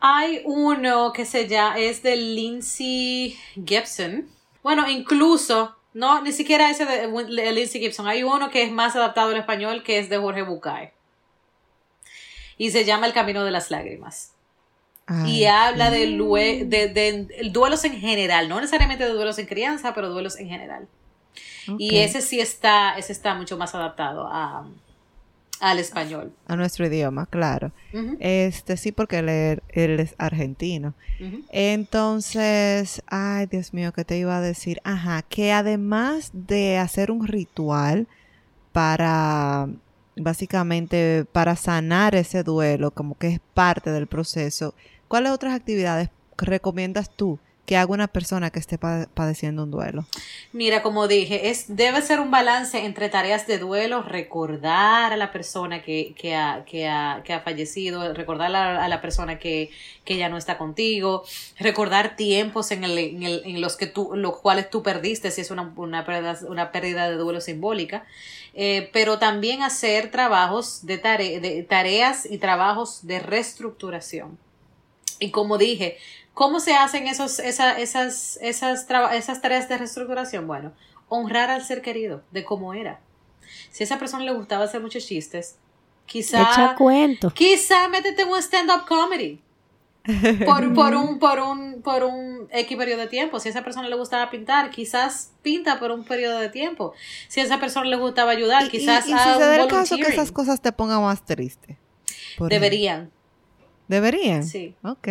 Hay 0.00 0.42
uno 0.44 1.12
que 1.12 1.24
se 1.24 1.48
llama, 1.48 1.78
es 1.78 2.02
de 2.02 2.16
Lindsay 2.16 3.36
Gibson. 3.66 4.26
Bueno, 4.62 4.88
incluso, 4.88 5.74
no, 5.94 6.20
ni 6.22 6.32
siquiera 6.32 6.70
ese 6.70 6.84
de 6.84 7.08
Lindsay 7.52 7.80
Gibson. 7.80 8.06
Hay 8.06 8.22
uno 8.24 8.50
que 8.50 8.62
es 8.62 8.70
más 8.70 8.94
adaptado 8.94 9.30
al 9.30 9.36
español, 9.38 9.82
que 9.82 9.98
es 9.98 10.08
de 10.10 10.18
Jorge 10.18 10.42
Bucay. 10.42 10.90
Y 12.58 12.72
se 12.72 12.84
llama 12.84 13.06
El 13.06 13.12
Camino 13.12 13.42
de 13.44 13.50
las 13.52 13.70
Lágrimas. 13.70 14.32
Y 15.26 15.44
habla 15.44 15.90
de, 15.90 16.06
duelos 17.52 17.84
en 17.84 17.98
general, 17.98 18.48
no 18.48 18.60
necesariamente 18.60 19.04
de 19.04 19.12
duelos 19.12 19.38
en 19.38 19.46
crianza, 19.46 19.94
pero 19.94 20.10
duelos 20.10 20.38
en 20.38 20.48
general. 20.48 20.88
Y 21.78 21.98
ese 21.98 22.22
sí 22.22 22.40
está, 22.40 22.96
ese 22.96 23.12
está 23.12 23.34
mucho 23.34 23.58
más 23.58 23.74
adaptado 23.74 24.26
a, 24.26 24.66
al 25.60 25.78
español. 25.78 26.32
A 26.46 26.56
nuestro 26.56 26.86
idioma, 26.86 27.26
claro. 27.26 27.72
Este 28.20 28.76
sí, 28.76 28.92
porque 28.92 29.18
él, 29.18 29.62
él 29.68 30.00
es 30.00 30.14
argentino. 30.18 30.94
Entonces, 31.50 33.02
ay, 33.06 33.46
Dios 33.46 33.74
mío, 33.74 33.92
¿qué 33.92 34.04
te 34.04 34.18
iba 34.18 34.36
a 34.36 34.40
decir? 34.40 34.80
Ajá, 34.84 35.22
que 35.22 35.52
además 35.52 36.30
de 36.32 36.78
hacer 36.78 37.10
un 37.10 37.26
ritual 37.26 38.06
para, 38.72 39.68
básicamente, 40.16 41.26
para 41.32 41.56
sanar 41.56 42.14
ese 42.14 42.42
duelo, 42.42 42.92
como 42.92 43.16
que 43.16 43.28
es 43.28 43.40
parte 43.54 43.90
del 43.90 44.06
proceso, 44.06 44.74
¿cuáles 45.08 45.32
otras 45.32 45.54
actividades 45.54 46.10
recomiendas 46.36 47.10
tú 47.10 47.38
que 47.66 47.76
haga 47.76 47.92
una 47.92 48.08
persona 48.08 48.48
que 48.48 48.58
esté 48.58 48.78
pa- 48.78 49.08
padeciendo 49.12 49.62
un 49.64 49.70
duelo? 49.70 50.06
Mira, 50.54 50.82
como 50.82 51.06
dije, 51.06 51.50
es, 51.50 51.76
debe 51.76 52.00
ser 52.00 52.18
un 52.18 52.30
balance 52.30 52.82
entre 52.86 53.10
tareas 53.10 53.46
de 53.46 53.58
duelo, 53.58 54.02
recordar 54.02 55.12
a 55.12 55.16
la 55.18 55.32
persona 55.32 55.82
que, 55.82 56.14
que, 56.16 56.34
ha, 56.34 56.64
que, 56.64 56.88
ha, 56.88 57.20
que 57.24 57.34
ha 57.34 57.40
fallecido, 57.40 58.14
recordar 58.14 58.54
a, 58.56 58.88
la 58.88 59.02
persona 59.02 59.38
que, 59.38 59.68
que 60.06 60.16
ya 60.16 60.30
no 60.30 60.38
está 60.38 60.56
contigo, 60.56 61.24
recordar 61.58 62.16
tiempos 62.16 62.70
en, 62.70 62.84
el, 62.84 62.96
en, 62.96 63.22
el- 63.22 63.42
en 63.44 63.60
los 63.60 63.76
que 63.76 63.86
tú, 63.86 64.12
los 64.14 64.38
cuales 64.38 64.70
tú 64.70 64.82
perdiste, 64.82 65.30
si 65.30 65.42
es 65.42 65.50
una, 65.50 65.70
una, 65.76 66.06
pérdida, 66.06 66.38
una 66.48 66.72
pérdida 66.72 67.10
de 67.10 67.16
duelo 67.16 67.42
simbólica, 67.42 68.06
eh, 68.54 68.88
pero 68.94 69.18
también 69.18 69.62
hacer 69.62 70.10
trabajos 70.10 70.86
de, 70.86 70.96
tare- 70.96 71.40
de 71.40 71.62
tareas 71.64 72.24
y 72.24 72.38
trabajos 72.38 73.06
de 73.06 73.20
reestructuración. 73.20 74.38
Y 75.18 75.30
como 75.30 75.58
dije, 75.58 75.98
¿cómo 76.34 76.60
se 76.60 76.74
hacen 76.74 77.06
esos, 77.08 77.38
esa- 77.40 77.78
esas, 77.78 78.38
esas, 78.42 78.86
traba- 78.86 79.14
esas 79.16 79.40
tareas 79.40 79.68
de 79.68 79.78
reestructuración? 79.78 80.46
Bueno, 80.46 80.72
honrar 81.08 81.50
al 81.50 81.64
ser 81.64 81.82
querido, 81.82 82.22
de 82.30 82.44
cómo 82.44 82.74
era. 82.74 83.00
Si 83.70 83.82
a 83.82 83.86
esa 83.86 83.98
persona 83.98 84.24
le 84.24 84.32
gustaba 84.32 84.64
hacer 84.64 84.80
muchos 84.80 85.06
chistes, 85.06 85.56
Echa 86.06 86.12
quizá, 86.12 86.74
cuento. 86.76 87.30
quizá 87.34 87.88
métete 87.88 88.22
en 88.22 88.28
un 88.28 88.38
stand-up 88.38 88.86
comedy. 88.86 89.40
Por, 90.46 90.72
por 90.72 90.94
un, 90.94 91.18
por 91.18 91.38
un, 91.38 91.82
por 91.82 92.02
un 92.02 92.48
X 92.50 92.78
periodo 92.78 93.00
de 93.02 93.08
tiempo. 93.08 93.40
Si 93.40 93.48
a 93.48 93.50
esa 93.50 93.62
persona 93.62 93.88
le 93.90 93.94
gustaba 93.96 94.30
pintar, 94.30 94.70
quizás 94.70 95.32
pinta 95.42 95.78
por 95.78 95.90
un 95.90 96.02
periodo 96.02 96.38
de 96.38 96.48
tiempo. 96.48 96.94
Si 97.28 97.40
a 97.40 97.42
esa 97.42 97.60
persona 97.60 97.84
le 97.84 97.96
gustaba 97.96 98.30
ayudar, 98.30 98.62
Y- 98.62 98.66
y- 98.66 98.70
quizás 98.70 99.06
y, 99.06 99.12
si 99.12 99.18
se 99.18 99.38
da 99.38 99.56
el 99.56 99.68
caso 99.68 99.96
que 99.96 100.02
esas 100.14 100.32
cosas 100.32 100.62
te 100.62 100.72
pongan 100.72 101.02
más 101.02 101.26
triste. 101.26 101.76
Ejemplo. 102.38 102.48
Deberían, 103.88 104.44
sí. 104.44 104.74
Ok. 104.82 105.08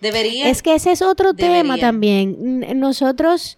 Deberían. 0.00 0.48
Es 0.48 0.62
que 0.62 0.74
ese 0.74 0.92
es 0.92 1.02
otro 1.02 1.34
tema 1.34 1.78
también. 1.78 2.66
Nosotros, 2.80 3.56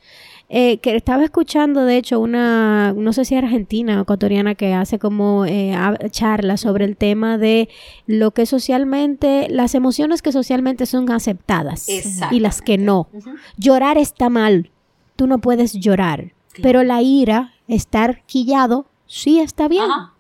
eh, 0.51 0.77
que 0.79 0.95
estaba 0.95 1.25
escuchando, 1.25 1.85
de 1.85 1.97
hecho, 1.97 2.21
una, 2.21 2.93
no 2.93 3.15
sé 3.15 3.25
si 3.25 3.35
argentina 3.35 3.99
o 3.99 4.03
ecuatoriana, 4.03 4.55
que 4.55 4.75
hace 4.75 4.99
como 4.99 5.47
eh, 5.47 5.75
charlas 6.11 6.61
sobre 6.61 6.85
el 6.85 6.97
tema 6.99 7.39
de 7.39 7.71
lo 8.07 8.33
que 8.33 8.45
socialmente, 8.45 9.47
las 9.49 9.75
emociones 9.75 10.21
que 10.21 10.33
socialmente 10.33 10.85
son 10.85 11.11
aceptadas 11.11 11.89
y 11.89 12.41
las 12.41 12.61
que 12.61 12.77
no. 12.77 13.09
Llorar 13.57 13.97
está 13.97 14.29
mal, 14.29 14.71
tú 15.17 15.27
no 15.27 15.39
puedes 15.39 15.73
llorar, 15.73 16.35
pero 16.61 16.83
la 16.83 17.01
ira, 17.01 17.55
estar 17.69 18.23
quillado, 18.27 18.87
sí 19.07 19.41
está 19.41 19.67
bien. 19.67 19.85
Ajá. 19.85 20.14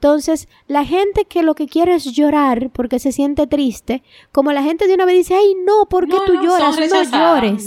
Entonces, 0.00 0.48
la 0.68 0.84
gente 0.84 1.24
que 1.24 1.42
lo 1.42 1.56
que 1.56 1.66
quiere 1.66 1.94
es 1.96 2.04
llorar 2.04 2.70
porque 2.70 3.00
se 3.00 3.10
siente 3.10 3.48
triste, 3.48 4.04
como 4.30 4.52
la 4.52 4.62
gente 4.62 4.86
de 4.86 4.94
una 4.94 5.04
vez 5.04 5.16
dice, 5.16 5.34
ay, 5.34 5.56
no, 5.66 5.86
¿por 5.88 6.06
qué 6.06 6.14
No, 6.14 6.24
tú 6.24 6.34
no, 6.34 6.42
lloras? 6.44 6.76
No 6.78 7.02
llores. 7.02 7.66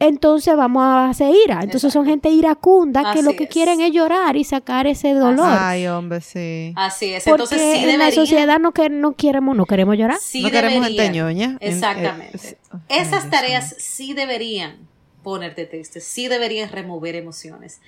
Entonces 0.00 0.56
vamos 0.56 0.82
a 0.82 1.08
hacer 1.10 1.32
ira. 1.44 1.60
Entonces 1.62 1.92
son 1.92 2.06
gente 2.06 2.28
iracunda 2.28 3.12
que 3.12 3.22
lo 3.22 3.34
que 3.34 3.44
es. 3.44 3.50
quieren 3.50 3.80
es 3.80 3.92
llorar 3.92 4.36
y 4.36 4.44
sacar 4.44 4.86
ese 4.86 5.12
dolor. 5.12 5.48
Ay, 5.48 5.86
hombre, 5.88 6.20
sí. 6.20 6.72
Así 6.76 7.12
es. 7.14 7.24
Porque 7.24 7.42
Entonces 7.44 7.78
sí 7.80 7.88
en 7.88 7.98
la 7.98 8.10
sociedad 8.12 8.58
no, 8.60 8.72
que, 8.72 8.90
no 8.90 9.12
queremos, 9.14 9.56
no 9.56 9.64
queremos 9.66 9.96
llorar. 9.96 10.18
sí 10.20 10.42
No 10.42 10.50
queremos 10.50 10.86
gente 10.86 11.08
ñoña. 11.10 11.56
Exactamente. 11.60 12.48
eh, 12.48 12.58
ay, 12.70 12.80
Esas 13.00 13.28
tareas 13.30 13.74
sí 13.78 14.12
deberían 14.14 14.88
ponerte 15.22 15.66
triste, 15.66 16.00
sí 16.00 16.28
deberían 16.28 16.70
remover 16.70 17.16
emociones. 17.16 17.80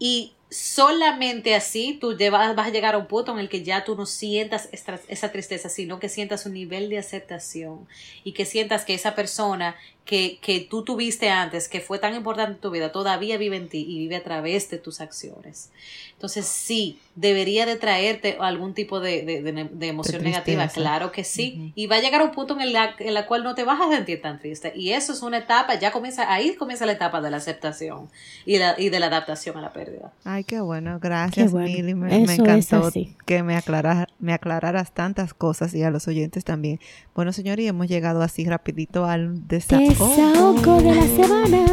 Y 0.00 0.34
solamente 0.54 1.54
así 1.54 1.98
tú 2.00 2.16
llevas- 2.16 2.54
vas 2.54 2.68
a 2.68 2.70
llegar 2.70 2.94
a 2.94 2.98
un 2.98 3.06
punto 3.06 3.32
en 3.32 3.38
el 3.40 3.48
que 3.48 3.62
ya 3.62 3.84
tú 3.84 3.96
no 3.96 4.06
sientas 4.06 4.68
esa 4.72 5.32
tristeza, 5.32 5.68
sino 5.68 5.98
que 5.98 6.08
sientas 6.08 6.46
un 6.46 6.54
nivel 6.54 6.88
de 6.88 6.98
aceptación 6.98 7.88
y 8.22 8.32
que 8.32 8.44
sientas 8.46 8.84
que 8.84 8.94
esa 8.94 9.14
persona 9.14 9.76
que, 10.04 10.38
que 10.42 10.60
tú 10.60 10.84
tuviste 10.84 11.30
antes, 11.30 11.68
que 11.68 11.80
fue 11.80 11.98
tan 11.98 12.14
importante 12.14 12.52
en 12.52 12.58
tu 12.60 12.70
vida, 12.70 12.92
todavía 12.92 13.38
vive 13.38 13.56
en 13.56 13.68
ti 13.68 13.86
y 13.88 13.98
vive 14.00 14.16
a 14.16 14.22
través 14.22 14.68
de 14.70 14.76
tus 14.78 15.00
acciones. 15.00 15.70
Entonces 16.12 16.46
sí, 16.46 16.98
debería 17.16 17.66
de 17.66 17.76
traerte 17.76 18.36
algún 18.40 18.72
tipo 18.74 19.00
de, 19.00 19.22
de- 19.24 19.42
de- 19.42 19.64
de 19.64 19.86
emoción 19.88 20.22
De 20.22 20.28
negativa, 20.30 20.68
claro 20.68 21.10
que 21.12 21.24
sí. 21.24 21.72
Y 21.74 21.86
va 21.86 21.96
a 21.96 22.00
llegar 22.00 22.22
un 22.22 22.30
punto 22.32 22.58
en 22.60 22.72
la, 22.72 22.94
en 22.98 23.14
la 23.14 23.26
cual 23.26 23.44
no 23.44 23.54
te 23.54 23.64
vas 23.64 23.80
a 23.80 23.90
sentir 23.94 24.20
tan 24.22 24.38
triste. 24.38 24.72
Y 24.76 24.90
eso 24.92 25.12
es 25.12 25.22
una 25.22 25.38
etapa, 25.38 25.74
ya 25.78 25.90
comienza, 25.90 26.32
ahí 26.32 26.54
comienza 26.54 26.86
la 26.86 26.92
etapa 26.92 27.20
de 27.20 27.30
la 27.30 27.38
aceptación 27.38 28.08
y, 28.46 28.58
la, 28.58 28.74
y 28.78 28.90
de 28.90 29.00
la 29.00 29.06
adaptación 29.06 29.56
a 29.56 29.60
la 29.62 29.72
pérdida. 29.72 30.12
Ay, 30.24 30.44
qué 30.44 30.60
bueno, 30.60 30.98
gracias, 31.00 31.46
Qué 31.46 31.50
bueno. 31.52 31.66
Mili. 31.68 31.94
Me, 31.94 32.20
me 32.26 32.34
encantó 32.34 32.86
así. 32.86 33.16
que 33.26 33.42
me, 33.42 33.56
aclara- 33.56 34.08
me 34.18 34.32
aclararas 34.34 34.92
tantas 34.92 35.34
cosas 35.34 35.74
y 35.74 35.82
a 35.82 35.90
los 35.90 36.06
oyentes 36.08 36.44
también. 36.44 36.78
Bueno, 37.14 37.32
señor, 37.32 37.58
y 37.60 37.66
hemos 37.68 37.88
llegado 37.88 38.22
así 38.22 38.44
rapidito 38.44 39.04
al 39.04 39.46
desahogo. 39.48 39.93
Desahogo 39.94 40.82
de 40.82 40.92
la 40.92 41.06
semana. 41.06 41.66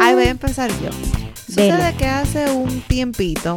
Ay, 0.00 0.14
voy 0.14 0.24
a 0.24 0.30
empezar 0.30 0.68
yo. 0.80 0.90
Dele. 1.46 1.70
Sucede 1.70 1.94
que 1.96 2.06
hace 2.06 2.50
un 2.50 2.80
tiempito, 2.88 3.56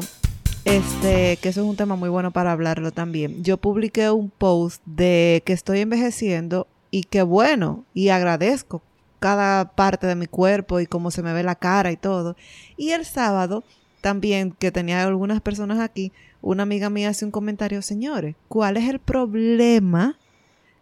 este, 0.63 1.37
que 1.37 1.49
eso 1.49 1.61
es 1.61 1.67
un 1.67 1.75
tema 1.75 1.95
muy 1.95 2.09
bueno 2.09 2.29
para 2.29 2.51
hablarlo 2.51 2.91
también. 2.91 3.43
Yo 3.43 3.57
publiqué 3.57 4.11
un 4.11 4.29
post 4.29 4.83
de 4.85 5.41
que 5.43 5.53
estoy 5.53 5.79
envejeciendo 5.79 6.67
y 6.91 7.05
que 7.05 7.23
bueno, 7.23 7.83
y 7.95 8.09
agradezco 8.09 8.83
cada 9.19 9.71
parte 9.71 10.05
de 10.05 10.15
mi 10.15 10.27
cuerpo 10.27 10.79
y 10.79 10.85
cómo 10.85 11.09
se 11.09 11.23
me 11.23 11.33
ve 11.33 11.41
la 11.41 11.55
cara 11.55 11.91
y 11.91 11.97
todo. 11.97 12.35
Y 12.77 12.91
el 12.91 13.05
sábado 13.05 13.63
también, 14.01 14.51
que 14.51 14.71
tenía 14.71 15.03
algunas 15.03 15.41
personas 15.41 15.79
aquí, 15.79 16.11
una 16.43 16.61
amiga 16.61 16.91
mía 16.91 17.09
hace 17.09 17.25
un 17.25 17.31
comentario, 17.31 17.81
señores, 17.81 18.35
¿cuál 18.49 18.77
es 18.77 18.87
el 18.87 18.99
problema 18.99 20.19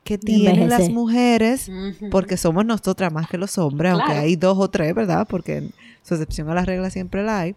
que 0.04 0.18
tienen 0.18 0.70
las 0.70 0.90
mujeres 0.90 1.72
porque 2.12 2.36
somos 2.38 2.66
nosotras 2.66 3.12
más 3.14 3.28
que 3.30 3.38
los 3.38 3.58
hombres, 3.58 3.94
aunque 3.94 4.12
hay 4.12 4.36
dos 4.36 4.58
o 4.60 4.70
tres, 4.70 4.94
¿verdad? 4.94 5.26
Porque 5.30 5.58
en 5.58 5.72
su 6.02 6.16
excepción 6.16 6.50
a 6.50 6.54
la 6.56 6.66
regla 6.66 6.90
siempre 6.90 7.24
la 7.24 7.40
hay, 7.40 7.56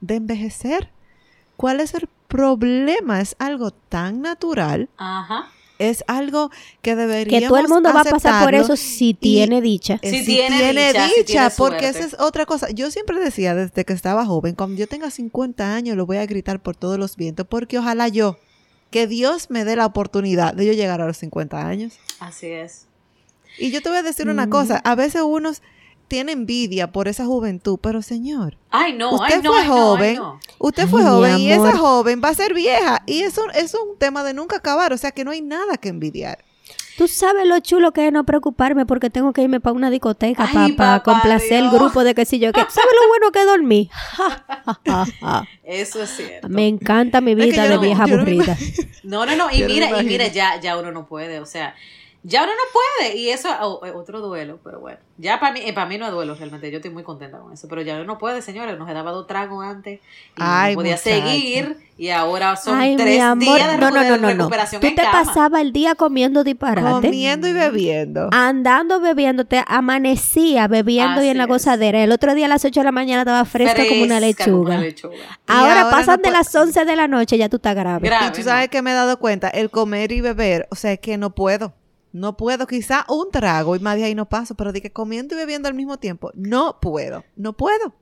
de 0.00 0.14
envejecer. 0.16 0.90
¿Cuál 1.56 1.80
es 1.80 1.92
el 1.94 2.08
problema? 2.28 3.20
Es 3.20 3.36
algo 3.38 3.70
tan 3.72 4.22
natural, 4.22 4.88
Ajá. 4.96 5.48
es 5.78 6.04
algo 6.06 6.50
que 6.80 6.94
deberíamos 6.96 7.40
Que 7.42 7.48
todo 7.48 7.58
el 7.58 7.68
mundo 7.68 7.92
va 7.92 8.00
a 8.02 8.04
pasar 8.04 8.44
por 8.44 8.54
eso 8.54 8.76
si 8.76 9.12
tiene 9.14 9.60
dicha. 9.60 9.98
eh, 10.02 10.10
Si 10.10 10.18
si 10.20 10.24
tiene 10.26 10.56
tiene, 10.58 10.86
dicha, 10.88 11.04
dicha, 11.06 11.14
si 11.18 11.24
tiene 11.24 11.50
porque 11.56 11.88
esa 11.88 12.00
es 12.00 12.16
otra 12.18 12.46
cosa. 12.46 12.70
Yo 12.70 12.90
siempre 12.90 13.18
decía 13.20 13.54
desde 13.54 13.84
que 13.84 13.92
estaba 13.92 14.24
joven, 14.24 14.54
cuando 14.54 14.76
yo 14.78 14.86
tenga 14.86 15.10
50 15.10 15.74
años 15.74 15.96
lo 15.96 16.06
voy 16.06 16.18
a 16.18 16.26
gritar 16.26 16.62
por 16.62 16.76
todos 16.76 16.98
los 16.98 17.16
vientos, 17.16 17.46
porque 17.48 17.78
ojalá 17.78 18.08
yo, 18.08 18.38
que 18.90 19.06
Dios 19.06 19.50
me 19.50 19.64
dé 19.64 19.76
la 19.76 19.86
oportunidad 19.86 20.54
de 20.54 20.66
yo 20.66 20.72
llegar 20.72 21.00
a 21.00 21.06
los 21.06 21.16
50 21.18 21.66
años. 21.66 21.94
Así 22.18 22.46
es. 22.48 22.86
Y 23.58 23.70
yo 23.70 23.82
te 23.82 23.88
voy 23.88 23.98
a 23.98 24.02
decir 24.02 24.28
una 24.28 24.48
cosa, 24.48 24.80
a 24.84 24.94
veces 24.94 25.22
unos 25.22 25.62
tienen 26.08 26.40
envidia 26.40 26.90
por 26.90 27.06
esa 27.06 27.24
juventud, 27.24 27.78
pero 27.80 28.02
señor, 28.02 28.56
Ay, 28.70 28.94
no, 28.94 29.14
usted 29.14 29.36
ay, 29.36 29.42
no, 29.42 29.50
fue 29.52 29.60
ay, 29.60 29.68
no, 29.68 29.74
ay, 29.74 29.80
joven, 29.80 30.16
no. 30.16 30.40
usted 30.58 30.88
fue 30.88 31.02
joven 31.04 31.38
y 31.38 31.52
esa 31.52 31.76
joven 31.76 32.20
va 32.22 32.30
a 32.30 32.34
ser 32.34 32.52
vieja 32.52 33.02
y 33.06 33.22
eso, 33.22 33.48
eso 33.50 33.78
es 33.78 33.88
un 33.88 33.96
tema 33.96 34.24
de 34.24 34.34
nunca 34.34 34.56
acabar, 34.56 34.92
o 34.92 34.98
sea 34.98 35.12
que 35.12 35.24
no 35.24 35.30
hay 35.30 35.40
nada 35.40 35.76
que 35.76 35.88
envidiar. 35.88 36.44
Tú 36.98 37.08
sabes 37.08 37.46
lo 37.46 37.58
chulo 37.60 37.92
que 37.92 38.06
es 38.06 38.12
no 38.12 38.24
preocuparme 38.24 38.84
porque 38.86 39.10
tengo 39.10 39.32
que 39.32 39.42
irme 39.42 39.60
para 39.60 39.72
una 39.74 39.90
discoteca 39.90 40.48
para 40.76 41.02
complacer 41.02 41.64
el 41.64 41.70
grupo 41.70 42.04
de 42.04 42.14
que 42.14 42.24
si 42.24 42.38
yo 42.38 42.52
que 42.52 42.60
¿Sabes 42.60 42.90
lo 43.02 43.08
bueno 43.08 43.30
que 43.32 43.44
dormí? 43.44 43.90
Eso 45.64 46.02
es 46.02 46.10
cierto. 46.10 46.48
me 46.48 46.66
encanta 46.68 47.20
mi 47.20 47.34
vida 47.34 47.64
de 47.64 47.74
no- 47.76 47.80
vieja 47.80 48.04
aburrida. 48.04 48.56
No, 49.02 49.24
no, 49.26 49.36
no. 49.36 49.50
Y 49.50 49.58
Yo 49.58 49.68
no 49.68 49.68
me 49.68 49.74
mira, 49.74 50.02
y 50.02 50.04
mira, 50.04 50.26
ya, 50.28 50.60
ya 50.60 50.76
uno 50.76 50.90
no 50.92 51.06
puede. 51.06 51.40
O 51.40 51.46
sea, 51.46 51.74
ya 52.22 52.42
uno 52.42 52.52
no 52.52 52.62
puede. 52.72 53.16
Y 53.16 53.30
eso 53.30 53.48
oh, 53.62 53.84
eh, 53.86 53.92
otro 53.92 54.20
duelo, 54.20 54.58
pero 54.62 54.80
bueno. 54.80 54.98
Ya 55.16 55.38
para 55.40 55.52
mí, 55.52 55.60
para 55.72 55.86
mí 55.86 55.98
no 55.98 56.06
es 56.06 56.12
duelo 56.12 56.34
realmente. 56.34 56.70
Yo 56.70 56.76
estoy 56.78 56.90
muy 56.90 57.02
contenta 57.02 57.38
con 57.38 57.52
eso. 57.52 57.66
Pero 57.68 57.82
ya 57.82 57.94
uno 57.96 58.04
no 58.04 58.18
puede, 58.18 58.42
señores. 58.42 58.78
Nos 58.78 58.88
he 58.88 58.94
dado 58.94 59.12
dos 59.14 59.26
tragos 59.26 59.64
antes. 59.64 60.00
Y 60.00 60.02
Ay, 60.36 60.72
no 60.74 60.80
podía 60.80 60.92
muchacha. 60.96 61.10
seguir. 61.16 61.76
Y 61.98 62.08
ahora 62.08 62.56
son 62.56 62.78
Ay, 62.80 62.96
tres 62.96 63.08
días 63.14 63.38
de 63.38 63.44
no, 63.76 63.90
no, 63.90 64.02
no, 64.02 64.16
no, 64.16 64.16
no. 64.16 64.28
recuperación 64.28 64.80
Tú 64.80 64.86
en 64.86 64.94
te 64.94 65.02
cama. 65.02 65.22
pasabas 65.24 65.60
el 65.60 65.72
día 65.72 65.94
comiendo 65.94 66.42
disparate. 66.44 67.08
Comiendo 67.08 67.46
y 67.46 67.52
bebiendo. 67.52 68.30
Andando 68.32 69.00
bebiendo, 69.00 69.44
te 69.44 69.62
amanecía 69.66 70.66
bebiendo 70.66 71.22
y 71.22 71.28
en 71.28 71.36
la 71.36 71.44
gozadera. 71.46 72.02
El 72.02 72.12
otro 72.12 72.34
día 72.34 72.46
a 72.46 72.48
las 72.48 72.64
8 72.64 72.80
de 72.80 72.84
la 72.84 72.92
mañana 72.92 73.22
estaba 73.22 73.44
fresca, 73.44 73.86
como 73.86 74.02
una 74.02 74.14
como 74.16 74.26
lechuga. 74.26 74.74
una 74.76 74.80
lechuga. 74.80 75.14
Y 75.16 75.20
Ahora, 75.48 75.82
ahora 75.82 75.90
pasan 75.90 76.20
no 76.22 76.28
de 76.30 76.30
las 76.30 76.54
11 76.54 76.84
de 76.86 76.96
la 76.96 77.06
noche, 77.06 77.36
ya 77.36 77.50
tú 77.50 77.56
estás 77.56 77.74
grave. 77.74 78.06
Grave, 78.08 78.26
y 78.28 78.32
tú 78.32 78.42
sabes 78.42 78.68
¿no? 78.68 78.70
que 78.70 78.80
me 78.82 78.92
he 78.92 78.94
dado 78.94 79.18
cuenta, 79.18 79.48
el 79.50 79.68
comer 79.70 80.10
y 80.12 80.22
beber, 80.22 80.68
o 80.70 80.76
sea, 80.76 80.92
es 80.92 81.00
que 81.00 81.18
no 81.18 81.30
puedo. 81.34 81.74
No 82.12 82.36
puedo, 82.36 82.66
quizá 82.66 83.04
un 83.08 83.30
trago 83.30 83.76
y 83.76 83.80
más 83.80 83.96
de 83.96 84.04
ahí 84.04 84.14
no 84.14 84.28
paso, 84.28 84.54
pero 84.54 84.72
de 84.72 84.82
que 84.82 84.90
comiendo 84.90 85.34
y 85.34 85.38
bebiendo 85.38 85.68
al 85.68 85.74
mismo 85.74 85.98
tiempo, 85.98 86.32
no 86.34 86.80
puedo, 86.80 87.24
no 87.36 87.52
puedo. 87.52 87.94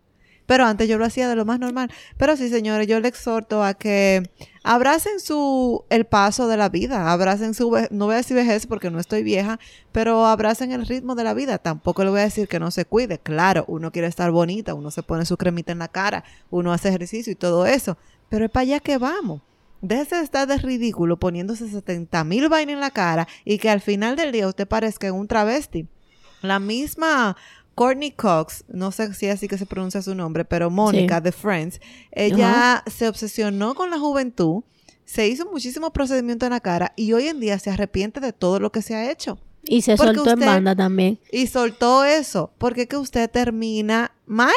Pero 0.49 0.65
antes 0.65 0.89
yo 0.89 0.97
lo 0.97 1.05
hacía 1.05 1.29
de 1.29 1.37
lo 1.37 1.45
más 1.45 1.61
normal. 1.61 1.93
Pero 2.17 2.35
sí, 2.35 2.49
señores, 2.49 2.87
yo 2.87 2.99
le 3.01 3.09
exhorto 3.09 3.63
a 3.63 3.75
que 3.75 4.23
abracen 4.63 5.21
su 5.21 5.85
el 5.91 6.07
paso 6.07 6.49
de 6.49 6.57
la 6.57 6.71
vida, 6.71 7.13
abracen 7.13 7.53
su 7.53 7.71
no 7.91 8.07
voy 8.07 8.15
a 8.15 8.17
decir 8.17 8.35
vejez 8.35 8.67
porque 8.67 8.91
no 8.91 8.99
estoy 8.99 9.23
vieja, 9.23 9.61
pero 9.93 10.25
abracen 10.25 10.73
el 10.73 10.87
ritmo 10.87 11.15
de 11.15 11.25
la 11.25 11.35
vida. 11.35 11.59
Tampoco 11.59 12.03
le 12.03 12.09
voy 12.09 12.21
a 12.21 12.25
decir 12.25 12.49
que 12.49 12.59
no 12.59 12.71
se 12.71 12.87
cuide. 12.87 13.19
Claro, 13.19 13.67
uno 13.69 13.93
quiere 13.93 14.09
estar 14.09 14.31
bonita, 14.31 14.73
uno 14.73 14.91
se 14.91 15.03
pone 15.03 15.27
su 15.27 15.37
cremita 15.37 15.73
en 15.73 15.81
la 15.81 15.89
cara, 15.89 16.25
uno 16.49 16.73
hace 16.73 16.89
ejercicio 16.89 17.31
y 17.31 17.37
todo 17.37 17.67
eso, 17.67 17.99
pero 18.31 18.47
es 18.47 18.51
para 18.51 18.63
allá 18.63 18.81
que 18.81 18.97
vamos. 18.97 19.43
Déjese 19.81 20.17
de 20.17 20.23
estar 20.25 20.49
de 20.49 20.59
ridículo 20.59 21.19
poniéndose 21.19 21.69
70 21.69 22.25
mil 22.25 22.49
vainas 22.49 22.75
en 22.75 22.81
la 22.81 22.91
cara 22.91 23.29
y 23.45 23.59
que 23.59 23.71
al 23.71 23.81
final 23.81 24.17
del 24.17 24.33
día 24.33 24.49
usted 24.49 24.67
parezca 24.67 25.13
un 25.13 25.29
travesti. 25.29 25.87
La 26.43 26.59
misma 26.59 27.37
Courtney 27.75 28.11
Cox, 28.11 28.65
no 28.69 28.91
sé 28.91 29.15
si 29.15 29.29
así 29.29 29.47
que 29.47 29.57
se 29.57 29.67
pronuncia 29.67 30.03
su 30.03 30.15
nombre, 30.15 30.45
pero 30.45 30.69
Mónica 30.71 31.19
Sí. 31.19 31.23
de 31.23 31.33
Friends, 31.33 31.81
ella 32.11 32.83
se 32.87 33.07
obsesionó 33.09 33.75
con 33.75 33.91
la 33.91 33.99
juventud, 33.99 34.63
se 35.05 35.29
hizo 35.29 35.47
muchísimos 35.51 35.91
procedimientos 35.93 36.49
en 36.49 36.53
la 36.53 36.61
cara 36.61 36.93
y 36.97 37.13
hoy 37.13 37.29
en 37.29 37.39
día 37.41 37.59
se 37.59 37.71
arrepiente 37.71 38.19
de 38.21 38.33
todo 38.33 38.59
lo 38.59 38.73
que 38.73 38.83
se 38.83 38.95
ha 38.97 39.11
hecho. 39.11 39.39
Y 39.65 39.83
se 39.83 39.97
Porque 39.97 40.17
soltó 40.17 40.33
en 40.33 40.41
banda 40.41 40.75
también. 40.75 41.19
Y 41.31 41.47
soltó 41.47 42.05
eso, 42.05 42.53
porque 42.59 42.83
es 42.83 42.89
que 42.89 42.97
usted 42.97 43.31
termina 43.31 44.13
mal. 44.27 44.55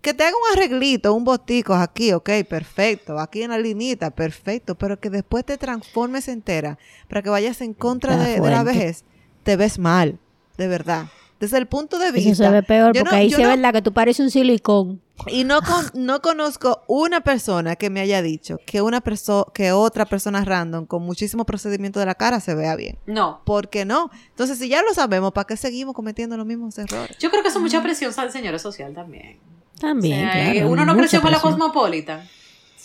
Que 0.00 0.14
te 0.14 0.24
haga 0.24 0.34
un 0.34 0.58
arreglito, 0.58 1.12
un 1.12 1.24
botico 1.24 1.74
aquí, 1.74 2.12
ok, 2.12 2.30
perfecto. 2.48 3.18
Aquí 3.18 3.42
en 3.42 3.50
la 3.50 3.58
linita, 3.58 4.10
perfecto. 4.10 4.74
Pero 4.74 4.98
que 4.98 5.10
después 5.10 5.44
te 5.44 5.58
transformes 5.58 6.28
entera 6.28 6.78
para 7.08 7.22
que 7.22 7.30
vayas 7.30 7.60
en 7.60 7.74
contra 7.74 8.16
de, 8.16 8.40
de 8.40 8.50
la 8.50 8.62
vejez, 8.62 9.04
te 9.42 9.56
ves 9.56 9.78
mal, 9.78 10.18
de 10.56 10.68
verdad. 10.68 11.06
Desde 11.40 11.56
el 11.58 11.66
punto 11.66 11.98
de 11.98 12.12
vista. 12.12 12.30
Eso 12.32 12.44
se 12.44 12.50
ve 12.50 12.62
peor 12.62 12.92
porque 12.92 13.02
no- 13.10 13.16
ahí 13.16 13.26
es 13.28 13.38
no- 13.38 13.48
verdad 13.48 13.72
que 13.72 13.80
tú 13.82 13.92
pareces 13.92 14.20
un 14.24 14.30
silicón. 14.30 15.00
Y 15.26 15.44
no, 15.44 15.60
con- 15.62 15.90
no 15.94 16.20
conozco 16.22 16.82
una 16.86 17.22
persona 17.22 17.76
que 17.76 17.90
me 17.90 18.00
haya 18.00 18.22
dicho 18.22 18.58
que 18.66 18.80
una 18.82 19.00
persona, 19.00 19.44
que 19.54 19.72
otra 19.72 20.04
persona 20.06 20.44
random 20.44 20.86
con 20.86 21.02
muchísimo 21.02 21.44
procedimiento 21.44 21.98
de 21.98 22.06
la 22.06 22.14
cara 22.14 22.40
se 22.40 22.54
vea 22.54 22.76
bien. 22.76 22.98
No. 23.06 23.40
¿Por 23.44 23.68
qué 23.70 23.84
no? 23.84 24.10
Entonces, 24.28 24.58
si 24.58 24.68
ya 24.68 24.82
lo 24.82 24.92
sabemos, 24.94 25.32
¿para 25.32 25.46
qué 25.46 25.56
seguimos 25.56 25.94
cometiendo 25.94 26.36
los 26.36 26.46
mismos 26.46 26.76
errores? 26.78 27.16
Yo 27.18 27.30
creo 27.30 27.42
que 27.42 27.48
eso 27.48 27.58
es 27.58 27.62
mucha 27.62 27.82
presión, 27.82 28.12
¿sabes, 28.12 28.32
señores? 28.32 28.60
Social 28.62 28.94
también. 28.94 29.38
También, 29.80 30.28
O 30.28 30.32
sea, 30.32 30.52
claro, 30.52 30.68
uno 30.70 30.84
no 30.84 30.94
creció 30.96 31.22
con 31.22 31.30
la. 31.32 31.40
Cosmopolitan. 31.40 32.20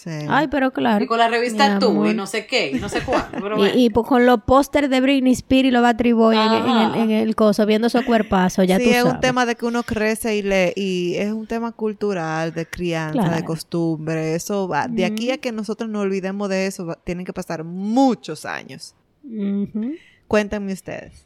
Sí. 0.05 0.11
Ay, 0.29 0.47
pero 0.49 0.71
claro. 0.71 1.03
Y 1.03 1.07
con 1.07 1.17
la 1.17 1.27
revista 1.29 1.73
Mi 1.73 1.79
Tú 1.79 1.89
amor. 1.89 2.07
y 2.09 2.13
no 2.13 2.27
sé 2.27 2.45
qué, 2.45 2.69
y 2.69 2.75
no 2.75 2.89
sé 2.89 3.01
cuándo. 3.01 3.27
Pero 3.41 3.55
Y, 3.55 3.57
bueno. 3.57 3.73
y 3.75 3.89
pues 3.89 4.07
con 4.07 4.25
los 4.27 4.43
pósters 4.43 4.87
de 4.87 5.01
Britney 5.01 5.33
Spears 5.33 5.67
y 5.67 5.71
los 5.71 5.81
Battery 5.81 6.11
Boy 6.11 6.35
en, 6.37 6.41
el- 6.43 6.53
en 6.53 6.63
el, 6.63 6.67
Ajá. 6.85 6.99
en 7.01 7.09
el 7.11 7.35
coso, 7.35 7.65
viendo 7.65 7.89
su 7.89 8.05
cuerpazo, 8.05 8.63
ya 8.63 8.77
sí, 8.77 8.83
tú 8.83 8.89
es 8.91 8.97
sabes. 8.97 9.13
un 9.15 9.19
tema 9.19 9.47
de 9.47 9.55
que 9.55 9.65
uno 9.65 9.81
crece 9.81 10.35
y 10.37 10.43
le 10.43 10.73
y 10.75 11.15
es 11.15 11.33
un 11.33 11.47
tema 11.47 11.71
cultural, 11.71 12.53
de 12.53 12.67
crianza, 12.67 13.29
de 13.35 13.43
costumbre. 13.43 14.35
Eso 14.35 14.67
va. 14.67 14.87
De 14.87 15.05
aquí 15.05 15.31
a 15.31 15.39
que 15.39 15.51
nosotros 15.51 15.89
nos 15.89 16.03
olvidemos 16.03 16.49
de 16.49 16.67
eso, 16.67 16.85
va- 16.85 16.99
tienen 17.03 17.25
que 17.25 17.33
pasar 17.33 17.63
muchos 17.63 18.45
años. 18.45 18.93
Ujú. 19.23 19.93
Cuéntenme 20.27 20.73
ustedes. 20.73 21.25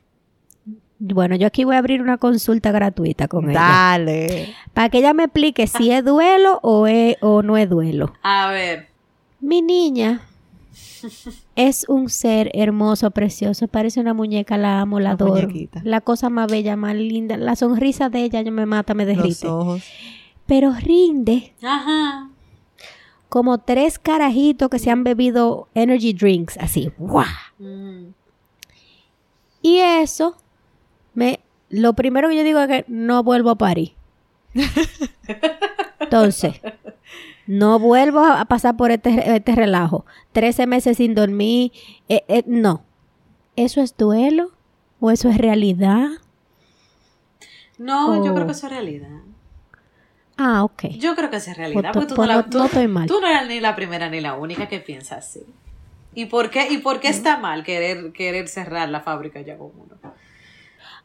Bueno, 1.00 1.36
yo 1.38 1.48
aquí 1.48 1.64
voy 1.64 1.76
a 1.76 1.80
abrir 1.80 2.02
una 2.02 2.18
consulta 2.18 2.72
gratuita 2.72 3.28
con 3.30 3.50
ella. 3.50 3.60
Dale. 3.60 4.54
Para 4.74 4.90
que 4.90 4.98
ella 5.00 5.14
me 5.14 5.24
explique 5.24 5.66
si 5.68 5.92
es 5.92 6.04
duelo 6.04 6.60
o, 6.62 6.88
es, 6.88 7.16
o 7.22 7.42
no 7.42 7.56
es 7.58 7.70
duelo. 7.70 8.14
A 8.22 8.50
ver. 8.50 8.90
Mi 9.40 9.62
niña 9.62 10.22
es 11.56 11.86
un 11.88 12.10
ser 12.10 12.52
hermoso, 12.54 13.12
precioso. 13.12 13.70
Parece 13.70 14.02
una 14.02 14.14
muñeca, 14.14 14.58
la 14.58 14.82
amo, 14.82 15.00
la 15.00 15.12
Una 15.12 15.14
adoro. 15.14 15.42
muñequita. 15.48 15.80
La 15.86 16.02
cosa 16.02 16.30
más 16.30 16.52
bella, 16.52 16.76
más 16.76 16.96
linda. 16.96 17.38
La 17.38 17.56
sonrisa 17.56 18.10
de 18.10 18.24
ella 18.24 18.42
yo 18.42 18.52
me 18.52 18.66
mata, 18.66 18.94
me 18.94 19.06
Los 19.06 19.16
derrite. 19.16 19.48
ojos. 19.48 19.84
Pero 20.46 20.74
rinde 20.74 21.54
Ajá. 21.64 22.30
como 23.30 23.60
tres 23.60 24.00
carajitos 24.00 24.68
que 24.70 24.80
se 24.80 24.92
han 24.92 25.06
bebido 25.06 25.70
energy 25.76 26.12
drinks, 26.12 26.58
así. 26.58 26.92
¡guau! 26.98 27.26
Mm. 27.58 28.08
Y 29.62 29.78
eso, 29.78 30.36
me, 31.20 31.40
lo 31.70 31.94
primero 31.94 32.30
que 32.30 32.36
yo 32.38 32.44
digo 32.44 32.60
es 32.60 32.68
que 32.68 32.86
no 32.88 33.22
vuelvo 33.24 33.50
a 33.52 33.58
París. 33.58 33.92
Entonces, 36.00 36.60
no 37.48 37.80
vuelvo 37.80 38.20
a 38.24 38.46
pasar 38.46 38.78
por 38.78 38.92
este, 38.92 39.36
este 39.36 39.56
relajo. 39.56 40.06
Trece 40.32 40.66
meses 40.68 40.98
sin 40.98 41.16
dormir. 41.16 41.72
eh, 42.08 42.24
eh, 42.28 42.44
no. 42.48 42.84
¿Eso 43.56 43.82
es 43.82 43.96
duelo? 43.98 44.52
¿O 45.00 45.12
eso 45.12 45.30
es 45.30 45.38
realidad? 45.38 46.08
No, 47.78 48.26
yo 48.26 48.34
creo 48.34 48.46
que 48.46 48.52
eso 48.54 48.68
es 48.68 48.74
realidad. 48.74 49.10
Ah, 50.38 50.64
ok. 50.64 50.84
Yo 50.98 51.16
creo 51.16 51.30
que 51.30 51.38
eso 51.38 51.52
es 51.52 51.58
realidad. 51.58 51.92
Pues 51.94 51.94
Porque 51.94 52.08
tú, 52.10 52.16
pues 52.16 52.28
no, 52.30 52.36
la- 52.36 52.42
no- 52.42 52.50
tú- 52.50 52.58
no 52.60 52.66
estoy 52.66 52.88
mal. 52.88 53.08
tú 53.08 53.20
no 53.22 53.28
eres 53.28 53.48
ni 53.48 53.60
la 53.60 53.76
primera 53.76 54.10
ni 54.10 54.22
la 54.22 54.36
única 54.36 54.68
que 54.68 54.80
piensa 54.80 55.18
así. 55.18 55.42
¿Y 56.16 56.26
por 56.26 56.50
qué, 56.50 56.72
y 56.72 56.78
por 56.80 57.00
qué 57.00 57.10
está 57.10 57.38
mal 57.38 57.64
querer, 57.64 58.12
querer 58.14 58.48
cerrar 58.48 58.90
la 58.90 59.02
fábrica 59.02 59.42
ya 59.42 59.58
con 59.58 59.68
uno? 59.78 59.96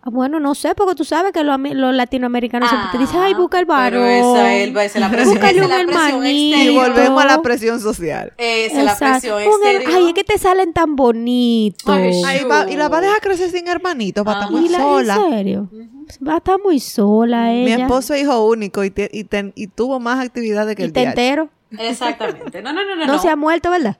Ah, 0.06 0.10
Bueno, 0.10 0.38
no 0.38 0.54
sé, 0.54 0.74
porque 0.74 0.94
tú 0.94 1.04
sabes 1.04 1.32
que 1.32 1.42
los, 1.42 1.58
latinoamericanos 1.94 2.68
siempre 2.68 2.90
te 2.92 2.98
dicen, 2.98 3.16
Ah, 3.20 3.24
ay, 3.24 3.34
busca 3.34 3.58
el 3.58 3.64
varón. 3.64 4.02
Pero 4.02 4.34
esa 4.34 4.54
es, 4.54 4.68
esa 4.68 4.84
es 4.84 4.96
la 4.96 5.10
presión, 5.10 5.36
esa 5.38 5.46
la 5.46 5.52
presión 5.54 5.72
hermanito. 5.72 6.58
Y 6.58 6.74
volvemos 6.74 7.22
a 7.22 7.26
la 7.26 7.40
presión 7.42 7.80
social. 7.80 8.32
Esa 8.36 8.78
es 8.80 8.84
la 8.84 8.98
presión 8.98 9.40
exterior. 9.42 9.92
Ay, 9.96 10.08
es 10.08 10.12
que 10.14 10.24
te 10.24 10.36
salen 10.38 10.72
tan 10.74 10.94
bonitos. 10.96 11.88
Ay, 11.88 12.22
Ahí 12.26 12.44
va- 12.44 12.70
y 12.70 12.76
la 12.76 12.88
va 12.88 12.98
a 12.98 13.00
dejar 13.00 13.20
crecer 13.22 13.50
sin 13.50 13.66
hermanito, 13.66 14.24
va 14.24 14.32
a 14.32 14.34
estar 14.34 14.48
Ajá. 14.50 14.60
muy 14.60 14.68
sola. 14.68 15.14
¿En 15.16 15.30
serio? 15.38 15.70
Va 16.26 16.34
a 16.34 16.36
estar 16.36 16.58
muy 16.62 16.80
sola 16.80 17.44
Mi 17.46 17.72
ella. 17.72 17.84
esposo 17.86 18.12
es 18.12 18.22
hijo 18.22 18.46
único 18.46 18.84
y, 18.84 18.90
te- 18.90 19.08
y, 19.10 19.24
ten- 19.24 19.52
y 19.56 19.68
tuvo 19.68 20.00
más 20.00 20.22
actividades 20.22 20.76
que 20.76 20.82
y 20.82 20.84
el 20.84 20.92
te 20.92 21.00
día. 21.00 21.08
entero. 21.10 21.48
Exactamente. 21.78 22.60
No, 22.62 22.72
no, 22.74 22.84
no, 22.84 22.94
no. 22.94 23.06
No, 23.06 23.12
no. 23.14 23.18
se 23.22 23.30
ha 23.30 23.36
muerto, 23.36 23.70
¿verdad? 23.70 23.96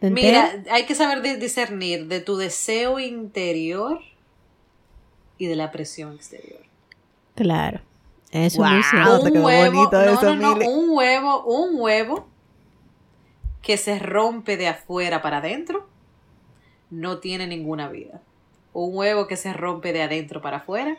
¿Te 0.00 0.10
Mira, 0.10 0.62
hay 0.70 0.84
que 0.84 0.94
saber 0.94 1.22
di- 1.22 1.36
discernir 1.36 2.06
de 2.06 2.20
tu 2.20 2.36
deseo 2.36 2.98
interior 3.00 4.00
y 5.38 5.46
de 5.46 5.56
la 5.56 5.70
presión 5.72 6.14
exterior. 6.14 6.60
Claro. 7.34 7.80
Eso 8.32 8.58
Wow. 8.58 8.68
quedó 9.30 9.42
bonito 9.42 9.92
no, 9.92 10.12
eso, 10.12 10.34
no, 10.34 10.56
no, 10.56 10.68
un 10.70 10.90
huevo, 10.90 11.44
un 11.44 11.80
huevo 11.80 12.26
que 13.62 13.76
se 13.76 13.98
rompe 13.98 14.56
de 14.56 14.68
afuera 14.68 15.22
para 15.22 15.38
adentro 15.38 15.86
no 16.90 17.18
tiene 17.18 17.46
ninguna 17.46 17.88
vida. 17.88 18.20
Un 18.72 18.96
huevo 18.96 19.26
que 19.26 19.36
se 19.36 19.52
rompe 19.52 19.92
de 19.92 20.02
adentro 20.02 20.40
para 20.42 20.58
afuera 20.58 20.96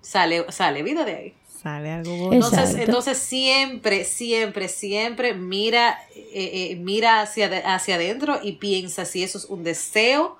sale, 0.00 0.50
sale 0.50 0.82
vida 0.82 1.04
de 1.04 1.14
ahí. 1.14 1.34
Sale 1.62 1.90
algo 1.90 2.16
bonito. 2.16 2.46
Entonces, 2.46 2.74
entonces 2.80 3.18
siempre, 3.18 4.04
siempre, 4.04 4.68
siempre 4.68 5.34
mira, 5.34 5.98
eh, 6.14 6.70
eh, 6.72 6.76
mira 6.76 7.20
hacia, 7.20 7.48
de- 7.48 7.62
hacia 7.64 7.94
adentro 7.96 8.38
y 8.42 8.52
piensa 8.52 9.04
si 9.04 9.22
eso 9.22 9.38
es 9.38 9.44
un 9.44 9.62
deseo 9.62 10.38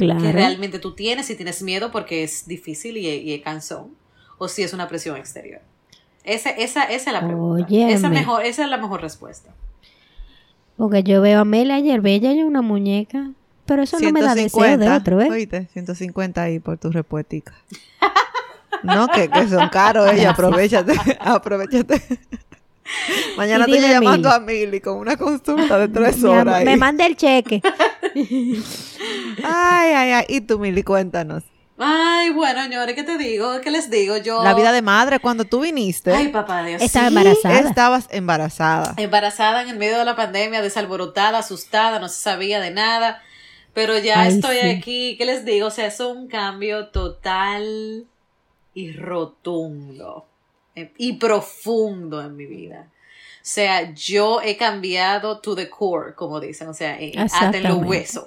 Claro. 0.00 0.22
que 0.22 0.32
realmente 0.32 0.78
tú 0.78 0.94
tienes, 0.94 1.26
si 1.26 1.34
tienes 1.36 1.62
miedo 1.62 1.90
porque 1.90 2.22
es 2.24 2.46
difícil 2.48 2.96
y, 2.96 3.06
y 3.08 3.34
es 3.34 3.42
cansón, 3.42 3.94
o 4.38 4.48
si 4.48 4.62
es 4.62 4.72
una 4.72 4.88
presión 4.88 5.16
exterior. 5.16 5.60
Esa, 6.24 6.50
esa, 6.50 6.84
esa 6.84 7.10
es 7.10 7.12
la 7.12 7.26
pregunta. 7.26 7.66
Óyeme. 7.66 7.92
Esa, 7.92 8.08
mejor, 8.08 8.44
esa 8.44 8.64
es 8.64 8.70
la 8.70 8.78
mejor 8.78 9.00
respuesta. 9.02 9.50
Porque 10.76 11.02
yo 11.02 11.20
veo 11.20 11.40
a 11.40 11.44
Mela 11.44 11.74
ayer, 11.74 12.00
bella 12.00 12.32
y 12.32 12.42
una 12.42 12.62
muñeca. 12.62 13.30
Pero 13.66 13.82
eso 13.82 13.98
no 14.00 14.10
me 14.10 14.22
da 14.22 14.34
deseo 14.34 14.78
de 14.78 14.88
otro, 14.90 15.20
¿eh? 15.20 15.28
Oíste, 15.30 15.68
150 15.72 16.42
ahí 16.42 16.58
por 16.58 16.78
tu 16.78 16.90
respuestica. 16.90 17.54
No, 18.82 19.08
que, 19.08 19.28
que 19.28 19.46
son 19.46 19.68
caros 19.68 20.10
ella, 20.10 20.30
aprovechate, 20.30 20.94
aprovechate. 21.20 22.00
Mañana 23.36 23.66
Y 23.68 23.74
estoy 23.74 23.90
llamando 23.90 24.28
Mili. 24.40 24.62
a 24.62 24.66
Mili 24.66 24.80
con 24.80 24.96
una 24.96 25.18
consulta 25.18 25.78
de 25.78 25.88
tres 25.88 26.24
horas. 26.24 26.54
ahí. 26.56 26.64
me 26.64 26.78
manda 26.78 27.04
el 27.04 27.14
cheque. 27.14 27.60
Ay, 28.14 29.92
ay, 29.92 30.10
ay. 30.12 30.24
Y 30.28 30.40
tú, 30.40 30.58
Mili, 30.58 30.82
cuéntanos. 30.82 31.44
Ay, 31.82 32.28
bueno, 32.30 32.62
señores, 32.62 32.94
¿qué 32.94 33.04
te 33.04 33.16
digo? 33.16 33.60
¿Qué 33.62 33.70
les 33.70 33.88
digo? 33.88 34.18
Yo... 34.18 34.44
La 34.44 34.52
vida 34.52 34.70
de 34.70 34.82
madre, 34.82 35.18
cuando 35.18 35.46
tú 35.46 35.60
viniste, 35.60 36.12
Ay, 36.12 36.28
papá 36.28 36.62
Dios. 36.62 36.82
Estaba 36.82 37.08
sí. 37.08 37.16
embarazada. 37.16 37.60
estabas 37.60 38.08
embarazada. 38.10 38.94
Embarazada 38.98 39.62
en 39.62 39.70
el 39.70 39.78
medio 39.78 39.98
de 39.98 40.04
la 40.04 40.14
pandemia, 40.14 40.60
desalborotada, 40.60 41.38
asustada, 41.38 41.98
no 41.98 42.08
se 42.08 42.20
sabía 42.20 42.60
de 42.60 42.70
nada. 42.70 43.22
Pero 43.72 43.96
ya 43.98 44.20
Ay, 44.20 44.34
estoy 44.34 44.58
sí. 44.60 44.68
aquí. 44.68 45.14
¿Qué 45.16 45.24
les 45.24 45.46
digo? 45.46 45.68
O 45.68 45.70
sea, 45.70 45.86
es 45.86 46.00
un 46.00 46.28
cambio 46.28 46.88
total 46.88 48.04
y 48.74 48.92
rotundo 48.92 50.26
eh, 50.74 50.92
y 50.98 51.14
profundo 51.14 52.20
en 52.20 52.36
mi 52.36 52.44
vida. 52.44 52.88
O 53.42 53.42
sea, 53.42 53.92
yo 53.94 54.40
he 54.42 54.56
cambiado 54.56 55.40
to 55.40 55.54
the 55.56 55.68
core, 55.70 56.14
como 56.14 56.40
dicen, 56.40 56.68
o 56.68 56.74
sea, 56.74 57.00
eh, 57.00 57.12
hasta 57.16 57.56
en 57.56 57.62
los 57.64 57.78
huesos. 57.82 58.26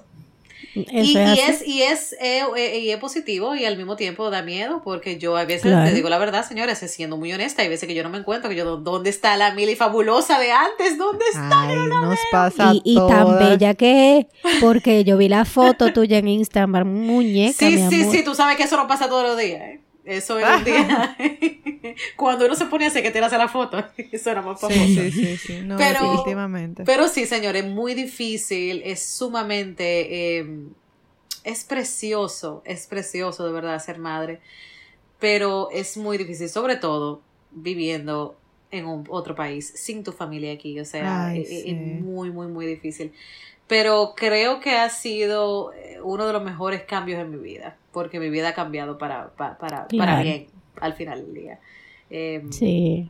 Eso 0.75 0.89
Y, 0.91 1.15
es, 1.17 1.67
y, 1.67 1.83
es, 1.83 2.13
eh, 2.19 2.41
eh, 2.57 2.79
y 2.79 2.89
es 2.89 2.97
positivo 2.97 3.53
y 3.55 3.63
al 3.65 3.77
mismo 3.77 3.95
tiempo 3.95 4.31
da 4.31 4.41
miedo 4.41 4.81
porque 4.83 5.19
yo 5.19 5.37
a 5.37 5.45
veces, 5.45 5.61
Claro. 5.71 5.87
te 5.87 5.93
digo 5.93 6.09
la 6.09 6.17
verdad, 6.17 6.43
señores, 6.47 6.79
siendo 6.79 7.15
muy 7.15 7.31
honesta, 7.31 7.61
hay 7.61 7.69
veces 7.69 7.87
que 7.87 7.93
yo 7.93 8.01
no 8.01 8.09
me 8.09 8.17
encuentro, 8.17 8.49
que 8.49 8.55
yo, 8.55 8.77
¿dónde 8.77 9.11
está 9.11 9.37
la 9.37 9.53
Mili 9.53 9.75
fabulosa 9.75 10.39
de 10.39 10.51
antes? 10.51 10.97
¿Dónde 10.97 11.25
está? 11.31 11.61
Ay, 11.69 11.75
nos 11.77 12.17
pasa 12.31 12.71
Y, 12.73 12.81
y 12.85 12.95
tan 13.07 13.37
bella 13.37 13.75
que 13.75 14.17
es, 14.17 14.25
porque 14.61 15.03
yo 15.03 15.15
vi 15.17 15.29
la 15.29 15.45
foto 15.45 15.93
tuya 15.93 16.17
en 16.17 16.27
Instagram, 16.27 16.87
muñeca, 16.87 17.53
Sí, 17.59 17.77
mi 17.77 17.89
sí, 17.91 18.01
amor. 18.01 18.15
sí, 18.15 18.23
tú 18.23 18.33
sabes 18.33 18.57
que 18.57 18.63
eso 18.63 18.75
no 18.75 18.87
pasa 18.87 19.07
todos 19.07 19.27
los 19.27 19.37
días, 19.37 19.61
¿eh? 19.61 19.79
Eso 20.05 20.39
es 20.39 20.45
un 20.57 20.63
día. 20.63 21.17
Cuando 22.15 22.45
uno 22.45 22.55
se 22.55 22.65
pone 22.65 22.85
así 22.87 23.01
que 23.01 23.11
te 23.11 23.19
hace 23.19 23.37
la 23.37 23.47
foto, 23.47 23.83
eso 24.11 24.31
era 24.31 24.41
más 24.41 24.59
famoso. 24.59 24.79
Sí, 24.79 25.11
sí, 25.11 25.37
sí. 25.37 25.61
No, 25.63 25.77
Pero- 25.77 26.01
definitivamente. 26.01 26.83
Pero 26.83 27.07
sí, 27.07 27.25
señores, 27.25 27.65
muy 27.65 27.93
difícil, 27.93 28.81
es 28.85 29.05
sumamente, 29.05 30.39
eh, 30.39 30.45
es 31.43 31.63
precioso, 31.63 32.61
es 32.65 32.87
precioso 32.87 33.45
de 33.45 33.51
verdad 33.51 33.79
ser 33.79 33.99
madre, 33.99 34.39
pero 35.19 35.69
es 35.71 35.97
muy 35.97 36.17
difícil, 36.17 36.49
sobre 36.49 36.75
todo 36.77 37.21
viviendo 37.51 38.35
en 38.71 38.85
un, 38.85 39.05
otro 39.09 39.35
país, 39.35 39.71
sin 39.75 40.03
tu 40.03 40.11
familia 40.11 40.51
aquí, 40.53 40.79
o 40.79 40.85
sea, 40.85 41.27
Ay, 41.27 41.41
es, 41.41 41.49
es 41.51 41.75
muy, 41.75 42.31
muy, 42.31 42.47
muy 42.47 42.65
difícil. 42.65 43.13
Pero 43.67 44.13
creo 44.15 44.59
que 44.59 44.71
ha 44.71 44.89
sido 44.89 45.71
eh, 45.73 45.99
uno 46.01 46.25
de 46.27 46.33
los 46.33 46.43
mejores 46.43 46.83
cambios 46.83 47.21
en 47.21 47.31
mi 47.31 47.37
vida, 47.37 47.77
porque 47.93 48.19
mi 48.19 48.29
vida 48.29 48.49
ha 48.49 48.53
cambiado 48.53 48.97
para, 48.97 49.29
para, 49.29 49.57
para, 49.57 49.87
para 49.87 50.21
bien 50.21 50.47
al 50.81 50.93
final 50.93 51.25
del 51.25 51.33
día. 51.33 51.59
Eh, 52.09 52.43
Sí. 52.49 53.09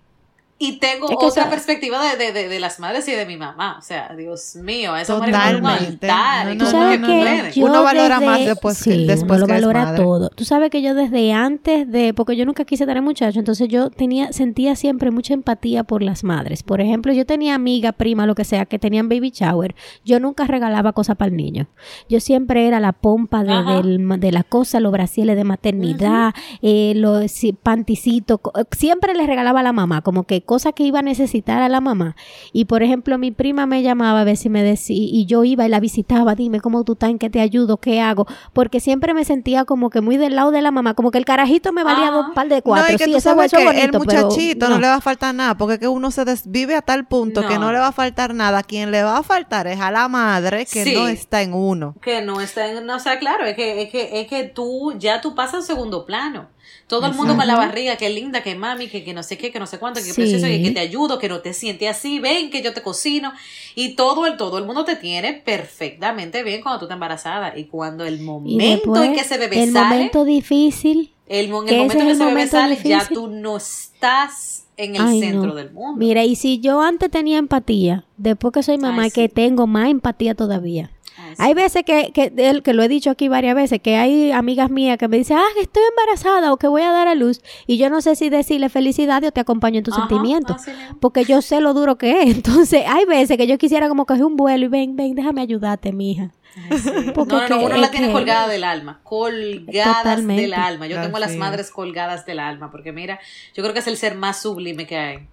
Y 0.68 0.78
tengo 0.80 1.10
Es 1.10 1.18
que 1.18 1.26
otra 1.26 1.50
perspectiva 1.50 2.04
de, 2.04 2.18
de, 2.18 2.32
de, 2.34 2.48
de 2.48 2.60
las 2.60 2.80
madres 2.80 3.08
y 3.08 3.12
de 3.12 3.26
mi 3.26 3.38
mamá. 3.38 3.78
O 3.80 3.82
sea, 3.82 4.14
Dios 4.16 4.56
mío, 4.56 4.96
esa 4.96 5.14
Totalmente. 5.16 6.08
No, 6.08 6.44
no, 6.46 6.56
no, 6.56 6.66
sabes 6.72 7.00
que 7.00 7.52
que 7.54 7.64
Uno 7.64 7.84
valora 7.84 8.20
desde- 8.20 8.26
más 8.26 8.40
después 8.46 8.84
que- 8.84 8.92
sí, 8.92 9.06
después 9.06 9.32
uno 9.32 9.40
lo 9.40 9.48
que 9.48 9.54
es 9.56 9.62
valora 9.62 9.84
madre. 9.86 10.04
todo. 10.04 10.30
Tú 10.30 10.46
sabes 10.46 10.70
que 10.70 10.82
yo 10.82 10.94
desde 10.94 11.34
antes 11.34 11.90
de, 11.92 12.14
porque 12.14 12.36
yo 12.36 12.46
nunca 12.46 12.66
quise 12.66 12.86
tener 12.86 13.02
muchachos, 13.02 13.38
entonces 13.38 13.68
yo 13.68 13.90
tenía, 13.90 14.32
sentía 14.34 14.76
siempre 14.76 15.12
mucha 15.12 15.34
empatía 15.34 15.84
por 15.84 16.02
las 16.02 16.24
madres. 16.24 16.64
Por 16.64 16.82
ejemplo, 16.82 17.14
yo 17.14 17.26
tenía 17.26 17.56
amiga, 17.56 17.92
prima, 17.92 18.26
lo 18.26 18.36
que 18.36 18.44
sea, 18.46 18.66
que 18.66 18.80
tenían 18.80 19.10
baby 19.10 19.32
shower. 19.32 19.76
Yo 20.06 20.20
nunca 20.20 20.46
regalaba 20.46 20.94
cosas 20.94 21.16
para 21.18 21.30
el 21.30 21.38
niño. 21.38 21.68
Yo 22.10 22.20
siempre 22.20 22.68
era 22.68 22.80
la 22.80 22.94
pompa 22.94 23.44
de, 23.44 23.54
del 23.74 24.00
ma- 24.00 24.18
de 24.18 24.32
la 24.32 24.44
cosa, 24.44 24.80
los 24.80 24.92
brasiles 24.92 25.36
de 25.36 25.44
maternidad, 25.44 26.34
eh, 26.62 26.94
los 26.96 27.32
panticitos. 27.62 28.40
Siempre 28.72 29.14
les 29.14 29.28
regalaba 29.28 29.60
a 29.60 29.64
la 29.64 29.74
mamá, 29.74 30.02
como 30.02 30.24
que 30.24 30.42
cosas 30.54 30.74
que 30.76 30.84
iba 30.84 31.00
a 31.00 31.02
necesitar 31.02 31.64
a 31.64 31.68
la 31.70 31.82
mamá. 31.82 32.16
Y 32.52 32.66
por 32.66 32.84
ejemplo, 32.84 33.18
mi 33.18 33.32
prima 33.32 33.66
me 33.66 33.82
llamaba 33.82 34.22
a 34.22 34.24
ver 34.24 34.38
si 34.38 34.50
me 34.50 34.62
decía, 34.62 34.96
y 34.96 35.26
yo 35.26 35.44
iba 35.44 35.66
y 35.66 35.70
la 35.70 35.80
visitaba, 35.80 36.36
dime 36.36 36.60
cómo 36.60 36.84
tú 36.84 36.94
estás, 36.94 37.10
en 37.10 37.18
qué 37.18 37.32
te 37.32 37.42
ayudo, 37.42 37.78
qué 37.78 38.02
hago, 38.02 38.28
porque 38.54 38.80
siempre 38.80 39.16
me 39.16 39.26
sentía 39.26 39.66
como 39.66 39.90
que 39.90 40.02
muy 40.02 40.18
del 40.18 40.36
lado 40.36 40.52
de 40.52 40.62
la 40.62 40.70
mamá, 40.70 40.94
como 40.94 41.10
que 41.10 41.18
el 41.18 41.26
carajito 41.26 41.74
me 41.74 41.84
valía 41.84 42.10
Ah. 42.10 42.12
dos 42.12 42.26
par 42.36 42.50
de 42.50 42.62
cuatro. 42.62 42.88
no, 42.88 42.94
y 42.94 42.98
que 42.98 43.06
sí, 43.06 43.14
tú 43.14 43.20
sabes 43.22 43.52
que 43.52 43.62
el 43.64 43.92
bonito, 43.92 43.98
muchachito 43.98 44.70
no. 44.70 44.78
le 44.78 44.88
va 44.88 44.96
a 44.96 45.02
faltar 45.02 45.34
nada, 45.34 45.58
porque 45.58 45.74
es 45.76 45.80
que 45.80 45.88
uno 45.88 46.12
se 46.12 46.24
desvive 46.24 46.76
a 46.76 46.84
tal 46.84 47.08
punto 47.08 47.42
que 47.48 47.56
No. 47.56 47.62
no 47.62 47.72
le 47.72 47.80
va 47.80 47.88
a 47.88 47.92
faltar 47.92 48.36
nada. 48.36 48.62
Quien 48.62 48.92
le 48.92 49.02
va 49.02 49.18
a 49.18 49.24
faltar 49.24 49.66
es 49.66 49.80
a 49.80 49.90
la 49.90 50.08
madre 50.08 50.68
que 50.72 50.84
Sí. 50.84 50.94
no 50.94 51.08
está 51.08 51.42
en 51.42 51.54
uno. 51.54 51.96
Que 52.02 52.22
no 52.22 52.42
está 52.42 52.68
en, 52.68 52.86
no, 52.86 52.98
o 52.98 53.00
sea, 53.00 53.18
claro, 53.18 53.46
es 53.46 53.56
que, 53.56 53.82
es 53.82 53.90
que, 53.90 54.22
es 54.22 54.28
que 54.28 54.44
tú, 54.44 54.94
ya 55.00 55.20
tú 55.22 55.34
pasas 55.34 55.64
a 55.64 55.68
segundo 55.68 56.06
plano. 56.06 56.48
Todo 56.88 57.08
el 57.08 57.14
mundo 57.14 57.36
con 57.36 57.48
la 57.48 57.56
barriga, 57.56 57.96
que 57.96 58.10
linda, 58.10 58.44
que 58.44 58.56
mami, 58.56 58.88
que, 58.88 59.04
que 59.04 59.14
no 59.14 59.24
sé 59.24 59.38
qué, 59.38 59.52
que 59.52 59.60
no 59.60 59.66
sé 59.68 59.80
cuánto, 59.80 60.00
que 60.02 60.08
Sí. 60.08 60.14
precioso, 60.14 60.46
que, 60.46 60.62
que 60.62 60.72
te 60.72 60.80
ayudo, 60.80 61.18
que 61.18 61.30
no 61.30 61.40
te 61.40 61.54
sientes 61.54 61.90
así, 61.90 62.20
ven 62.20 62.50
que 62.52 62.62
yo 62.62 62.74
te 62.74 62.82
cocino. 62.82 63.32
Y 63.76 63.96
todo 63.96 64.26
el, 64.26 64.38
todo 64.38 64.58
el 64.58 64.66
mundo 64.66 64.84
te 64.86 64.96
tiene 64.96 65.34
perfectamente 65.34 66.44
bien 66.44 66.62
cuando 66.62 66.80
tú 66.80 66.86
estás 66.86 66.96
embarazada. 66.98 67.58
Y 67.58 67.66
cuando 67.66 68.06
el 68.06 68.20
momento 68.22 69.04
en 69.04 69.14
que 69.14 69.22
ese 69.22 69.38
bebé 69.38 69.64
el 69.64 69.72
sale, 69.74 69.96
momento 69.96 70.26
difícil, 70.26 71.12
El, 71.28 71.46
en 71.46 71.46
el 71.46 71.52
momento 71.52 71.74
es 71.82 71.94
que 71.94 72.02
el 72.04 72.10
ese 72.10 72.26
bebé 72.26 72.48
sale, 72.48 72.78
ya 72.84 73.08
tú 73.08 73.28
no 73.28 73.58
estás 73.58 74.66
en 74.78 74.96
el 74.96 75.02
Ay, 75.02 75.20
centro 75.20 75.48
no. 75.48 75.56
del 75.56 75.72
mundo. 75.72 75.98
Mira, 75.98 76.24
y 76.24 76.36
si 76.36 76.60
yo 76.60 76.82
antes 76.82 77.10
tenía 77.12 77.38
empatía, 77.38 78.06
después 78.18 78.54
que 78.54 78.64
soy 78.64 78.78
mamá, 78.78 79.04
Ay, 79.04 79.12
que 79.12 79.30
tengo 79.30 79.68
más 79.68 79.90
empatía 79.90 80.36
todavía. 80.36 80.92
Hay 81.40 81.54
veces 81.54 81.84
que, 81.84 82.12
que, 82.14 82.32
el- 82.38 82.64
que 82.64 82.74
lo 82.74 82.84
he 82.84 82.88
dicho 82.88 83.10
aquí 83.10 83.28
varias 83.28 83.56
veces, 83.56 83.82
que 83.82 83.96
hay 83.98 84.32
amigas 84.32 84.70
mías 84.70 84.98
que 84.98 85.08
me 85.08 85.18
dicen, 85.18 85.38
ah, 85.38 85.44
que 85.56 85.62
estoy 85.62 85.84
embarazada 85.90 86.52
o 86.54 86.58
que 86.58 86.68
voy 86.68 86.82
a 86.82 86.92
dar 86.92 87.08
a 87.08 87.16
luz, 87.16 87.42
y 87.68 87.78
yo 87.78 87.90
no 87.90 88.02
sé 88.02 88.16
si 88.16 88.30
decirle 88.30 88.70
felicidad 88.70 89.24
o 89.24 89.32
te 89.32 89.40
acompaño 89.42 89.78
en 89.80 89.84
tus 89.84 89.94
Ajá, 89.98 90.08
sentimientos, 90.08 90.56
así 90.62 90.72
mismo. 90.72 90.98
porque 91.00 91.24
yo 91.26 91.42
sé 91.42 91.62
lo 91.62 91.74
duro 91.74 91.98
que 91.98 92.22
es. 92.24 92.36
Entonces, 92.36 92.84
hay 92.88 93.06
veces 93.06 93.38
que 93.38 93.48
yo 93.48 93.58
quisiera 93.58 93.88
como 93.90 94.06
coger 94.06 94.24
un 94.26 94.36
vuelo 94.36 94.66
y 94.66 94.70
ven, 94.70 94.96
ven, 94.96 95.16
déjame 95.16 95.42
ayudarte, 95.42 95.92
mija. 95.92 96.32
Ay, 96.70 96.78
sí. 96.78 96.90
Porque 97.16 97.34
no, 97.36 97.50
no, 97.50 97.60
uno 97.66 97.78
la 97.78 97.90
tiene 97.90 98.08
que- 98.08 98.14
colgada 98.14 98.48
del 98.48 98.64
alma, 98.64 99.00
colgadas 99.04 99.98
Totalmente. 100.04 100.42
del 100.44 100.54
alma. 100.54 100.86
Yo 100.88 101.02
tengo 101.02 101.18
a 101.18 101.20
las 101.20 101.36
madres 101.36 101.72
colgadas 101.72 102.26
del 102.28 102.40
alma, 102.40 102.70
porque 102.72 102.92
mira, 102.92 103.20
yo 103.56 103.64
creo 103.64 103.74
que 103.74 103.80
es 103.80 103.88
el 103.88 103.98
ser 103.98 104.16
más 104.16 104.42
sublime 104.42 104.86
que 104.86 104.98
hay. 104.98 105.28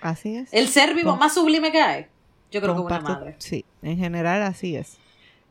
Así 0.00 0.36
es. 0.36 0.48
El 0.52 0.68
ser 0.68 0.94
vivo 0.94 1.16
más 1.16 1.34
sublime 1.34 1.72
que 1.72 1.80
hay. 1.80 2.06
Yo 2.50 2.60
creo 2.62 2.74
que 2.74 2.80
una 2.80 3.00
Comparto- 3.00 3.12
madre. 3.20 3.34
Sí, 3.38 3.64
en 3.82 3.98
general 3.98 4.42
así 4.42 4.76
es. 4.76 4.98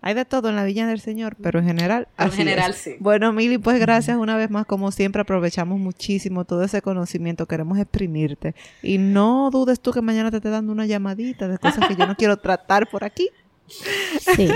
Hay 0.08 0.14
de 0.14 0.24
todo 0.24 0.50
en 0.50 0.56
la 0.56 0.64
Villa 0.64 0.86
del 0.86 1.00
Señor, 1.00 1.36
pero 1.42 1.58
en 1.58 1.66
general 1.66 2.08
en 2.20 2.28
así 2.28 2.38
general, 2.38 2.72
es. 2.72 2.78
sí. 2.78 2.96
Bueno, 3.00 3.34
Mili, 3.34 3.58
pues 3.58 3.80
gracias 3.80 4.16
una 4.18 4.38
vez 4.38 4.52
más. 4.52 4.68
Como 4.68 4.92
siempre, 4.92 5.24
aprovechamos 5.24 5.80
muchísimo 5.80 6.46
todo 6.46 6.64
ese 6.64 6.84
conocimiento. 6.84 7.48
Queremos 7.48 7.80
exprimirte. 7.80 8.54
Y 8.84 9.00
no 9.00 9.50
dudes 9.52 9.80
tú 9.80 9.92
que 9.92 10.02
mañana 10.02 10.30
te 10.30 10.38
esté 10.38 10.50
dando 10.52 10.72
una 10.72 10.86
llamadita 10.86 11.48
de 11.48 11.58
cosas 11.58 11.88
que 11.88 11.96
yo 11.96 12.06
no 12.06 12.16
quiero 12.18 12.38
tratar 12.38 12.88
por 12.88 13.04
aquí. 13.04 13.30
Sí. 13.68 14.48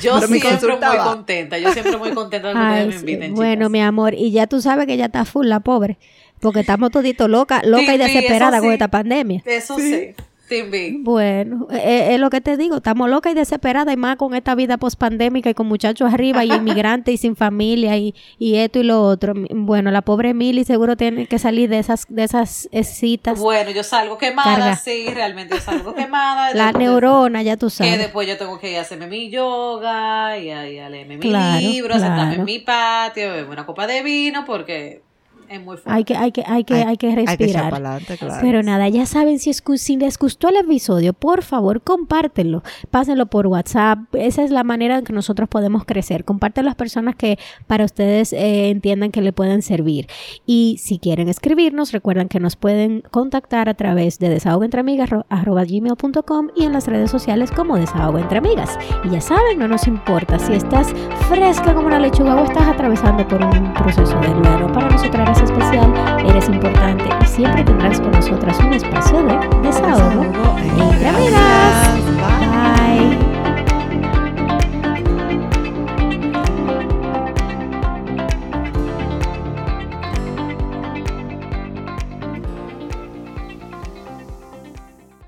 Yo 0.00 0.14
Pero 0.20 0.26
siempre 0.26 0.68
muy 0.88 0.96
contenta. 1.04 1.58
Yo 1.58 1.70
siempre 1.72 1.98
muy 1.98 2.12
contenta 2.12 2.48
de 2.48 2.54
que 2.54 2.60
Ay, 2.60 2.82
ustedes 2.84 2.86
me 2.86 2.92
sí. 2.92 3.12
inviten. 3.12 3.34
Bueno, 3.34 3.54
chicas. 3.66 3.70
mi 3.72 3.80
amor, 3.82 4.14
y 4.14 4.30
ya 4.30 4.46
tú 4.46 4.62
sabes 4.62 4.86
que 4.86 4.94
ella 4.94 5.04
está 5.06 5.26
full, 5.26 5.48
la 5.48 5.60
pobre, 5.60 5.98
porque 6.40 6.60
estamos 6.60 6.90
toditos 6.90 7.28
loca, 7.28 7.60
loca 7.62 7.82
y 7.94 7.98
Sí, 7.98 7.98
desesperada 7.98 8.60
con 8.60 8.68
sí. 8.68 8.72
esta 8.72 8.88
pandemia. 8.88 9.42
Eso 9.44 9.78
sí. 9.78 10.14
Bueno, 11.02 11.66
eh, 11.70 12.08
es 12.14 12.20
lo 12.20 12.30
que 12.30 12.40
te 12.40 12.56
digo, 12.56 12.76
estamos 12.76 13.08
locas 13.08 13.32
y 13.32 13.34
desesperadas 13.34 13.94
y 13.94 13.96
más 13.96 14.16
con 14.16 14.34
esta 14.34 14.54
vida 14.54 14.76
pospandémica 14.76 15.50
y 15.50 15.54
con 15.54 15.66
muchachos 15.66 16.12
arriba 16.12 16.44
y 16.44 16.52
inmigrantes 16.52 17.14
y 17.14 17.16
sin 17.18 17.36
familia 17.36 17.96
y, 17.96 18.14
y 18.38 18.56
esto 18.56 18.78
y 18.78 18.82
lo 18.82 19.02
otro. 19.02 19.34
Bueno, 19.50 19.90
la 19.90 20.02
pobre 20.02 20.34
Mili 20.34 20.64
seguro 20.64 20.96
tiene 20.96 21.26
que 21.26 21.38
salir 21.38 21.68
de 21.70 21.78
esas 21.78 22.06
de 22.08 22.24
esas 22.24 22.68
eh, 22.72 22.84
citas. 22.84 23.38
Bueno, 23.40 23.70
yo 23.70 23.82
salgo 23.82 24.18
quemada, 24.18 24.54
Carga. 24.56 24.76
sí, 24.76 25.06
realmente 25.12 25.54
yo 25.56 25.60
salgo 25.60 25.94
quemada. 25.94 26.52
la 26.54 26.72
neurona, 26.72 27.42
ya 27.42 27.56
tú 27.56 27.66
Que 27.66 27.72
sabes. 27.72 27.98
después 27.98 28.28
yo 28.28 28.36
tengo 28.36 28.58
que 28.58 28.70
ir 28.72 28.78
a 28.78 28.82
hacerme 28.82 29.06
mi 29.06 29.30
yoga 29.30 30.38
y 30.38 30.50
a, 30.50 30.68
y 30.70 30.78
a 30.78 30.88
leerme 30.88 31.16
mi 31.16 31.28
Claro, 31.28 31.60
libro, 31.60 31.94
a 31.94 31.98
sentarme 31.98 32.22
claro. 32.34 32.40
en 32.40 32.44
mi 32.44 32.58
patio, 32.60 33.28
beberme 33.30 33.52
una 33.52 33.66
copa 33.66 33.86
de 33.86 34.02
vino, 34.02 34.44
porque 34.44 35.02
es 35.48 35.60
muy 35.62 35.76
fuerte. 35.76 35.90
Hay 35.92 36.04
que, 36.04 36.16
hay 36.16 36.32
que, 36.32 36.42
hay 36.46 36.64
que, 36.64 36.74
Hay- 36.74 36.82
hay 36.82 36.96
que 36.96 37.06
Hay 37.08 37.14
que 37.14 37.26
respirar. 37.26 37.72
adelante, 37.72 38.16
claro. 38.18 38.38
Pero 38.40 38.62
nada, 38.62 38.88
ya 38.88 39.06
saben, 39.06 39.38
si, 39.38 39.50
escu- 39.50 39.76
si 39.76 39.96
les 39.96 40.18
gustó 40.18 40.48
el 40.48 40.56
episodio, 40.56 41.12
por 41.12 41.42
favor, 41.42 41.82
compártenlo. 41.82 42.62
Pásenlo 42.90 43.26
por 43.26 43.46
WhatsApp. 43.46 43.98
Esa 44.14 44.42
es 44.44 44.50
la 44.50 44.64
manera 44.64 44.98
en 44.98 45.04
que 45.04 45.12
nosotros 45.12 45.48
podemos 45.48 45.84
crecer. 45.84 46.24
Compártelo 46.24 46.68
a 46.68 46.70
las 46.70 46.76
personas 46.76 47.16
que 47.16 47.38
para 47.66 47.84
ustedes 47.84 48.32
eh, 48.32 48.70
entiendan 48.70 49.10
que 49.10 49.20
le 49.22 49.32
pueden 49.32 49.62
servir. 49.62 50.06
Y 50.46 50.76
si 50.80 50.98
quieren 50.98 51.28
escribirnos, 51.28 51.92
recuerdan 51.92 52.28
que 52.28 52.40
nos 52.40 52.56
pueden 52.56 53.02
contactar 53.10 53.68
a 53.68 53.74
través 53.74 54.18
de 54.18 54.28
desahogoentreamigas.gmail.com 54.30 56.48
y 56.56 56.64
en 56.64 56.72
las 56.72 56.86
redes 56.86 57.10
sociales 57.10 57.50
como 57.50 57.76
Desahogo 57.76 58.18
Entre 58.18 58.38
Amigas. 58.38 58.78
Y 59.04 59.10
ya 59.10 59.20
saben, 59.20 59.58
no 59.58 59.68
nos 59.68 59.86
importa 59.86 60.38
si 60.38 60.54
estás 60.54 60.92
fresca 61.28 61.74
como 61.74 61.86
una 61.86 61.98
lechuga 61.98 62.36
o 62.36 62.44
estás 62.44 62.66
atravesando 62.68 63.26
por 63.28 63.42
un 63.44 63.74
proceso 63.74 64.18
de 64.20 64.28
duelo. 64.28 64.72
Para 64.72 64.88
nosotros 64.90 65.28
especial, 65.42 65.92
eres 66.28 66.48
importante 66.48 67.04
y 67.22 67.26
siempre 67.26 67.64
tendrás 67.64 68.00
con 68.00 68.10
nosotras 68.12 68.58
un 68.60 68.74
espacio 68.74 69.22
de 69.22 69.38
desahogo 69.62 70.24
y 70.76 70.96
traveras. 70.98 72.43